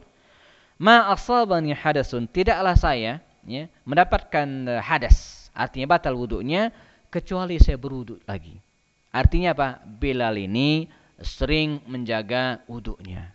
Ma 0.77 1.09
asabani 1.09 1.73
hadasun, 1.73 2.27
tidaklah 2.29 2.75
saya 2.77 3.23
ya, 3.47 3.65
mendapatkan 3.87 4.45
uh, 4.67 4.83
hadas, 4.83 5.49
artinya 5.55 5.97
batal 5.97 6.13
wudhunya 6.13 6.69
kecuali 7.09 7.57
saya 7.57 7.79
berwudhu 7.79 8.21
lagi. 8.29 8.61
Artinya 9.09 9.55
apa? 9.55 9.81
Bilal 9.81 10.37
ini 10.37 10.85
sering 11.17 11.81
menjaga 11.89 12.61
wudhunya. 12.69 13.33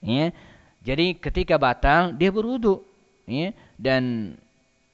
Ya. 0.00 0.32
Jadi 0.80 1.18
ketika 1.18 1.60
batal 1.60 2.16
dia 2.16 2.32
berwudhu. 2.32 2.86
Ya. 3.28 3.52
Dan 3.76 4.34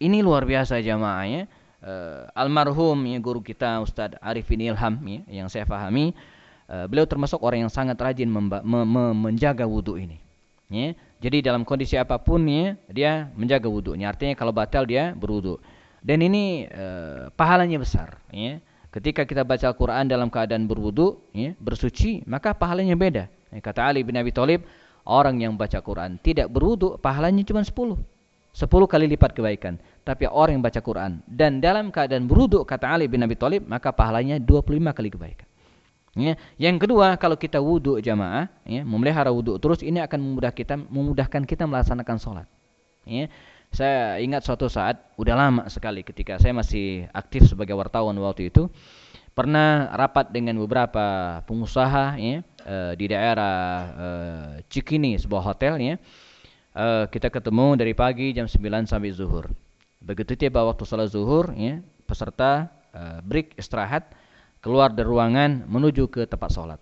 ini 0.02 0.18
luar 0.24 0.42
biasa 0.48 0.82
jamaah 0.82 1.26
ya. 1.28 1.42
Uh, 1.84 2.24
almarhum 2.32 2.96
ya, 3.04 3.20
guru 3.20 3.44
kita 3.44 3.76
Ustadz 3.84 4.16
Arifin 4.24 4.64
Ilham 4.64 4.96
ya, 5.04 5.44
yang 5.44 5.52
saya 5.52 5.68
pahami 5.68 6.16
uh, 6.64 6.88
beliau 6.88 7.04
termasuk 7.04 7.44
orang 7.44 7.68
yang 7.68 7.72
sangat 7.72 8.00
rajin 8.00 8.24
me 8.24 8.40
me 8.64 9.04
menjaga 9.12 9.68
wudhu 9.68 10.00
ini 10.00 10.16
ya. 10.72 10.96
Jadi 11.24 11.40
dalam 11.40 11.64
kondisi 11.64 11.96
apa 11.96 12.20
pun 12.20 12.44
ya, 12.44 12.76
dia 12.92 13.32
menjaga 13.32 13.64
wudhunya. 13.64 14.12
Artinya 14.12 14.36
kalau 14.36 14.52
batal 14.52 14.84
dia 14.84 15.16
berwudhu. 15.16 15.56
Dan 16.04 16.20
ini 16.20 16.68
e, 16.68 16.86
pahalanya 17.32 17.80
besar. 17.80 18.20
Ya. 18.28 18.60
Ketika 18.92 19.24
kita 19.24 19.40
baca 19.40 19.72
Al-Quran 19.72 20.04
dalam 20.04 20.28
keadaan 20.28 20.68
berwudhu, 20.68 21.16
ya, 21.32 21.56
bersuci, 21.56 22.20
maka 22.28 22.52
pahalanya 22.52 22.92
beda. 22.92 23.24
Ya, 23.48 23.58
kata 23.64 23.88
Ali 23.88 24.04
bin 24.04 24.20
Abi 24.20 24.36
Thalib, 24.36 24.68
orang 25.08 25.40
yang 25.40 25.56
baca 25.56 25.80
Quran 25.80 26.20
tidak 26.20 26.52
berwudhu, 26.52 27.00
pahalanya 27.00 27.40
cuma 27.40 27.64
10. 27.64 27.72
10 27.72 28.68
kali 28.68 29.08
lipat 29.16 29.32
kebaikan. 29.32 29.80
Tapi 30.04 30.28
orang 30.28 30.60
yang 30.60 30.64
baca 30.64 30.80
Quran 30.84 31.24
dan 31.24 31.64
dalam 31.64 31.88
keadaan 31.88 32.28
berwudhu, 32.28 32.68
kata 32.68 32.92
Ali 32.92 33.08
bin 33.08 33.24
Abi 33.24 33.40
Thalib, 33.40 33.64
maka 33.64 33.88
pahalanya 33.88 34.36
25 34.36 34.92
kali 34.92 35.08
kebaikan. 35.08 35.48
Ya. 36.14 36.38
Yang 36.60 36.86
kedua, 36.86 37.18
kalau 37.18 37.34
kita 37.34 37.58
wudhu 37.58 37.98
jamaah, 37.98 38.46
ya, 38.62 38.86
memelihara 38.86 39.34
wudhu 39.34 39.58
terus 39.58 39.82
ini 39.82 39.98
akan 39.98 40.20
memudah 40.22 40.54
kita, 40.54 40.78
memudahkan 40.78 41.42
kita 41.42 41.66
melaksanakan 41.66 42.16
sholat. 42.22 42.46
Ya. 43.02 43.26
Saya 43.74 44.22
ingat 44.22 44.46
suatu 44.46 44.70
saat, 44.70 45.02
udah 45.18 45.34
lama 45.34 45.66
sekali 45.66 46.06
ketika 46.06 46.38
saya 46.38 46.54
masih 46.54 47.10
aktif 47.10 47.50
sebagai 47.50 47.74
wartawan 47.74 48.14
waktu 48.22 48.46
itu, 48.54 48.70
pernah 49.34 49.90
rapat 49.90 50.30
dengan 50.30 50.54
beberapa 50.62 51.40
pengusaha 51.42 52.14
ya, 52.14 52.46
e, 52.62 52.76
di 52.94 53.10
daerah 53.10 53.56
e, 53.90 54.08
Cikini, 54.70 55.18
sebuah 55.18 55.42
hotel. 55.42 55.82
Ya. 55.82 55.98
E, 56.70 56.86
kita 57.10 57.34
ketemu 57.34 57.74
dari 57.74 57.98
pagi 57.98 58.30
jam 58.30 58.46
9 58.46 58.86
sampai 58.86 59.10
zuhur. 59.10 59.63
Begitu 60.04 60.36
tiba 60.36 60.60
waktu 60.68 60.84
sholat 60.84 61.08
zuhur, 61.08 61.56
ya, 61.56 61.80
peserta 62.04 62.68
e, 62.92 63.24
break 63.24 63.56
istirahat, 63.56 64.12
keluar 64.60 64.92
dari 64.92 65.08
ruangan 65.08 65.64
menuju 65.64 66.12
ke 66.12 66.28
tempat 66.28 66.52
sholat. 66.52 66.80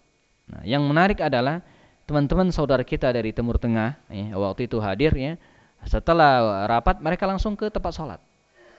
Nah, 0.51 0.67
yang 0.67 0.83
menarik 0.83 1.23
adalah 1.23 1.63
teman-teman 2.03 2.51
saudara 2.51 2.83
kita 2.83 3.15
dari 3.15 3.31
Timur 3.31 3.63
Tengah, 3.63 3.95
ya, 4.11 4.35
waktu 4.35 4.67
itu 4.67 4.83
hadir 4.83 5.15
ya. 5.15 5.39
Setelah 5.87 6.67
rapat 6.67 6.99
mereka 6.99 7.27
langsung 7.31 7.55
ke 7.55 7.71
tempat 7.71 7.95
sholat, 7.95 8.19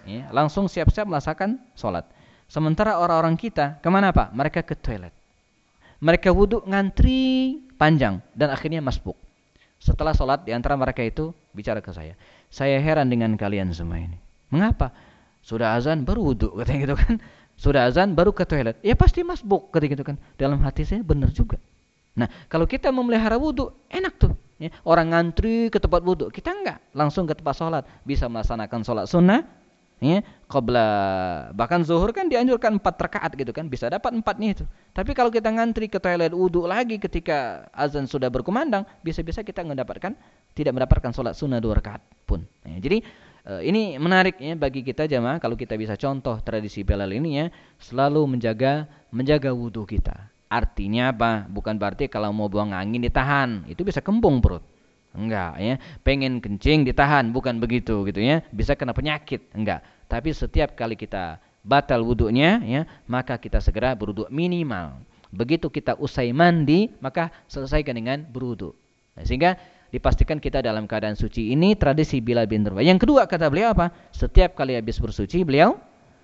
ya, 0.03 0.27
langsung 0.35 0.67
siap-siap 0.67 1.07
melaksanakan 1.07 1.59
sholat. 1.75 2.03
Sementara 2.51 2.99
orang-orang 2.99 3.39
kita 3.39 3.79
ke 3.79 3.87
mana 3.87 4.11
pak? 4.11 4.35
Mereka 4.35 4.67
ke 4.67 4.75
toilet. 4.75 5.15
Mereka 6.03 6.35
wudhu 6.35 6.67
ngantri 6.67 7.63
panjang 7.79 8.19
dan 8.35 8.51
akhirnya 8.51 8.83
masbuk. 8.83 9.15
Setelah 9.79 10.15
sholat 10.15 10.47
di 10.47 10.55
antara 10.55 10.79
mereka 10.79 11.03
itu 11.03 11.35
bicara 11.51 11.83
ke 11.83 11.91
saya. 11.91 12.15
Saya 12.47 12.79
heran 12.79 13.11
dengan 13.11 13.35
kalian 13.35 13.71
semua 13.75 13.99
ini. 13.99 14.22
Mengapa? 14.53 14.93
Sudah 15.41 15.73
azan 15.73 16.05
baru 16.05 16.21
wudhu 16.31 16.53
katanya 16.61 16.79
gitu 16.85 16.95
kan. 16.95 17.13
Sudah 17.57 17.89
azan 17.89 18.13
baru 18.13 18.29
ke 18.29 18.45
toilet. 18.45 18.77
Ya 18.85 18.93
pasti 18.93 19.25
masbuk 19.25 19.73
katanya 19.73 19.97
gitu 19.97 20.03
kan. 20.05 20.15
Dalam 20.37 20.61
hati 20.61 20.85
saya 20.85 21.01
benar 21.01 21.33
juga. 21.33 21.57
Nah 22.13 22.29
kalau 22.45 22.69
kita 22.69 22.93
memelihara 22.93 23.41
wudhu 23.41 23.73
enak 23.89 24.13
tuh. 24.21 24.37
Ya, 24.61 24.69
orang 24.85 25.11
ngantri 25.11 25.73
ke 25.73 25.81
tempat 25.81 26.05
wudhu. 26.05 26.29
Kita 26.29 26.53
enggak. 26.53 26.77
Langsung 26.93 27.25
ke 27.25 27.33
tempat 27.33 27.57
sholat. 27.57 27.83
Bisa 28.05 28.29
melaksanakan 28.29 28.85
sholat 28.85 29.05
sunnah 29.09 29.41
ya 30.03 30.19
qabla 30.51 30.87
bahkan 31.55 31.79
zuhur 31.87 32.11
kan 32.11 32.27
dianjurkan 32.27 32.75
empat 32.75 32.95
rakaat 32.99 33.31
gitu 33.39 33.55
kan 33.55 33.71
bisa 33.71 33.87
dapat 33.87 34.11
empatnya 34.11 34.59
itu 34.59 34.65
tapi 34.91 35.15
kalau 35.15 35.31
kita 35.31 35.47
ngantri 35.47 35.87
ke 35.87 35.97
toilet 35.97 36.35
wudhu 36.35 36.67
lagi 36.67 36.99
ketika 36.99 37.71
azan 37.71 38.03
sudah 38.03 38.27
berkumandang 38.27 38.83
bisa-bisa 38.99 39.39
kita 39.47 39.63
mendapatkan 39.63 40.11
tidak 40.51 40.73
mendapatkan 40.75 41.15
sholat 41.15 41.33
sunnah 41.39 41.63
dua 41.63 41.79
rakaat 41.79 42.03
pun 42.27 42.43
ya, 42.67 42.77
jadi 42.83 42.99
eh, 43.47 43.61
ini 43.67 43.95
menarik 43.99 44.39
ya 44.39 44.55
bagi 44.55 44.83
kita 44.83 45.07
jamaah 45.07 45.39
kalau 45.39 45.55
kita 45.59 45.75
bisa 45.79 45.95
contoh 45.99 46.39
tradisi 46.43 46.81
Bilal 46.81 47.11
ini 47.11 47.29
ya 47.43 47.45
selalu 47.79 48.25
menjaga 48.37 48.87
menjaga 49.13 49.51
wudhu 49.51 49.87
kita 49.87 50.31
artinya 50.47 51.09
apa 51.09 51.49
bukan 51.49 51.75
berarti 51.75 52.07
kalau 52.07 52.29
mau 52.29 52.51
buang 52.51 52.71
angin 52.71 53.01
ditahan 53.01 53.65
itu 53.65 53.81
bisa 53.81 53.99
kembung 53.99 54.37
perut 54.39 54.61
Enggak 55.13 55.61
ya. 55.61 55.77
Pengen 56.01 56.41
kencing 56.41 56.89
ditahan, 56.89 57.29
bukan 57.29 57.61
begitu 57.61 58.01
gitu 58.09 58.19
ya. 58.19 58.41
Bisa 58.49 58.73
kena 58.73 58.97
penyakit, 58.97 59.45
enggak. 59.53 59.85
Tapi 60.09 60.33
setiap 60.33 60.73
kali 60.73 60.97
kita 60.97 61.37
batal 61.61 62.01
wudhunya 62.01 62.65
ya, 62.65 62.81
maka 63.05 63.37
kita 63.37 63.61
segera 63.61 63.93
berwudhu 63.93 64.27
minimal. 64.33 65.05
Begitu 65.29 65.69
kita 65.69 65.97
usai 66.01 66.33
mandi, 66.33 66.89
maka 66.97 67.29
selesaikan 67.45 67.93
dengan 67.93 68.25
berwudhu. 68.25 68.73
Nah, 69.13 69.23
sehingga 69.25 69.57
dipastikan 69.93 70.41
kita 70.41 70.65
dalam 70.65 70.89
keadaan 70.89 71.13
suci. 71.13 71.53
Ini 71.53 71.77
tradisi 71.77 72.17
Bilal 72.17 72.49
bin 72.49 72.65
Rabah. 72.65 72.81
Yang 72.81 73.05
kedua 73.05 73.29
kata 73.29 73.45
beliau 73.53 73.77
apa? 73.77 73.93
Setiap 74.09 74.57
kali 74.57 74.73
habis 74.73 74.97
bersuci 74.97 75.45
beliau 75.45 75.77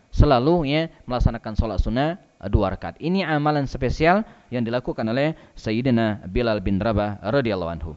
selalu 0.10 0.66
ya 0.66 0.82
melaksanakan 1.06 1.54
sholat 1.54 1.78
sunnah 1.78 2.18
dua 2.50 2.74
rakaat. 2.74 2.98
Ini 2.98 3.30
amalan 3.30 3.70
spesial 3.70 4.26
yang 4.50 4.66
dilakukan 4.66 5.06
oleh 5.06 5.38
Sayyidina 5.54 6.26
Bilal 6.26 6.58
bin 6.66 6.82
Rabah 6.82 7.22
radhiyallahu 7.22 7.72
anhu. 7.72 7.92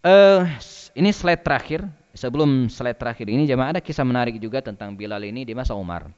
Uh, 0.00 0.48
ini 0.96 1.12
slide 1.12 1.44
terakhir. 1.44 1.84
Sebelum 2.10 2.66
slide 2.66 2.98
terakhir 2.98 3.30
ini 3.30 3.46
jemaah 3.46 3.76
ada 3.76 3.80
kisah 3.84 4.02
menarik 4.02 4.34
juga 4.42 4.58
tentang 4.58 4.96
Bilal 4.96 5.22
ini 5.22 5.46
di 5.46 5.54
masa 5.54 5.78
Umar. 5.78 6.10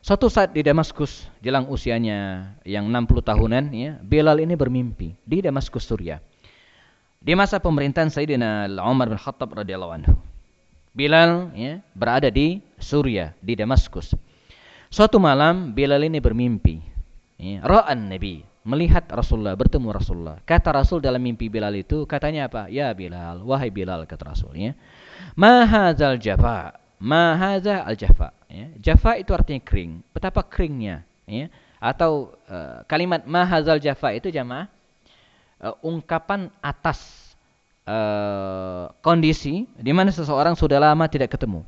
Suatu 0.00 0.32
saat 0.32 0.56
di 0.56 0.64
Damaskus, 0.64 1.28
jelang 1.44 1.68
usianya 1.68 2.52
yang 2.64 2.88
60 2.88 3.20
tahunan, 3.20 3.64
ya, 3.72 4.00
Bilal 4.00 4.40
ini 4.40 4.56
bermimpi 4.56 5.12
di 5.24 5.44
Damaskus, 5.44 5.84
Suriah. 5.84 6.29
Di 7.20 7.36
masa 7.36 7.60
pemerintahan 7.60 8.08
Sayyidina 8.08 8.64
Umar 8.80 9.12
bin 9.12 9.20
Khattab 9.20 9.52
radhiyallahu 9.52 9.92
anhu. 9.92 10.16
Bilal 10.96 11.52
ya, 11.52 11.84
berada 11.92 12.32
di 12.32 12.64
Suriah, 12.80 13.36
di 13.44 13.52
Damaskus. 13.60 14.16
Suatu 14.88 15.20
malam 15.20 15.76
Bilal 15.76 16.08
ini 16.08 16.16
bermimpi. 16.16 16.80
Ya, 17.36 17.60
Ra'an 17.60 18.08
Nabi 18.08 18.40
melihat 18.64 19.04
Rasulullah, 19.12 19.52
bertemu 19.52 19.92
Rasulullah. 19.92 20.40
Kata 20.48 20.72
Rasul 20.72 21.04
dalam 21.04 21.20
mimpi 21.20 21.52
Bilal 21.52 21.76
itu, 21.76 22.08
katanya 22.08 22.48
apa? 22.48 22.72
Ya 22.72 22.88
Bilal, 22.96 23.44
wahai 23.44 23.68
Bilal, 23.68 24.08
kata 24.08 24.32
Rasulnya. 24.32 24.72
Mahazal 25.36 26.16
jafa, 26.16 26.80
mahaza 26.96 27.84
al 27.84 28.00
jafa. 28.00 28.32
Ya. 28.48 28.72
Jafa 28.80 29.20
itu 29.20 29.36
artinya 29.36 29.60
kering. 29.60 30.00
Betapa 30.16 30.40
keringnya. 30.40 31.04
Ya. 31.28 31.52
Atau 31.84 32.32
uh, 32.48 32.80
kalimat 32.88 33.28
mahazal 33.28 33.76
jafa 33.76 34.16
itu 34.16 34.32
jamaah 34.32 34.72
uh, 35.60 35.76
ungkapan 35.84 36.48
atas 36.64 37.00
uh, 37.84 38.90
kondisi 39.04 39.68
di 39.76 39.92
mana 39.92 40.10
seseorang 40.10 40.56
sudah 40.56 40.80
lama 40.80 41.04
tidak 41.06 41.32
ketemu. 41.36 41.62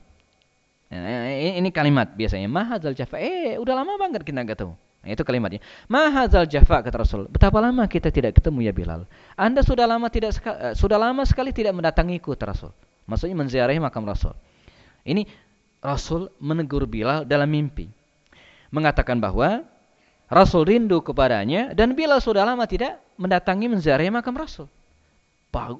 Ya, 0.93 1.57
ini 1.57 1.73
kalimat 1.73 2.13
biasanya 2.13 2.53
mahazal 2.53 2.93
jafa. 2.93 3.17
Eh, 3.17 3.57
udah 3.57 3.73
lama 3.73 3.97
banget 3.97 4.29
kita 4.29 4.45
nggak 4.45 4.61
ketemu. 4.61 4.75
Nah, 5.03 5.09
itu 5.11 5.23
kalimatnya. 5.25 5.61
Mahazal 5.89 6.45
jafa 6.47 6.85
kata 6.85 7.01
Rasul. 7.01 7.27
Betapa 7.27 7.59
lama 7.59 7.89
kita 7.89 8.13
tidak 8.13 8.39
ketemu 8.39 8.69
ya 8.69 8.73
Bilal. 8.77 9.09
Anda 9.35 9.65
sudah 9.65 9.89
lama 9.89 10.07
tidak 10.13 10.37
uh, 10.45 10.77
sudah 10.77 11.01
lama 11.01 11.25
sekali 11.25 11.51
tidak 11.51 11.73
mendatangiku 11.73 12.37
kata 12.37 12.45
Rasul. 12.55 12.71
Maksudnya 13.09 13.35
menziarahi 13.35 13.81
makam 13.83 14.05
Rasul. 14.05 14.37
Ini 15.03 15.27
Rasul 15.83 16.31
menegur 16.39 16.87
Bilal 16.87 17.27
dalam 17.27 17.51
mimpi. 17.51 17.91
Mengatakan 18.71 19.17
bahwa 19.19 19.65
Rasul 20.33 20.65
rindu 20.65 21.05
kepadanya 21.05 21.77
dan 21.77 21.93
Bilal 21.93 22.17
sudah 22.25 22.49
lama 22.49 22.65
tidak 22.65 23.05
mendatangi 23.21 23.69
menziarahi 23.69 24.09
makam 24.09 24.33
Rasul. 24.33 24.65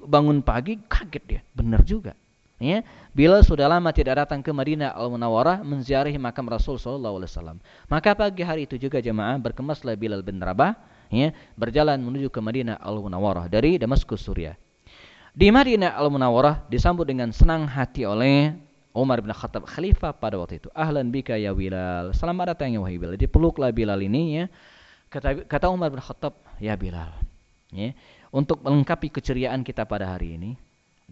Bangun 0.05 0.45
pagi 0.45 0.77
kaget 0.85 1.23
dia. 1.25 1.41
Benar 1.57 1.81
juga. 1.81 2.13
Ya, 2.61 2.85
bila 3.11 3.41
sudah 3.41 3.65
lama 3.65 3.89
tidak 3.89 4.23
datang 4.23 4.45
ke 4.45 4.53
Madinah 4.53 4.93
Al 4.93 5.09
Munawwarah 5.09 5.65
menziarahi 5.65 6.15
makam 6.21 6.45
Rasul 6.45 6.77
sallallahu 6.77 7.19
alaihi 7.19 7.31
wasallam. 7.33 7.57
Maka 7.89 8.13
pagi 8.13 8.45
hari 8.45 8.69
itu 8.69 8.77
juga 8.77 9.01
jemaah 9.01 9.35
berkemaslah 9.41 9.97
Bilal 9.97 10.21
bin 10.21 10.37
Rabah 10.37 10.77
ya, 11.09 11.33
berjalan 11.57 11.97
menuju 11.99 12.29
ke 12.29 12.39
Madinah 12.39 12.77
Al 12.77 13.01
Munawwarah 13.01 13.49
dari 13.49 13.81
Damaskus 13.81 14.23
Suriah. 14.23 14.53
Di 15.33 15.49
Madinah 15.49 15.97
Al 15.97 16.13
Munawwarah 16.13 16.69
disambut 16.69 17.09
dengan 17.09 17.33
senang 17.33 17.65
hati 17.65 18.05
oleh 18.05 18.53
Umar 18.93 19.25
bin 19.25 19.33
Khattab 19.33 19.65
khalifah 19.65 20.13
pada 20.13 20.37
waktu 20.37 20.61
itu. 20.61 20.69
Ahlan 20.77 21.09
bika 21.09 21.33
ya 21.33 21.51
Bilal. 21.51 22.13
Selamat 22.13 22.53
datang 22.53 22.69
ya 22.69 22.79
wahai 22.79 23.01
Bilal. 23.01 23.17
Dipeluklah 23.17 23.73
Bilal 23.73 23.99
ini 24.05 24.41
ya. 24.41 24.45
Kata, 25.09 25.45
kata 25.45 25.69
Umar 25.69 25.89
bin 25.93 26.01
Khattab, 26.01 26.37
ya 26.61 26.73
Bilal. 26.77 27.09
Ya, 27.73 27.97
untuk 28.29 28.61
melengkapi 28.61 29.09
keceriaan 29.09 29.65
kita 29.65 29.89
pada 29.89 30.05
hari 30.05 30.37
ini, 30.37 30.53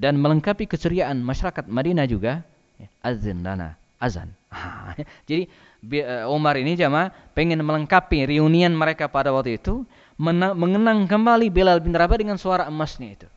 dan 0.01 0.17
melengkapi 0.17 0.67
keceriaan 0.67 1.19
masyarakat 1.21 1.67
Madinah 1.67 2.07
juga 2.07 2.41
ya, 2.79 2.88
azan 3.03 3.43
lana 3.43 3.75
azan 4.01 4.34
jadi 5.29 5.45
eh, 5.93 6.25
Umar 6.25 6.57
ini 6.57 6.73
jamaah 6.73 7.13
pengen 7.38 7.61
melengkapi 7.61 8.25
reunian 8.25 8.73
mereka 8.73 9.05
pada 9.05 9.29
waktu 9.29 9.61
itu 9.61 9.86
mengenang 10.21 11.05
kembali 11.05 11.53
Bilal 11.53 11.82
bin 11.82 11.93
Rabah 11.93 12.17
dengan 12.17 12.38
suara 12.41 12.65
emasnya 12.65 13.09
itu 13.13 13.27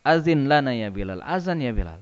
azin 0.00 0.48
lana 0.48 0.72
ya 0.72 0.88
Bilal 0.88 1.20
azan 1.20 1.60
ya 1.60 1.76
Bilal 1.76 2.00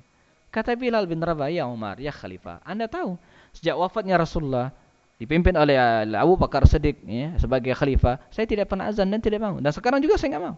kata 0.50 0.74
Bilal 0.78 1.04
bin 1.08 1.20
Rabah 1.20 1.50
ya 1.52 1.66
Umar 1.68 2.00
ya 2.00 2.10
Khalifah 2.10 2.62
anda 2.62 2.86
tahu 2.86 3.18
sejak 3.52 3.76
wafatnya 3.76 4.20
Rasulullah 4.20 4.72
dipimpin 5.16 5.56
oleh 5.56 5.80
Abu 6.12 6.36
Bakar 6.36 6.68
Siddiq 6.68 7.00
ya, 7.08 7.32
sebagai 7.40 7.72
khalifah 7.72 8.20
saya 8.28 8.44
tidak 8.44 8.68
pernah 8.68 8.92
azan 8.92 9.08
dan 9.08 9.20
tidak 9.20 9.40
mau 9.40 9.56
dan 9.56 9.72
sekarang 9.72 10.04
juga 10.04 10.20
saya 10.20 10.36
nggak 10.36 10.44
mau 10.44 10.56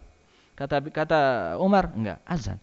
kata 0.59 0.77
kata 0.91 1.21
Umar 1.63 1.95
enggak 1.95 2.19
azan 2.27 2.59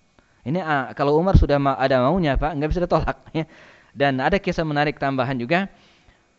ini 0.46 0.62
uh, 0.62 0.94
kalau 0.94 1.18
Umar 1.18 1.34
sudah 1.36 1.58
ada 1.58 2.06
maunya 2.06 2.38
Pak, 2.38 2.54
nggak 2.54 2.70
bisa 2.70 2.82
ditolak 2.86 3.18
ya. 3.34 3.50
Dan 3.96 4.22
ada 4.22 4.38
kisah 4.38 4.62
menarik 4.62 5.02
tambahan 5.02 5.34
juga. 5.42 5.66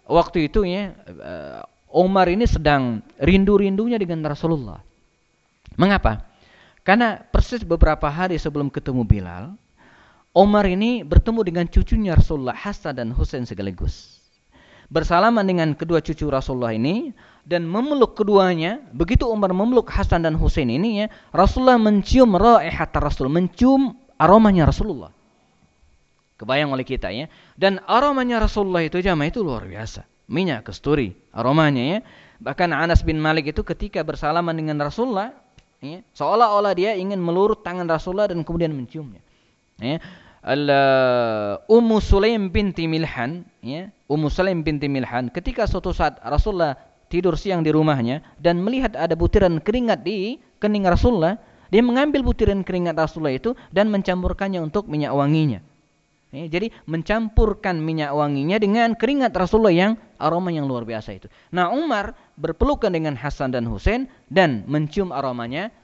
Waktu 0.06 0.46
itu 0.46 0.62
ya 0.62 0.94
uh, 0.94 1.66
Umar 1.90 2.30
ini 2.30 2.46
sedang 2.46 3.02
rindu-rindunya 3.18 3.98
dengan 3.98 4.22
Rasulullah. 4.22 4.78
Mengapa? 5.74 6.22
Karena 6.86 7.18
persis 7.18 7.66
beberapa 7.66 8.06
hari 8.06 8.38
sebelum 8.38 8.70
ketemu 8.70 9.02
Bilal, 9.02 9.58
Umar 10.36 10.68
ini 10.68 11.00
bertemu 11.00 11.40
dengan 11.48 11.64
cucunya 11.64 12.12
Rasulullah 12.12 12.52
Hasan 12.52 13.00
dan 13.00 13.08
Husain 13.16 13.48
sekaligus. 13.48 14.20
Bersalaman 14.92 15.48
dengan 15.48 15.72
kedua 15.72 16.04
cucu 16.04 16.28
Rasulullah 16.28 16.76
ini 16.76 17.16
dan 17.48 17.64
memeluk 17.64 18.20
keduanya. 18.20 18.84
Begitu 18.92 19.24
Umar 19.24 19.56
memeluk 19.56 19.88
Hasan 19.88 20.28
dan 20.28 20.36
Husain 20.36 20.68
ini 20.68 21.00
ya, 21.00 21.06
Rasulullah 21.32 21.80
mencium 21.80 22.36
raihat 22.36 22.92
Rasul, 23.00 23.32
mencium 23.32 23.96
aromanya 24.20 24.68
Rasulullah. 24.68 25.08
Kebayang 26.36 26.68
oleh 26.68 26.84
kita 26.84 27.08
ya. 27.08 27.32
Dan 27.56 27.80
aromanya 27.88 28.36
Rasulullah 28.36 28.84
itu 28.84 29.00
jamaah 29.00 29.32
itu 29.32 29.40
luar 29.40 29.64
biasa. 29.64 30.04
Minyak 30.28 30.68
kesturi 30.68 31.16
aromanya 31.32 31.96
ya. 31.96 31.98
Bahkan 32.44 32.76
Anas 32.76 33.00
bin 33.00 33.16
Malik 33.16 33.56
itu 33.56 33.64
ketika 33.64 34.04
bersalaman 34.04 34.52
dengan 34.52 34.84
Rasulullah 34.84 35.32
ya, 35.80 36.04
seolah-olah 36.12 36.76
dia 36.76 36.92
ingin 36.92 37.16
melurut 37.24 37.64
tangan 37.64 37.88
Rasulullah 37.88 38.28
dan 38.28 38.44
kemudian 38.44 38.76
menciumnya. 38.76 39.24
Ya. 39.80 39.96
Al 40.46 40.62
Ummu 41.66 41.98
Sulaim 41.98 42.54
binti 42.54 42.86
Milhan 42.86 43.42
ya, 43.66 43.90
Ummu 44.06 44.30
Sulaim 44.30 44.62
binti 44.62 44.86
Milhan 44.86 45.26
ketika 45.34 45.66
suatu 45.66 45.90
saat 45.90 46.22
Rasulullah 46.22 46.78
tidur 47.10 47.34
siang 47.34 47.66
di 47.66 47.74
rumahnya 47.74 48.22
dan 48.38 48.62
melihat 48.62 48.94
ada 48.94 49.18
butiran 49.18 49.58
keringat 49.58 50.06
di 50.06 50.38
kening 50.62 50.86
Rasulullah, 50.86 51.34
dia 51.74 51.82
mengambil 51.82 52.22
butiran 52.22 52.62
keringat 52.62 52.94
Rasulullah 52.94 53.34
itu 53.34 53.58
dan 53.74 53.90
mencampurkannya 53.90 54.62
untuk 54.62 54.86
minyak 54.86 55.10
wanginya. 55.18 55.58
Ya, 56.34 56.46
jadi 56.50 56.74
mencampurkan 56.90 57.78
minyak 57.82 58.14
wanginya 58.14 58.58
dengan 58.62 58.94
keringat 58.98 59.34
Rasulullah 59.34 59.74
yang 59.74 59.98
aroma 60.18 60.54
yang 60.54 60.70
luar 60.70 60.86
biasa 60.86 61.14
itu. 61.14 61.26
Nah 61.54 61.74
Umar 61.74 62.14
berpelukan 62.38 62.90
dengan 62.90 63.18
Hasan 63.18 63.54
dan 63.54 63.66
Husain 63.66 64.06
dan 64.30 64.62
mencium 64.70 65.10
aromanya 65.10 65.74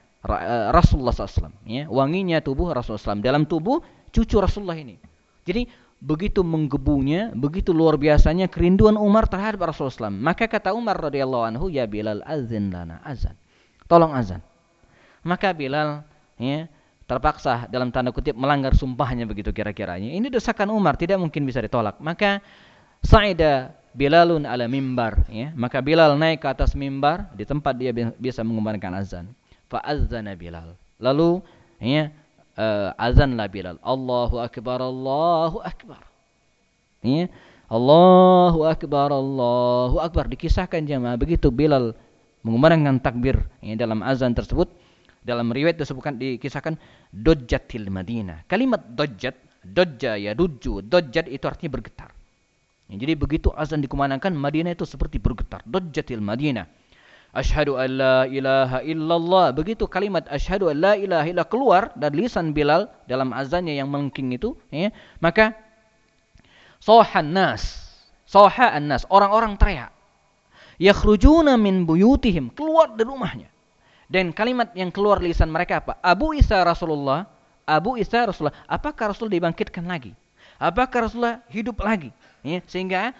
Rasulullah 0.71 1.11
SAW. 1.11 1.51
Ya, 1.67 1.87
wanginya 1.91 2.39
tubuh 2.39 2.71
Rasulullah 2.71 3.15
SAW 3.15 3.23
dalam 3.23 3.43
tubuh 3.43 3.83
cucu 4.13 4.37
Rasulullah 4.37 4.77
ini. 4.77 5.01
Jadi 5.43 5.65
begitu 5.97 6.45
menggebunya, 6.45 7.33
begitu 7.33 7.73
luar 7.73 7.97
biasanya 7.97 8.45
kerinduan 8.47 8.95
Umar 8.95 9.25
terhadap 9.25 9.71
Rasulullah 9.71 10.11
SAW. 10.11 10.13
Maka 10.13 10.45
kata 10.45 10.71
Umar 10.77 11.01
radhiyallahu 11.01 11.43
anhu, 11.49 11.65
ya 11.73 11.89
Bilal 11.89 12.21
azan 12.23 12.69
lana 12.69 13.01
azan. 13.01 13.33
Tolong 13.89 14.13
azan. 14.13 14.39
Maka 15.25 15.55
Bilal 15.55 16.03
ya, 16.37 16.67
terpaksa 17.07 17.67
dalam 17.71 17.91
tanda 17.91 18.11
kutip 18.11 18.35
melanggar 18.35 18.75
sumpahnya 18.75 19.23
begitu 19.27 19.51
kira-kiranya. 19.51 20.11
Ini 20.11 20.27
desakan 20.27 20.71
Umar 20.71 20.95
tidak 20.99 21.19
mungkin 21.19 21.43
bisa 21.43 21.63
ditolak. 21.63 21.99
Maka 22.03 22.43
Sa'ida 23.03 23.75
Bilalun 23.93 24.47
ala 24.47 24.65
mimbar 24.65 25.27
ya. 25.29 25.51
Maka 25.55 25.79
Bilal 25.83 26.15
naik 26.17 26.43
ke 26.43 26.47
atas 26.49 26.73
mimbar 26.73 27.29
di 27.35 27.47
tempat 27.47 27.75
dia 27.77 27.91
biasa 27.93 28.41
mengumandangkan 28.41 28.93
azan. 28.99 29.25
Fa 29.71 29.83
azana 29.83 30.33
Bilal. 30.35 30.75
Lalu 30.99 31.43
ya 31.79 32.09
uh, 32.57 32.93
azanlah 32.97 33.47
Bilal. 33.49 33.77
Allahu 33.81 34.41
akbar 34.41 34.79
Allahu 34.81 35.59
akbar. 35.63 36.01
Ya. 37.03 37.27
Allahu 37.71 38.69
akbar 38.69 39.09
Allahu 39.09 39.97
akbar 39.97 40.29
dikisahkan 40.29 40.85
jemaah 40.85 41.17
begitu 41.17 41.49
Bilal 41.49 41.97
mengumandangkan 42.43 42.99
takbir 43.01 43.39
ya, 43.63 43.73
dalam 43.79 44.03
azan 44.05 44.35
tersebut 44.35 44.69
dalam 45.23 45.49
riwayat 45.49 45.79
disebutkan 45.79 46.19
dikisahkan 46.19 46.75
dojjatil 47.15 47.87
Madinah. 47.87 48.43
Kalimat 48.45 48.83
dojjat, 48.83 49.39
dojja 49.63 50.19
ya 50.19 50.35
duju, 50.35 50.83
dojjat 50.83 51.31
itu 51.31 51.47
artinya 51.47 51.79
bergetar. 51.79 52.11
Ya, 52.91 52.99
jadi 52.99 53.15
begitu 53.15 53.49
azan 53.55 53.79
dikumandangkan 53.79 54.35
Madinah 54.35 54.75
itu 54.75 54.83
seperti 54.83 55.23
bergetar. 55.23 55.63
Dajjatil 55.63 56.19
Madinah. 56.19 56.67
Ashhadu 57.33 57.81
an 57.81 57.89
la 57.97 58.17
ilaha 58.29 58.85
illallah. 58.85 59.57
Begitu 59.57 59.89
kalimat 59.89 60.29
ashhadu 60.29 60.69
an 60.69 60.77
la 60.77 60.93
ilaha 60.93 61.25
illallah 61.25 61.49
keluar 61.49 61.81
dari 61.97 62.29
lisan 62.29 62.53
Bilal 62.53 62.85
dalam 63.09 63.33
azannya 63.33 63.73
yang 63.73 63.89
melengking 63.89 64.37
itu, 64.37 64.53
ya, 64.69 64.93
maka 65.17 65.57
sohan 66.77 67.33
nas, 67.33 67.89
soha 68.29 68.77
nas, 68.77 69.09
orang-orang 69.09 69.57
teriak. 69.57 69.89
Yakhrujuna 70.77 71.57
min 71.57 71.89
buyutihim, 71.89 72.53
keluar 72.53 72.93
dari 72.93 73.09
rumahnya. 73.09 73.49
Dan 74.05 74.29
kalimat 74.29 74.69
yang 74.77 74.93
keluar 74.93 75.17
lisan 75.17 75.49
mereka 75.49 75.81
apa? 75.81 75.97
Abu 76.05 76.37
Isa 76.37 76.61
Rasulullah, 76.61 77.25
Abu 77.65 77.97
Isa 77.97 78.29
Rasulullah, 78.29 78.53
apakah 78.69 79.09
Rasul 79.09 79.33
dibangkitkan 79.33 79.81
lagi? 79.89 80.13
Apakah 80.61 81.09
Rasulullah 81.09 81.41
hidup 81.49 81.81
lagi? 81.81 82.13
Ya, 82.45 82.61
sehingga 82.69 83.17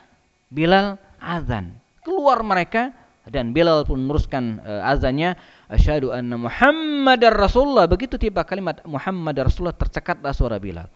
Bilal 0.53 1.01
azan. 1.17 1.73
Keluar 2.05 2.45
mereka 2.45 2.93
dan 3.27 3.55
Bilal 3.55 3.87
pun 3.87 4.03
meneruskan 4.03 4.59
uh, 4.59 4.91
azannya 4.91 5.39
asyhadu 5.71 6.11
anna 6.11 6.35
Muhammadar 6.35 7.31
Rasulullah. 7.31 7.87
Begitu 7.87 8.19
tiba 8.19 8.43
kalimat 8.43 8.83
Muhammad 8.83 9.39
Rasulullah 9.39 9.75
tercekatlah 9.75 10.35
suara 10.35 10.59
Bilal. 10.59 10.91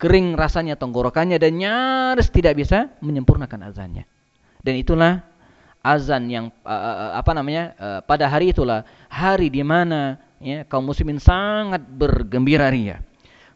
Kering 0.00 0.34
rasanya 0.34 0.74
tenggorokannya 0.74 1.38
dan 1.38 1.54
nyaris 1.54 2.26
tidak 2.34 2.58
bisa 2.58 2.90
menyempurnakan 2.98 3.70
azannya. 3.70 4.02
Dan 4.58 4.74
itulah 4.74 5.22
azan 5.82 6.26
yang 6.30 6.50
uh, 6.66 7.14
apa 7.14 7.30
namanya 7.34 7.74
uh, 7.78 8.00
pada 8.02 8.26
hari 8.26 8.50
itulah 8.54 8.86
hari 9.10 9.50
di 9.50 9.62
mana 9.66 10.18
ya 10.38 10.62
kaum 10.66 10.86
muslimin 10.86 11.18
sangat 11.18 11.82
bergembira 11.82 12.70
ria 12.70 13.02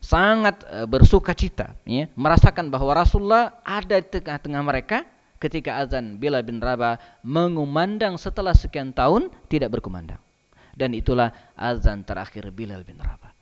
sangat 0.02 0.62
uh, 0.70 0.86
bersuka 0.86 1.34
cita 1.34 1.74
ya, 1.86 2.10
merasakan 2.18 2.70
bahwa 2.70 2.94
Rasulullah 2.94 3.58
ada 3.62 3.98
di 3.98 4.06
tengah-tengah 4.06 4.62
mereka 4.62 5.06
ketika 5.36 5.80
azan 5.80 6.16
Bilal 6.16 6.44
bin 6.44 6.60
Rabah 6.60 6.96
mengumandang 7.24 8.16
setelah 8.16 8.56
sekian 8.56 8.92
tahun 8.92 9.32
tidak 9.48 9.78
berkumandang. 9.80 10.20
Dan 10.76 10.92
itulah 10.92 11.32
azan 11.56 12.04
terakhir 12.04 12.52
Bilal 12.52 12.84
bin 12.84 13.00
Rabah. 13.00 13.32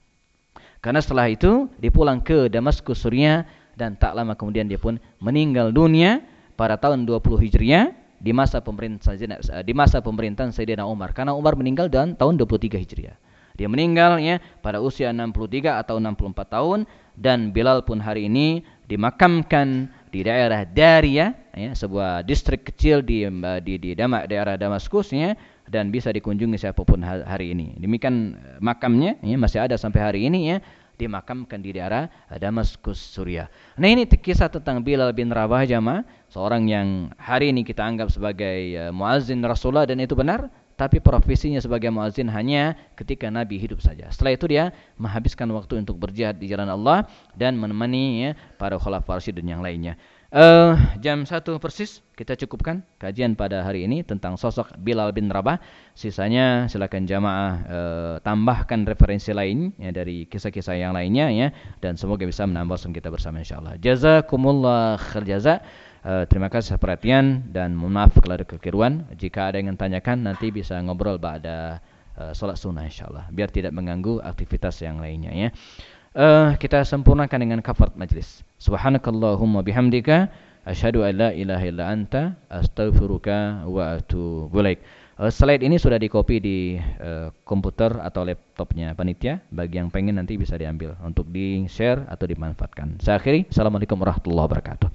Karena 0.78 1.00
setelah 1.00 1.26
itu 1.32 1.66
dipulang 1.80 2.20
ke 2.20 2.52
Damaskus 2.52 3.02
Suriah 3.02 3.48
dan 3.74 3.98
tak 3.98 4.14
lama 4.14 4.38
kemudian 4.38 4.68
dia 4.70 4.78
pun 4.78 5.00
meninggal 5.18 5.74
dunia 5.74 6.22
pada 6.54 6.78
tahun 6.78 7.08
20 7.08 7.24
Hijriah 7.48 7.90
di 8.20 8.30
masa 8.30 8.62
pemerintahan 8.62 9.40
di 9.66 9.72
masa 9.74 9.98
pemerintahan 10.04 10.54
Sayyidina 10.54 10.86
Umar 10.86 11.10
karena 11.16 11.34
Umar 11.34 11.58
meninggal 11.58 11.90
dan 11.90 12.14
tahun 12.14 12.38
23 12.38 12.84
Hijriah. 12.84 13.16
Dia 13.54 13.70
meninggal 13.70 14.18
ya 14.18 14.42
pada 14.60 14.82
usia 14.82 15.14
63 15.14 15.82
atau 15.82 16.02
64 16.02 16.54
tahun 16.54 16.78
dan 17.14 17.54
Bilal 17.54 17.86
pun 17.86 18.02
hari 18.02 18.26
ini 18.26 18.66
dimakamkan 18.90 19.86
di 20.10 20.26
daerah 20.26 20.66
Daria 20.66 21.43
ya, 21.56 21.72
sebuah 21.72 22.26
distrik 22.26 22.66
kecil 22.68 23.00
di 23.00 23.26
di, 23.62 23.74
di 23.78 23.90
Dama, 23.96 24.26
daerah 24.28 24.58
Damaskus 24.58 25.14
ya 25.14 25.34
dan 25.70 25.88
bisa 25.88 26.12
dikunjungi 26.12 26.60
siapa 26.60 26.84
pun 26.84 27.00
hari 27.02 27.56
ini. 27.56 27.74
Demikian 27.80 28.36
eh, 28.36 28.58
makamnya 28.60 29.16
ya, 29.24 29.36
masih 29.40 29.64
ada 29.64 29.78
sampai 29.80 30.00
hari 30.02 30.20
ini 30.28 30.54
ya 30.54 30.58
dimakamkan 30.94 31.58
di 31.58 31.74
daerah 31.74 32.06
Damaskus 32.38 33.02
Suriah. 33.02 33.50
Nah 33.74 33.90
ini 33.90 34.06
kisah 34.06 34.46
tentang 34.46 34.78
Bilal 34.78 35.10
bin 35.10 35.26
Rabah 35.26 35.66
jamaah, 35.66 36.06
seorang 36.30 36.70
yang 36.70 37.10
hari 37.18 37.50
ini 37.50 37.66
kita 37.66 37.82
anggap 37.82 38.14
sebagai 38.14 38.78
muazzin 38.94 39.42
Rasulullah 39.42 39.90
dan 39.90 39.98
itu 39.98 40.14
benar 40.14 40.46
tapi 40.74 40.98
profesinya 40.98 41.62
sebagai 41.62 41.86
muazin 41.94 42.26
hanya 42.26 42.74
ketika 42.98 43.30
Nabi 43.30 43.62
hidup 43.62 43.78
saja. 43.78 44.10
Setelah 44.10 44.32
itu 44.34 44.46
dia 44.50 44.64
menghabiskan 44.98 45.46
waktu 45.54 45.78
untuk 45.78 45.94
berjihad 45.98 46.34
di 46.34 46.50
jalan 46.50 46.66
Allah 46.66 47.06
dan 47.38 47.54
menemani 47.54 48.26
ya, 48.26 48.30
para 48.58 48.74
khalifah 48.74 49.22
dan 49.30 49.46
yang 49.46 49.62
lainnya. 49.62 49.94
Uh, 50.34 50.74
jam 50.98 51.22
satu 51.22 51.62
persis 51.62 52.02
kita 52.18 52.34
cukupkan 52.34 52.82
kajian 52.98 53.38
pada 53.38 53.62
hari 53.62 53.86
ini 53.86 54.02
tentang 54.02 54.34
sosok 54.34 54.74
Bilal 54.82 55.14
bin 55.14 55.30
Rabah. 55.30 55.62
Sisanya 55.94 56.66
silakan 56.66 57.06
jamaah 57.06 57.52
uh, 57.70 58.14
tambahkan 58.18 58.82
referensi 58.82 59.30
lain 59.30 59.70
ya, 59.78 59.94
dari 59.94 60.26
kisah-kisah 60.26 60.74
yang 60.74 60.90
lainnya 60.90 61.30
ya 61.30 61.54
dan 61.78 61.94
semoga 61.94 62.26
bisa 62.26 62.42
menambah 62.50 62.82
kita 62.82 63.14
bersama 63.14 63.46
insyaallah. 63.46 63.78
Jazakumullah 63.78 64.98
khair. 64.98 65.62
Uh, 66.02 66.26
terima 66.26 66.50
kasih 66.50 66.82
perhatian 66.82 67.54
dan 67.54 67.78
mohon 67.78 67.94
maaf 67.94 68.18
kalau 68.18 68.34
ada 68.34 68.42
kekeliruan. 68.42 69.06
Jika 69.14 69.54
ada 69.54 69.62
yang 69.62 69.78
tanyakan 69.78 70.26
nanti 70.26 70.50
bisa 70.50 70.82
ngobrol 70.82 71.14
pada 71.14 71.78
uh, 72.18 72.34
sholat 72.34 72.58
sunnah 72.58 72.82
insyaallah 72.82 73.30
biar 73.30 73.54
tidak 73.54 73.70
mengganggu 73.70 74.18
aktivitas 74.18 74.82
yang 74.82 74.98
lainnya 74.98 75.30
ya. 75.30 75.48
Uh, 76.10 76.58
kita 76.58 76.82
sempurnakan 76.82 77.38
dengan 77.38 77.62
kafarat 77.62 77.94
majlis. 77.94 78.42
Subhanakallahumma 78.64 79.60
bihamdika 79.60 80.32
asyhadu 80.64 81.04
an 81.04 81.12
la 81.20 81.28
ilaha 81.36 81.64
illa 81.68 81.84
anta 81.92 82.32
astaghfiruka 82.48 83.68
wa 83.68 84.00
atubu 84.00 84.56
ilaik. 84.64 84.80
Uh, 85.20 85.28
slide 85.28 85.60
ini 85.60 85.76
sudah 85.76 86.00
dikopi 86.00 86.40
di 86.40 86.80
uh, 86.80 87.28
komputer 87.44 87.92
atau 88.00 88.24
laptopnya 88.24 88.96
panitia. 88.96 89.44
Bagi 89.52 89.78
yang 89.84 89.92
pengen 89.92 90.16
nanti 90.16 90.40
bisa 90.40 90.56
diambil 90.56 90.96
untuk 91.04 91.28
di-share 91.28 92.08
atau 92.08 92.24
dimanfaatkan. 92.24 93.04
Saya 93.04 93.20
akhiri. 93.20 93.52
Assalamualaikum 93.52 94.00
warahmatullahi 94.00 94.48
wabarakatuh. 94.48 94.88